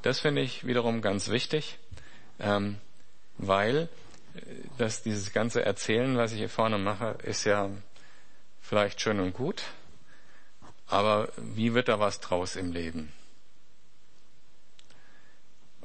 Das 0.01 0.19
finde 0.19 0.41
ich 0.41 0.67
wiederum 0.67 1.01
ganz 1.01 1.29
wichtig, 1.29 1.77
ähm, 2.39 2.79
weil 3.37 3.89
äh, 4.35 4.41
das, 4.77 5.03
dieses 5.03 5.31
ganze 5.33 5.63
Erzählen, 5.63 6.17
was 6.17 6.33
ich 6.33 6.39
hier 6.39 6.49
vorne 6.49 6.77
mache, 6.77 7.17
ist 7.23 7.45
ja 7.45 7.69
vielleicht 8.61 9.01
schön 9.01 9.19
und 9.19 9.33
gut, 9.33 9.63
aber 10.87 11.29
wie 11.37 11.73
wird 11.73 11.87
da 11.87 11.99
was 11.99 12.19
draus 12.19 12.55
im 12.55 12.71
Leben? 12.71 13.11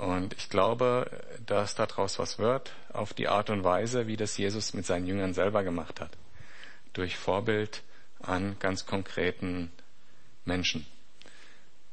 Und 0.04 0.34
ich 0.34 0.50
glaube, 0.50 1.10
dass 1.46 1.76
daraus 1.76 2.18
was 2.18 2.38
wird, 2.38 2.72
auf 2.92 3.14
die 3.14 3.26
Art 3.26 3.48
und 3.48 3.64
Weise, 3.64 4.06
wie 4.06 4.18
das 4.18 4.36
Jesus 4.36 4.74
mit 4.74 4.84
seinen 4.84 5.06
Jüngern 5.06 5.32
selber 5.32 5.64
gemacht 5.64 5.98
hat. 5.98 6.10
Durch 6.92 7.16
Vorbild 7.16 7.82
an 8.20 8.56
ganz 8.58 8.84
konkreten 8.84 9.72
Menschen. 10.44 10.84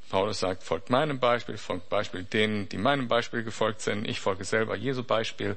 Paulus 0.10 0.42
sagt, 0.42 0.64
folgt 0.64 0.90
meinem 0.90 1.22
Beispiel, 1.22 1.58
folgt 1.58 1.88
Beispiel 1.88 2.24
denen, 2.24 2.68
die 2.68 2.78
meinem 2.78 3.08
Beispiel 3.08 3.44
gefolgt 3.44 3.80
sind. 3.80 4.06
Ich 4.06 4.20
folge 4.20 4.44
selber 4.44 4.76
Jesu 4.76 5.04
Beispiel. 5.04 5.56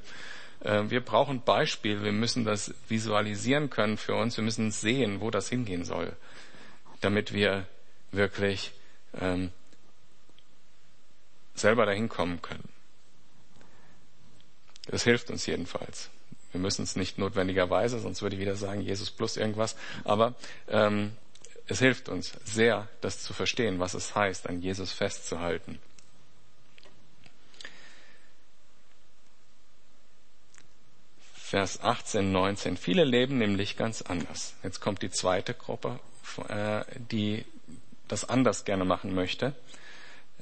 Äh, 0.60 0.84
wir 0.86 1.00
brauchen 1.00 1.42
Beispiel. 1.42 2.04
Wir 2.04 2.12
müssen 2.12 2.44
das 2.44 2.72
visualisieren 2.88 3.68
können 3.68 3.96
für 3.96 4.14
uns. 4.14 4.36
Wir 4.36 4.44
müssen 4.44 4.70
sehen, 4.70 5.20
wo 5.20 5.32
das 5.32 5.48
hingehen 5.48 5.84
soll, 5.84 6.12
damit 7.00 7.32
wir 7.32 7.66
wirklich 8.12 8.70
ähm, 9.20 9.50
selber 11.54 11.86
dahin 11.86 12.08
kommen 12.08 12.42
können. 12.42 12.68
Das 14.86 15.04
hilft 15.04 15.30
uns 15.30 15.46
jedenfalls. 15.46 16.10
Wir 16.52 16.60
müssen 16.60 16.82
es 16.82 16.94
nicht 16.94 17.18
notwendigerweise, 17.18 17.98
sonst 17.98 18.22
würde 18.22 18.36
ich 18.36 18.42
wieder 18.42 18.56
sagen, 18.56 18.80
Jesus 18.80 19.10
plus 19.10 19.36
irgendwas. 19.36 19.76
Aber 20.04 20.34
ähm, 20.68 21.16
es 21.66 21.78
hilft 21.78 22.08
uns 22.08 22.32
sehr, 22.44 22.88
das 23.00 23.22
zu 23.22 23.32
verstehen, 23.32 23.80
was 23.80 23.94
es 23.94 24.14
heißt, 24.14 24.48
an 24.48 24.60
Jesus 24.60 24.92
festzuhalten. 24.92 25.80
Vers 31.32 31.80
18, 31.82 32.32
19. 32.32 32.76
Viele 32.76 33.04
leben 33.04 33.38
nämlich 33.38 33.76
ganz 33.76 34.02
anders. 34.02 34.54
Jetzt 34.62 34.80
kommt 34.80 35.02
die 35.02 35.10
zweite 35.10 35.54
Gruppe, 35.54 36.00
äh, 36.48 36.84
die 36.98 37.44
das 38.08 38.28
anders 38.28 38.64
gerne 38.64 38.84
machen 38.84 39.14
möchte. 39.14 39.54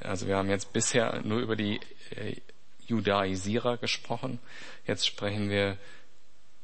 Also 0.05 0.27
wir 0.27 0.37
haben 0.37 0.51
jetzt 0.51 0.73
bisher 0.73 1.21
nur 1.23 1.41
über 1.41 1.57
die 1.57 1.81
äh, 2.17 2.37
Judaisierer 2.87 3.77
gesprochen. 3.77 4.39
Jetzt 4.87 5.07
sprechen 5.07 5.51
wir 5.51 5.79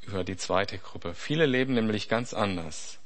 über 0.03 0.25
die 0.25 0.37
zweite 0.37 0.79
Gruppe. 0.79 1.15
Viele 1.15 1.47
leben 1.47 1.75
nämlich 1.75 2.09
ganz 2.09 2.35
anders. 2.35 2.99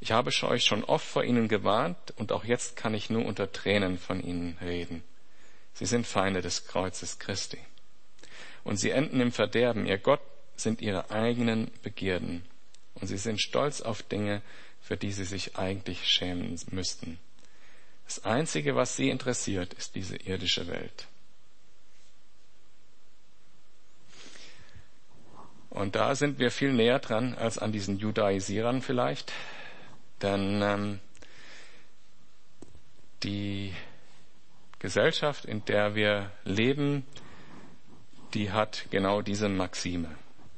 Ich 0.00 0.12
habe 0.12 0.30
euch 0.30 0.64
schon 0.64 0.84
oft 0.84 1.06
vor 1.06 1.24
ihnen 1.24 1.48
gewarnt 1.48 2.12
und 2.16 2.32
auch 2.32 2.44
jetzt 2.44 2.76
kann 2.76 2.94
ich 2.94 3.10
nur 3.10 3.24
unter 3.24 3.50
Tränen 3.50 3.98
von 3.98 4.22
ihnen 4.22 4.56
reden. 4.60 5.02
Sie 5.74 5.86
sind 5.86 6.06
Feinde 6.06 6.40
des 6.40 6.66
Kreuzes 6.66 7.18
Christi. 7.18 7.58
Und 8.64 8.76
sie 8.76 8.90
enden 8.90 9.20
im 9.20 9.32
Verderben. 9.32 9.86
Ihr 9.86 9.98
Gott 9.98 10.20
sind 10.56 10.80
ihre 10.80 11.10
eigenen 11.10 11.70
Begierden. 11.82 12.44
Und 12.94 13.06
sie 13.06 13.18
sind 13.18 13.40
stolz 13.40 13.80
auf 13.80 14.02
Dinge, 14.02 14.42
für 14.80 14.96
die 14.96 15.12
sie 15.12 15.24
sich 15.24 15.56
eigentlich 15.56 16.06
schämen 16.06 16.58
müssten. 16.70 17.18
Das 18.08 18.24
Einzige, 18.24 18.74
was 18.74 18.96
sie 18.96 19.10
interessiert, 19.10 19.74
ist 19.74 19.94
diese 19.94 20.16
irdische 20.16 20.66
Welt. 20.66 21.08
Und 25.68 25.94
da 25.94 26.14
sind 26.14 26.38
wir 26.38 26.50
viel 26.50 26.72
näher 26.72 27.00
dran 27.00 27.34
als 27.34 27.58
an 27.58 27.70
diesen 27.70 27.98
Judaisierern 27.98 28.80
vielleicht. 28.80 29.30
Denn 30.22 30.62
ähm, 30.62 31.00
die 33.22 33.74
Gesellschaft, 34.78 35.44
in 35.44 35.62
der 35.66 35.94
wir 35.94 36.32
leben, 36.44 37.04
die 38.32 38.52
hat 38.52 38.86
genau 38.90 39.20
diese 39.20 39.50
Maxime. 39.50 40.08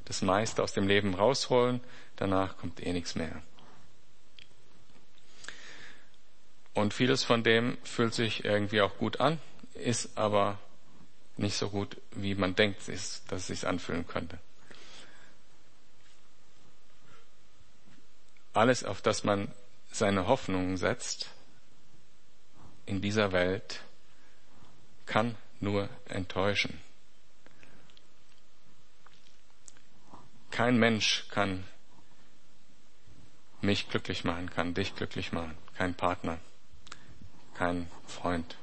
Das 0.04 0.22
meiste 0.22 0.62
aus 0.62 0.72
dem 0.72 0.86
Leben 0.86 1.14
rausholen, 1.14 1.80
danach 2.14 2.56
kommt 2.58 2.80
eh 2.86 2.92
nichts 2.92 3.16
mehr. 3.16 3.42
Und 6.80 6.94
vieles 6.94 7.24
von 7.24 7.42
dem 7.42 7.78
fühlt 7.84 8.14
sich 8.14 8.44
irgendwie 8.44 8.80
auch 8.80 8.96
gut 8.96 9.20
an, 9.20 9.38
ist 9.74 10.16
aber 10.16 10.58
nicht 11.36 11.56
so 11.56 11.70
gut, 11.70 11.96
wie 12.12 12.34
man 12.34 12.54
denkt, 12.54 12.88
dass 12.88 13.22
es 13.30 13.46
sich 13.46 13.66
anfühlen 13.66 14.06
könnte. 14.06 14.38
alles, 18.52 18.84
auf 18.84 19.02
das 19.02 19.24
man 19.24 19.52
seine 19.90 20.26
Hoffnungen 20.26 20.76
setzt, 20.76 21.30
in 22.86 23.00
dieser 23.00 23.32
Welt, 23.32 23.80
kann 25.06 25.36
nur 25.60 25.88
enttäuschen. 26.06 26.80
Kein 30.50 30.78
Mensch 30.78 31.26
kann 31.30 31.64
mich 33.60 33.88
glücklich 33.88 34.24
machen, 34.24 34.50
kann 34.50 34.74
dich 34.74 34.96
glücklich 34.96 35.32
machen, 35.32 35.56
kein 35.76 35.94
Partner, 35.94 36.38
kein 37.60 37.90
Freund. 38.06 38.56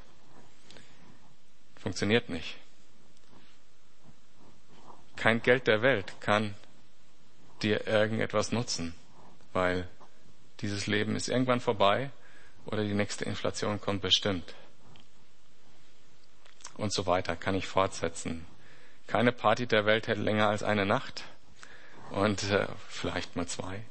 Funktioniert 1.80 2.30
nicht. 2.30 2.58
Kein 5.16 5.42
Geld 5.42 5.68
der 5.68 5.82
Welt 5.82 6.14
kann 6.20 6.56
dir 7.62 7.88
irgendetwas 7.88 8.52
nutzen 8.52 8.94
weil 9.58 9.88
dieses 10.60 10.86
Leben 10.86 11.16
ist 11.16 11.30
irgendwann 11.30 11.60
vorbei 11.60 12.12
oder 12.68 12.84
die 12.84 12.94
nächste 12.94 13.26
Inflation 13.26 13.82
kommt 13.82 14.04
bestimmt. 14.04 14.54
Und 16.76 16.94
so 16.94 17.08
weiter 17.08 17.36
kann 17.36 17.56
ich 17.56 17.66
fortsetzen. 17.66 18.46
Keine 19.08 19.32
Party 19.32 19.66
der 19.66 19.88
Welt 19.88 20.08
hält 20.08 20.20
länger 20.20 20.48
als 20.48 20.62
eine 20.62 20.86
Nacht 20.86 21.24
und 22.12 22.44
äh, 22.52 22.68
vielleicht 22.88 23.36
mal 23.36 23.48
zwei. 23.48 23.84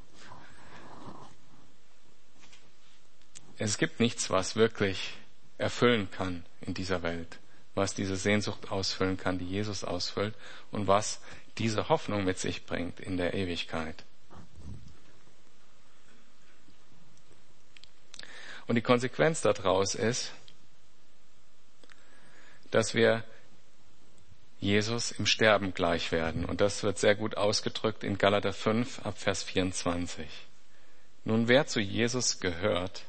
Es 3.59 3.79
gibt 3.79 4.01
nichts, 4.01 4.31
was 4.31 4.57
wirklich 4.57 5.15
erfüllen 5.59 6.11
kann 6.11 6.45
in 6.61 6.75
dieser 6.75 7.03
Welt, 7.03 7.39
was 7.75 7.95
diese 7.95 8.17
Sehnsucht 8.17 8.71
ausfüllen 8.71 9.17
kann, 9.17 9.39
die 9.39 9.49
Jesus 9.49 9.85
ausfüllt 9.85 10.35
und 10.71 10.87
was 10.87 11.21
diese 11.59 11.89
Hoffnung 11.89 12.25
mit 12.25 12.39
sich 12.39 12.67
bringt 12.67 13.01
in 13.01 13.17
der 13.17 13.35
Ewigkeit. 13.35 14.05
Und 18.67 18.75
die 18.75 18.83
Konsequenz 18.83 19.41
daraus 19.41 19.95
ist, 19.95 20.33
dass 22.71 22.95
wir 22.95 23.25
Jesus 24.59 25.13
im 25.13 25.27
Sterben 25.27 25.73
gleich 25.73 26.13
werden. 26.13 26.45
Und 26.45 26.61
das 26.61 26.83
wird 26.83 26.99
sehr 26.99 27.15
gut 27.15 27.37
ausgedrückt 27.37 28.03
in 28.03 28.19
Galater 28.19 28.53
5 28.53 29.07
ab 29.07 29.19
Vers 29.19 29.45
24. 29.45 30.27
Nun, 31.25 31.49
wer 31.49 31.67
zu 31.67 31.81
Jesus 31.81 32.41
gehört, 32.41 33.05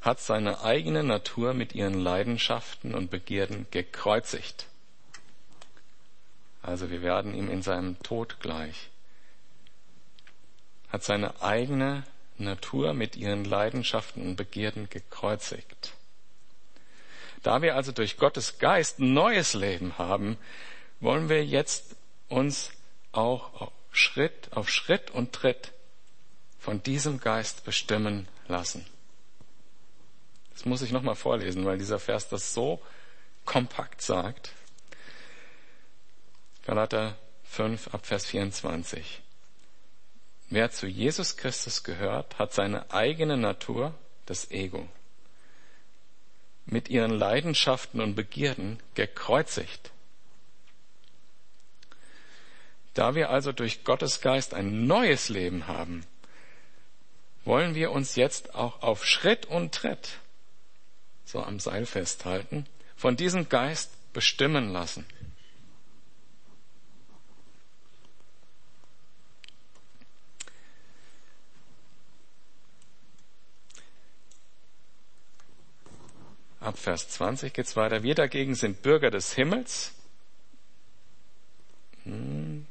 hat 0.00 0.20
seine 0.20 0.62
eigene 0.62 1.04
Natur 1.04 1.52
mit 1.52 1.74
ihren 1.74 2.00
Leidenschaften 2.00 2.94
und 2.94 3.10
Begierden 3.10 3.66
gekreuzigt. 3.70 4.66
Also 6.62 6.90
wir 6.90 7.02
werden 7.02 7.34
ihm 7.34 7.50
in 7.50 7.62
seinem 7.62 7.98
Tod 8.02 8.40
gleich. 8.40 8.90
Hat 10.88 11.02
seine 11.02 11.42
eigene 11.42 12.04
Natur 12.38 12.94
mit 12.94 13.16
ihren 13.16 13.44
Leidenschaften 13.44 14.22
und 14.22 14.36
Begierden 14.36 14.88
gekreuzigt. 14.88 15.92
Da 17.42 17.62
wir 17.62 17.76
also 17.76 17.92
durch 17.92 18.16
Gottes 18.16 18.58
Geist 18.58 18.98
neues 18.98 19.54
Leben 19.54 19.96
haben, 19.98 20.36
wollen 21.00 21.28
wir 21.28 21.44
jetzt 21.44 21.96
uns 22.28 22.70
auch 23.12 23.72
Schritt 23.92 24.48
auf 24.52 24.68
Schritt 24.70 25.10
und 25.10 25.32
Tritt 25.32 25.72
von 26.58 26.82
diesem 26.82 27.20
Geist 27.20 27.64
bestimmen 27.64 28.28
lassen. 28.46 28.84
Das 30.60 30.66
muss 30.66 30.82
ich 30.82 30.92
nochmal 30.92 31.14
vorlesen, 31.14 31.64
weil 31.64 31.78
dieser 31.78 31.98
Vers 31.98 32.28
das 32.28 32.52
so 32.52 32.82
kompakt 33.46 34.02
sagt. 34.02 34.52
Galater 36.66 37.16
5 37.44 37.94
ab 37.94 38.04
Vers 38.04 38.26
24. 38.26 39.22
Wer 40.50 40.70
zu 40.70 40.86
Jesus 40.86 41.38
Christus 41.38 41.82
gehört, 41.82 42.38
hat 42.38 42.52
seine 42.52 42.92
eigene 42.92 43.38
Natur, 43.38 43.94
das 44.26 44.50
Ego, 44.50 44.86
mit 46.66 46.90
ihren 46.90 47.12
Leidenschaften 47.12 48.02
und 48.02 48.14
Begierden 48.14 48.82
gekreuzigt. 48.94 49.92
Da 52.92 53.14
wir 53.14 53.30
also 53.30 53.52
durch 53.52 53.82
Gottes 53.82 54.20
Geist 54.20 54.52
ein 54.52 54.86
neues 54.86 55.30
Leben 55.30 55.68
haben, 55.68 56.04
wollen 57.46 57.74
wir 57.74 57.92
uns 57.92 58.14
jetzt 58.14 58.54
auch 58.54 58.82
auf 58.82 59.06
Schritt 59.06 59.46
und 59.46 59.74
Tritt, 59.74 60.18
so 61.30 61.42
am 61.42 61.60
Seil 61.60 61.86
festhalten, 61.86 62.66
von 62.96 63.16
diesem 63.16 63.48
Geist 63.48 63.90
bestimmen 64.12 64.72
lassen. 64.72 65.06
Ab 76.58 76.76
Vers 76.76 77.08
20 77.08 77.54
geht's 77.54 77.74
weiter. 77.76 78.02
Wir 78.02 78.14
dagegen 78.14 78.54
sind 78.54 78.82
Bürger 78.82 79.10
des 79.10 79.32
Himmels. 79.32 79.92
Hm. 82.04 82.66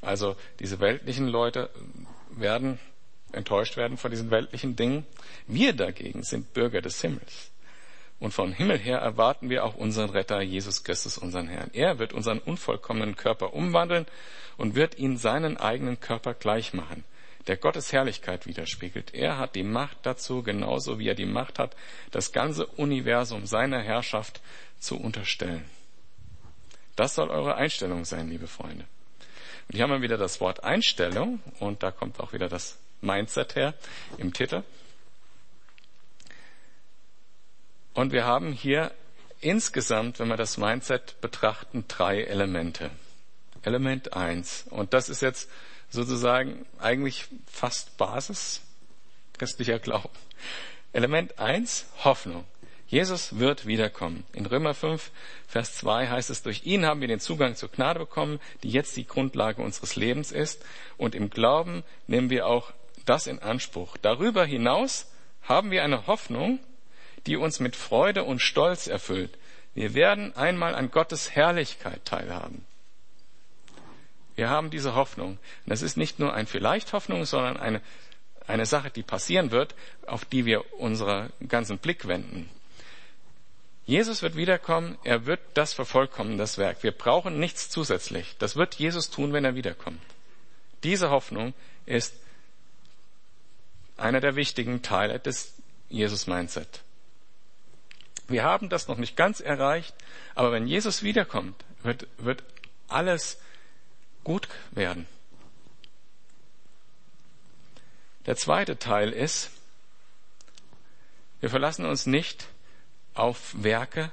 Also 0.00 0.36
diese 0.60 0.78
weltlichen 0.78 1.26
Leute 1.26 1.70
werden 2.30 2.78
enttäuscht 3.32 3.76
werden 3.76 3.96
von 3.96 4.10
diesen 4.10 4.30
weltlichen 4.30 4.76
Dingen. 4.76 5.06
Wir 5.46 5.72
dagegen 5.72 6.22
sind 6.22 6.52
Bürger 6.54 6.80
des 6.80 7.00
Himmels. 7.00 7.50
Und 8.18 8.32
vom 8.32 8.52
Himmel 8.52 8.78
her 8.78 8.98
erwarten 8.98 9.50
wir 9.50 9.64
auch 9.64 9.74
unseren 9.74 10.10
Retter 10.10 10.40
Jesus 10.40 10.84
Christus, 10.84 11.18
unseren 11.18 11.48
Herrn. 11.48 11.70
Er 11.74 11.98
wird 11.98 12.12
unseren 12.14 12.38
unvollkommenen 12.38 13.16
Körper 13.16 13.52
umwandeln 13.52 14.06
und 14.56 14.74
wird 14.74 14.98
ihn 14.98 15.18
seinen 15.18 15.58
eigenen 15.58 16.00
Körper 16.00 16.32
gleich 16.32 16.72
machen 16.72 17.04
der 17.46 17.56
Gottes 17.56 17.92
Herrlichkeit 17.92 18.46
widerspiegelt. 18.46 19.14
Er 19.14 19.38
hat 19.38 19.54
die 19.54 19.62
Macht 19.62 19.98
dazu, 20.02 20.42
genauso 20.42 20.98
wie 20.98 21.08
er 21.08 21.14
die 21.14 21.26
Macht 21.26 21.58
hat, 21.58 21.76
das 22.10 22.32
ganze 22.32 22.66
Universum 22.66 23.46
seiner 23.46 23.80
Herrschaft 23.80 24.40
zu 24.78 24.98
unterstellen. 24.98 25.64
Das 26.96 27.14
soll 27.14 27.30
eure 27.30 27.56
Einstellung 27.56 28.04
sein, 28.04 28.28
liebe 28.28 28.46
Freunde. 28.46 28.84
Und 29.68 29.74
hier 29.74 29.82
haben 29.82 29.92
wir 29.92 30.02
wieder 30.02 30.18
das 30.18 30.40
Wort 30.40 30.64
Einstellung 30.64 31.40
und 31.60 31.82
da 31.82 31.90
kommt 31.90 32.20
auch 32.20 32.32
wieder 32.32 32.48
das 32.48 32.78
Mindset 33.00 33.54
her 33.56 33.74
im 34.18 34.32
Titel. 34.32 34.62
Und 37.94 38.12
wir 38.12 38.24
haben 38.24 38.52
hier 38.52 38.92
insgesamt, 39.40 40.18
wenn 40.18 40.28
wir 40.28 40.36
das 40.36 40.58
Mindset 40.58 41.20
betrachten, 41.20 41.84
drei 41.88 42.22
Elemente. 42.22 42.90
Element 43.62 44.12
eins 44.12 44.66
Und 44.70 44.92
das 44.94 45.08
ist 45.08 45.22
jetzt 45.22 45.50
sozusagen 45.90 46.66
eigentlich 46.78 47.26
fast 47.50 47.96
Basis 47.96 48.60
christlicher 49.38 49.78
Glauben. 49.78 50.10
Element 50.92 51.38
eins 51.38 51.86
Hoffnung. 52.04 52.44
Jesus 52.88 53.38
wird 53.38 53.66
wiederkommen. 53.66 54.24
In 54.32 54.46
Römer 54.46 54.72
5, 54.72 55.10
Vers 55.48 55.74
2 55.76 56.08
heißt 56.08 56.30
es, 56.30 56.42
durch 56.42 56.64
ihn 56.64 56.86
haben 56.86 57.00
wir 57.00 57.08
den 57.08 57.18
Zugang 57.18 57.56
zur 57.56 57.70
Gnade 57.70 57.98
bekommen, 57.98 58.40
die 58.62 58.70
jetzt 58.70 58.96
die 58.96 59.06
Grundlage 59.06 59.60
unseres 59.60 59.96
Lebens 59.96 60.30
ist. 60.30 60.64
Und 60.96 61.14
im 61.16 61.28
Glauben 61.28 61.82
nehmen 62.06 62.30
wir 62.30 62.46
auch 62.46 62.72
das 63.08 63.26
in 63.26 63.40
Anspruch. 63.40 63.96
Darüber 63.96 64.44
hinaus 64.44 65.10
haben 65.42 65.70
wir 65.70 65.82
eine 65.82 66.06
Hoffnung, 66.06 66.58
die 67.26 67.36
uns 67.36 67.60
mit 67.60 67.76
Freude 67.76 68.24
und 68.24 68.40
Stolz 68.40 68.86
erfüllt. 68.86 69.36
Wir 69.74 69.94
werden 69.94 70.34
einmal 70.36 70.74
an 70.74 70.90
Gottes 70.90 71.34
Herrlichkeit 71.34 72.04
teilhaben. 72.04 72.64
Wir 74.34 74.50
haben 74.50 74.70
diese 74.70 74.94
Hoffnung. 74.94 75.38
Das 75.66 75.82
ist 75.82 75.96
nicht 75.96 76.18
nur 76.18 76.34
ein 76.34 76.46
vielleicht 76.46 76.92
Hoffnung, 76.92 77.24
sondern 77.24 77.56
eine, 77.56 77.80
eine 78.46 78.66
Sache, 78.66 78.90
die 78.90 79.02
passieren 79.02 79.50
wird, 79.50 79.74
auf 80.06 80.24
die 80.24 80.44
wir 80.44 80.74
unseren 80.78 81.32
ganzen 81.48 81.78
Blick 81.78 82.06
wenden. 82.06 82.48
Jesus 83.86 84.22
wird 84.22 84.36
wiederkommen, 84.36 84.98
er 85.04 85.26
wird 85.26 85.40
das 85.54 85.72
vervollkommen, 85.72 86.38
das 86.38 86.58
Werk. 86.58 86.82
Wir 86.82 86.90
brauchen 86.92 87.38
nichts 87.38 87.70
zusätzlich. 87.70 88.36
Das 88.38 88.56
wird 88.56 88.74
Jesus 88.74 89.10
tun, 89.10 89.32
wenn 89.32 89.44
er 89.44 89.54
wiederkommt. 89.54 90.00
Diese 90.82 91.10
Hoffnung 91.10 91.54
ist 91.86 92.14
einer 93.96 94.20
der 94.20 94.36
wichtigen 94.36 94.82
Teile 94.82 95.18
des 95.18 95.54
Jesus-Mindset. 95.88 96.82
Wir 98.28 98.42
haben 98.42 98.68
das 98.68 98.88
noch 98.88 98.98
nicht 98.98 99.16
ganz 99.16 99.40
erreicht, 99.40 99.94
aber 100.34 100.52
wenn 100.52 100.66
Jesus 100.66 101.02
wiederkommt, 101.02 101.64
wird, 101.82 102.08
wird 102.18 102.42
alles 102.88 103.38
gut 104.24 104.48
werden. 104.72 105.06
Der 108.26 108.36
zweite 108.36 108.78
Teil 108.78 109.12
ist, 109.12 109.50
wir 111.40 111.50
verlassen 111.50 111.86
uns 111.86 112.06
nicht 112.06 112.48
auf 113.14 113.54
Werke, 113.62 114.10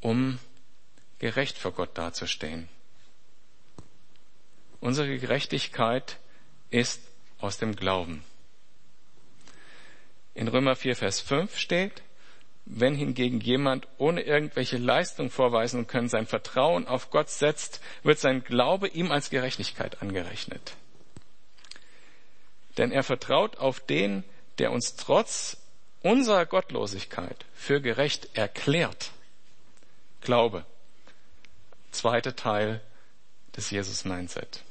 um 0.00 0.38
gerecht 1.18 1.58
vor 1.58 1.72
Gott 1.72 1.98
dazustehen. 1.98 2.68
Unsere 4.80 5.18
Gerechtigkeit 5.18 6.18
ist 6.70 7.02
aus 7.38 7.58
dem 7.58 7.76
Glauben. 7.76 8.24
In 10.34 10.48
Römer 10.48 10.76
4, 10.76 10.96
Vers 10.96 11.20
5 11.20 11.56
steht, 11.56 12.02
wenn 12.64 12.94
hingegen 12.94 13.40
jemand 13.40 13.88
ohne 13.98 14.22
irgendwelche 14.22 14.78
Leistung 14.78 15.30
vorweisen 15.30 15.86
können 15.86 16.08
sein 16.08 16.26
Vertrauen 16.26 16.86
auf 16.86 17.10
Gott 17.10 17.30
setzt, 17.30 17.80
wird 18.02 18.18
sein 18.18 18.44
Glaube 18.44 18.88
ihm 18.88 19.10
als 19.10 19.30
Gerechtigkeit 19.30 20.02
angerechnet. 20.02 20.76
Denn 22.78 22.92
er 22.92 23.02
vertraut 23.02 23.58
auf 23.58 23.80
den, 23.80 24.24
der 24.58 24.70
uns 24.70 24.94
trotz 24.94 25.56
unserer 26.02 26.46
Gottlosigkeit 26.46 27.44
für 27.54 27.80
gerecht 27.80 28.36
erklärt. 28.36 29.10
Glaube. 30.20 30.64
Zweiter 31.90 32.36
Teil 32.36 32.80
des 33.56 33.70
Jesus-Mindset. 33.70 34.62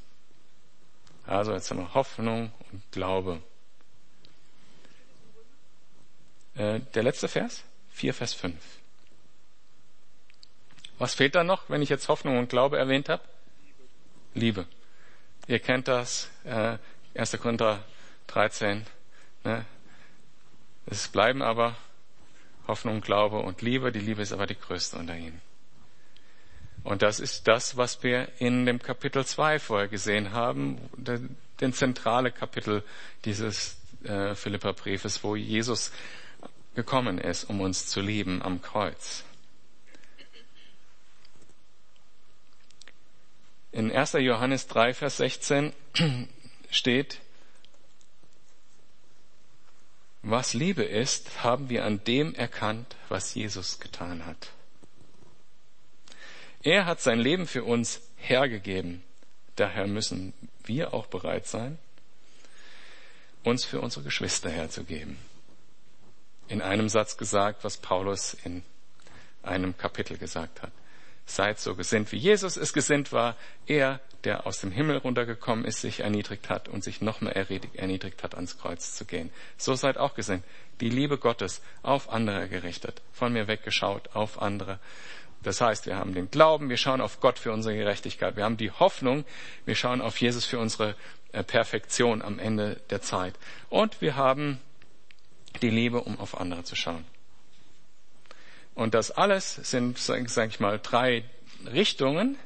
Also 1.26 1.54
jetzt 1.54 1.70
haben 1.70 1.80
wir 1.80 1.94
Hoffnung 1.94 2.52
und 2.72 2.82
Glaube. 2.92 3.42
Äh, 6.56 6.80
der 6.94 7.04
letzte 7.04 7.28
Vers? 7.28 7.64
4, 7.92 8.14
Vers 8.14 8.34
5. 8.34 8.56
Was 10.98 11.14
fehlt 11.14 11.36
da 11.36 11.44
noch, 11.44 11.70
wenn 11.70 11.82
ich 11.82 11.90
jetzt 11.90 12.10
Hoffnung 12.10 12.38
und 12.38 12.50
Glaube 12.50 12.78
erwähnt 12.78 13.10
habe? 13.10 13.24
Liebe. 14.34 14.66
Ihr 15.48 15.60
kennt 15.60 15.88
das, 15.88 16.30
äh, 16.44 16.78
1. 17.16 17.40
Korinther 17.40 17.84
13. 18.28 18.86
Ne? 19.44 19.66
Es 20.86 21.08
bleiben 21.08 21.42
aber 21.42 21.76
Hoffnung, 22.68 23.02
Glaube 23.02 23.40
und 23.40 23.62
Liebe. 23.62 23.92
Die 23.92 24.00
Liebe 24.00 24.22
ist 24.22 24.34
aber 24.34 24.46
die 24.46 24.60
größte 24.60 24.98
unter 24.98 25.16
ihnen. 25.16 25.42
Und 26.84 27.02
das 27.02 27.20
ist 27.20 27.48
das, 27.48 27.78
was 27.78 28.04
wir 28.04 28.30
in 28.40 28.66
dem 28.66 28.80
Kapitel 28.80 29.26
2 29.26 29.60
vorher 29.60 29.88
gesehen 29.88 30.32
haben, 30.32 30.78
den 30.98 31.74
zentrale 31.74 32.32
Kapitel 32.32 32.84
dieses 33.26 33.78
äh, 34.04 34.34
Philipperbriefes, 34.36 35.24
wo 35.24 35.36
Jesus 35.36 35.92
gekommen 36.80 37.18
ist, 37.18 37.44
um 37.50 37.60
uns 37.60 37.88
zu 37.88 38.00
lieben 38.00 38.42
am 38.42 38.62
Kreuz. 38.62 39.26
In 43.74 43.92
1. 43.92 44.14
Johannes 44.14 44.68
3, 44.68 44.94
Vers 44.94 45.18
16 45.18 45.74
steht, 46.72 47.20
was 50.22 50.54
Liebe 50.54 50.84
ist, 50.84 51.44
haben 51.44 51.68
wir 51.68 51.84
an 51.84 52.02
dem 52.06 52.34
erkannt, 52.34 52.96
was 53.10 53.36
Jesus 53.36 53.82
getan 53.82 54.26
hat. 54.26 54.52
Er 56.64 56.86
hat 56.86 57.02
sein 57.02 57.20
Leben 57.20 57.46
für 57.46 57.66
uns 57.66 58.02
hergegeben. 58.16 59.04
Daher 59.58 59.88
müssen 59.88 60.34
wir 60.64 60.94
auch 60.94 61.08
bereit 61.08 61.46
sein, 61.46 61.78
uns 63.44 63.66
für 63.66 63.82
unsere 63.82 64.06
Geschwister 64.06 64.50
herzugeben. 64.50 65.18
In 66.50 66.62
einem 66.62 66.90
Satz 66.90 67.16
gesagt, 67.16 67.64
was 67.64 67.78
Paulus 67.78 68.36
in 68.44 68.64
einem 69.44 69.78
Kapitel 69.78 70.18
gesagt 70.18 70.62
hat. 70.62 70.72
Seid 71.26 71.60
so 71.60 71.76
gesinnt, 71.76 72.12
wie 72.12 72.18
Jesus 72.18 72.58
es 72.58 72.74
gesinnt 72.74 73.14
war. 73.14 73.36
Er, 73.68 74.00
der 74.24 74.48
aus 74.48 74.60
dem 74.60 74.72
Himmel 74.72 74.98
runtergekommen 74.98 75.64
ist, 75.64 75.82
sich 75.82 76.00
erniedrigt 76.00 76.50
hat 76.50 76.68
und 76.68 76.84
sich 76.84 77.02
noch 77.02 77.22
mehr 77.22 77.36
erniedrigt 77.36 78.24
hat, 78.24 78.34
ans 78.34 78.58
Kreuz 78.58 78.96
zu 78.96 79.06
gehen. 79.06 79.32
So 79.56 79.76
seid 79.76 79.98
auch 79.98 80.16
gesinnt. 80.16 80.44
Die 80.82 80.90
Liebe 80.90 81.18
Gottes 81.20 81.62
auf 81.84 82.10
andere 82.10 82.50
gerichtet. 82.50 83.02
Von 83.14 83.32
mir 83.32 83.48
weggeschaut 83.48 84.10
auf 84.16 84.42
andere. 84.42 84.80
Das 85.44 85.62
heißt, 85.62 85.86
wir 85.86 85.96
haben 85.96 86.14
den 86.14 86.32
Glauben, 86.32 86.70
wir 86.70 86.78
schauen 86.78 87.00
auf 87.00 87.22
Gott 87.22 87.40
für 87.40 87.52
unsere 87.52 87.76
Gerechtigkeit. 87.76 88.36
Wir 88.36 88.44
haben 88.44 88.58
die 88.58 88.72
Hoffnung, 88.72 89.24
wir 89.66 89.76
schauen 89.76 90.02
auf 90.02 90.20
Jesus 90.20 90.46
für 90.46 90.60
unsere 90.60 90.96
äh, 91.32 91.44
Perfektion 91.44 92.22
am 92.22 92.40
Ende 92.40 92.82
der 92.90 93.02
Zeit. 93.02 93.36
Und 93.70 94.02
wir 94.02 94.16
haben 94.16 94.60
die 95.62 95.70
Liebe, 95.70 96.02
um 96.02 96.20
auf 96.20 96.40
andere 96.40 96.64
zu 96.64 96.76
schauen. 96.76 97.06
Und 98.76 98.94
das 98.94 99.12
alles 99.12 99.56
sind, 99.56 99.98
sage 99.98 100.48
ich 100.48 100.60
mal, 100.60 100.80
drei 100.82 101.26
Richtungen, 101.66 102.38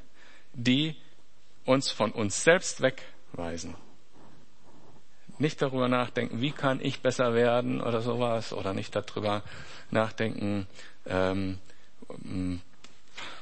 die 0.54 0.96
uns 1.66 1.92
von 1.92 2.12
uns 2.12 2.44
selbst 2.44 2.82
wegweisen. 2.82 3.76
Nicht 5.38 5.62
darüber 5.62 5.88
nachdenken, 5.88 6.42
wie 6.42 6.52
kann 6.52 6.80
ich 6.82 7.02
besser 7.02 7.34
werden 7.34 7.82
oder 7.82 8.02
sowas, 8.02 8.54
oder 8.54 8.74
nicht 8.74 8.96
darüber 8.96 9.44
nachdenken, 9.92 10.68
ähm, 11.06 11.60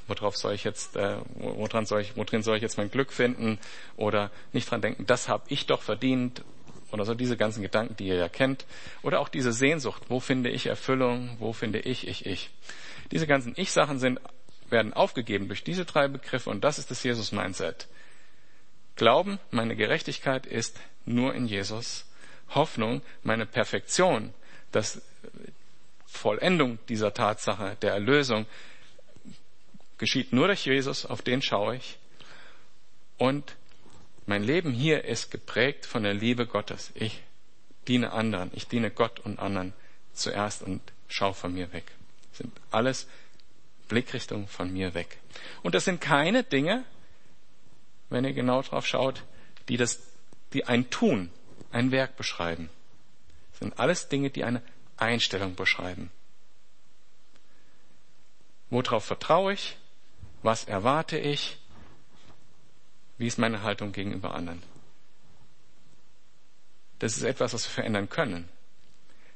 worauf 0.08 0.36
soll 0.36 0.54
ich 0.54 0.64
jetzt, 0.64 0.96
äh, 0.96 1.18
woran 1.36 1.86
soll 1.86 2.02
ich, 2.02 2.16
worin 2.16 2.44
soll 2.44 2.58
ich 2.58 2.62
jetzt 2.62 2.78
mein 2.78 2.92
Glück 2.92 3.12
finden, 3.12 3.60
oder 3.98 4.32
nicht 4.54 4.70
dran 4.70 4.82
denken, 4.82 5.06
das 5.06 5.28
habe 5.30 5.44
ich 5.48 5.66
doch 5.66 5.82
verdient, 5.82 6.44
oder 6.92 7.06
so 7.06 7.14
diese 7.14 7.38
ganzen 7.38 7.62
Gedanken, 7.62 7.96
die 7.98 8.08
ihr 8.08 8.16
ja 8.16 8.30
kennt, 8.30 8.66
oder 9.02 9.20
auch 9.20 9.30
diese 9.30 9.54
Sehnsucht, 9.54 10.04
wo 10.10 10.20
finde 10.20 10.50
ich 10.50 10.68
Erfüllung, 10.68 11.38
wo 11.40 11.54
finde 11.54 11.80
ich, 11.80 12.08
ich, 12.08 12.26
ich. 12.26 12.50
Diese 13.12 13.28
ganzen 13.28 13.54
Ich-Sachen 13.56 14.00
sind, 14.00 14.20
werden 14.70 14.94
aufgegeben 14.94 15.48
durch 15.48 15.64
diese 15.64 15.86
drei 15.86 16.08
Begriffe 16.08 16.50
und 16.50 16.64
das 16.64 16.80
ist 16.80 16.92
das 16.92 17.04
Jesus-Mindset. 17.04 17.88
Glauben, 18.96 19.40
meine 19.50 19.76
Gerechtigkeit 19.76 20.46
ist 20.46 20.80
nur 21.06 21.34
in 21.34 21.46
Jesus. 21.48 22.06
Hoffnung, 22.50 23.02
meine 23.24 23.46
Perfektion, 23.46 24.34
das 24.72 25.02
Vollendung 26.06 26.80
dieser 26.90 27.14
Tatsache 27.14 27.78
der 27.82 27.94
Erlösung 27.94 28.46
geschieht 29.98 30.34
nur 30.34 30.48
durch 30.48 30.66
Jesus, 30.66 31.06
auf 31.06 31.22
den 31.22 31.42
schaue 31.42 31.78
ich. 31.78 31.98
Und 33.18 33.56
mein 34.32 34.46
Leben 34.46 34.72
hier 34.72 35.04
ist 35.04 35.30
geprägt 35.30 35.86
von 35.86 36.04
der 36.04 36.14
Liebe 36.14 36.48
Gottes. 36.48 36.92
Ich 36.94 37.22
diene 37.90 38.14
anderen, 38.14 38.50
ich 38.54 38.66
diene 38.66 38.90
Gott 38.90 39.20
und 39.20 39.40
anderen 39.40 39.74
zuerst 40.14 40.62
und 40.62 40.80
schaue 41.10 41.34
von 41.34 41.54
mir 41.54 41.74
weg. 41.74 41.92
Das 42.30 42.38
sind 42.38 42.54
alles 42.72 43.08
Blickrichtungen 43.90 44.48
von 44.48 44.72
mir 44.72 44.94
weg. 44.94 45.18
Und 45.64 45.76
das 45.76 45.84
sind 45.84 46.00
keine 46.00 46.46
Dinge, 46.46 46.86
wenn 48.10 48.24
ihr 48.24 48.32
genau 48.32 48.62
drauf 48.62 48.88
schaut, 48.88 49.26
die 49.68 49.76
das, 49.76 50.00
die 50.54 50.64
ein 50.64 50.90
Tun, 50.90 51.30
ein 51.74 51.92
Werk 51.92 52.16
beschreiben. 52.16 52.70
Das 53.52 53.60
sind 53.60 53.80
alles 53.80 54.08
Dinge, 54.08 54.30
die 54.30 54.46
eine 54.46 54.62
Einstellung 54.96 55.56
beschreiben. 55.56 56.10
Worauf 58.70 59.04
vertraue 59.04 59.52
ich? 59.52 59.76
Was 60.42 60.64
erwarte 60.64 61.18
ich? 61.18 61.58
Wie 63.22 63.28
ist 63.28 63.38
meine 63.38 63.62
Haltung 63.62 63.92
gegenüber 63.92 64.34
anderen? 64.34 64.64
Das 66.98 67.16
ist 67.16 67.22
etwas, 67.22 67.54
was 67.54 67.66
wir 67.66 67.70
verändern 67.70 68.10
können. 68.10 68.50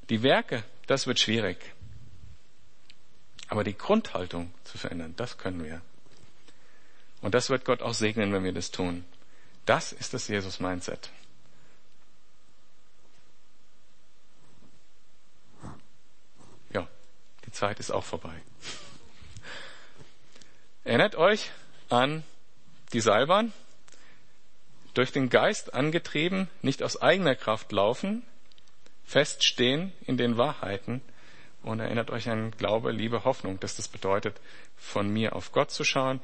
Die 0.09 0.23
Werke, 0.23 0.63
das 0.87 1.05
wird 1.05 1.19
schwierig. 1.19 1.59
Aber 3.47 3.63
die 3.63 3.77
Grundhaltung 3.77 4.51
zu 4.63 4.79
verändern, 4.79 5.13
das 5.17 5.37
können 5.37 5.63
wir. 5.63 5.83
Und 7.21 7.35
das 7.35 7.51
wird 7.51 7.63
Gott 7.63 7.83
auch 7.83 7.93
segnen, 7.93 8.33
wenn 8.33 8.43
wir 8.43 8.53
das 8.53 8.71
tun. 8.71 9.05
Das 9.67 9.93
ist 9.93 10.15
das 10.15 10.29
Jesus-Mindset. 10.29 11.11
Ja, 16.71 16.87
die 17.45 17.51
Zeit 17.51 17.79
ist 17.79 17.91
auch 17.91 18.03
vorbei. 18.03 18.41
Erinnert 20.85 21.15
euch 21.17 21.51
an 21.89 22.23
die 22.91 23.01
Seilbahn? 23.01 23.53
Durch 24.95 25.11
den 25.11 25.29
Geist 25.29 25.73
angetrieben, 25.73 26.49
nicht 26.61 26.81
aus 26.81 26.99
eigener 27.01 27.35
Kraft 27.35 27.71
laufen, 27.71 28.23
feststehen 29.03 29.91
in 30.05 30.17
den 30.17 30.37
Wahrheiten 30.37 31.01
und 31.61 31.79
erinnert 31.79 32.09
euch 32.09 32.29
an 32.29 32.51
Glaube, 32.51 32.91
Liebe, 32.91 33.23
Hoffnung, 33.23 33.59
dass 33.59 33.75
das 33.75 33.87
bedeutet, 33.87 34.39
von 34.77 35.09
mir 35.09 35.35
auf 35.35 35.51
Gott 35.51 35.71
zu 35.71 35.83
schauen 35.83 36.21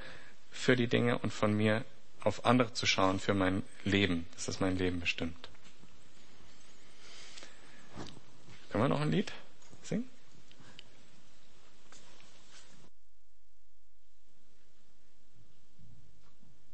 für 0.49 0.75
die 0.75 0.87
Dinge 0.87 1.17
und 1.19 1.31
von 1.31 1.53
mir 1.53 1.83
auf 2.23 2.45
andere 2.45 2.73
zu 2.73 2.85
schauen 2.85 3.19
für 3.19 3.33
mein 3.33 3.63
Leben, 3.83 4.25
dass 4.33 4.45
das 4.45 4.59
mein 4.59 4.77
Leben 4.77 4.99
bestimmt. 4.99 5.49
Können 8.71 8.83
wir 8.83 8.89
noch 8.89 9.01
ein 9.01 9.11
Lied 9.11 9.33
singen? 9.83 10.09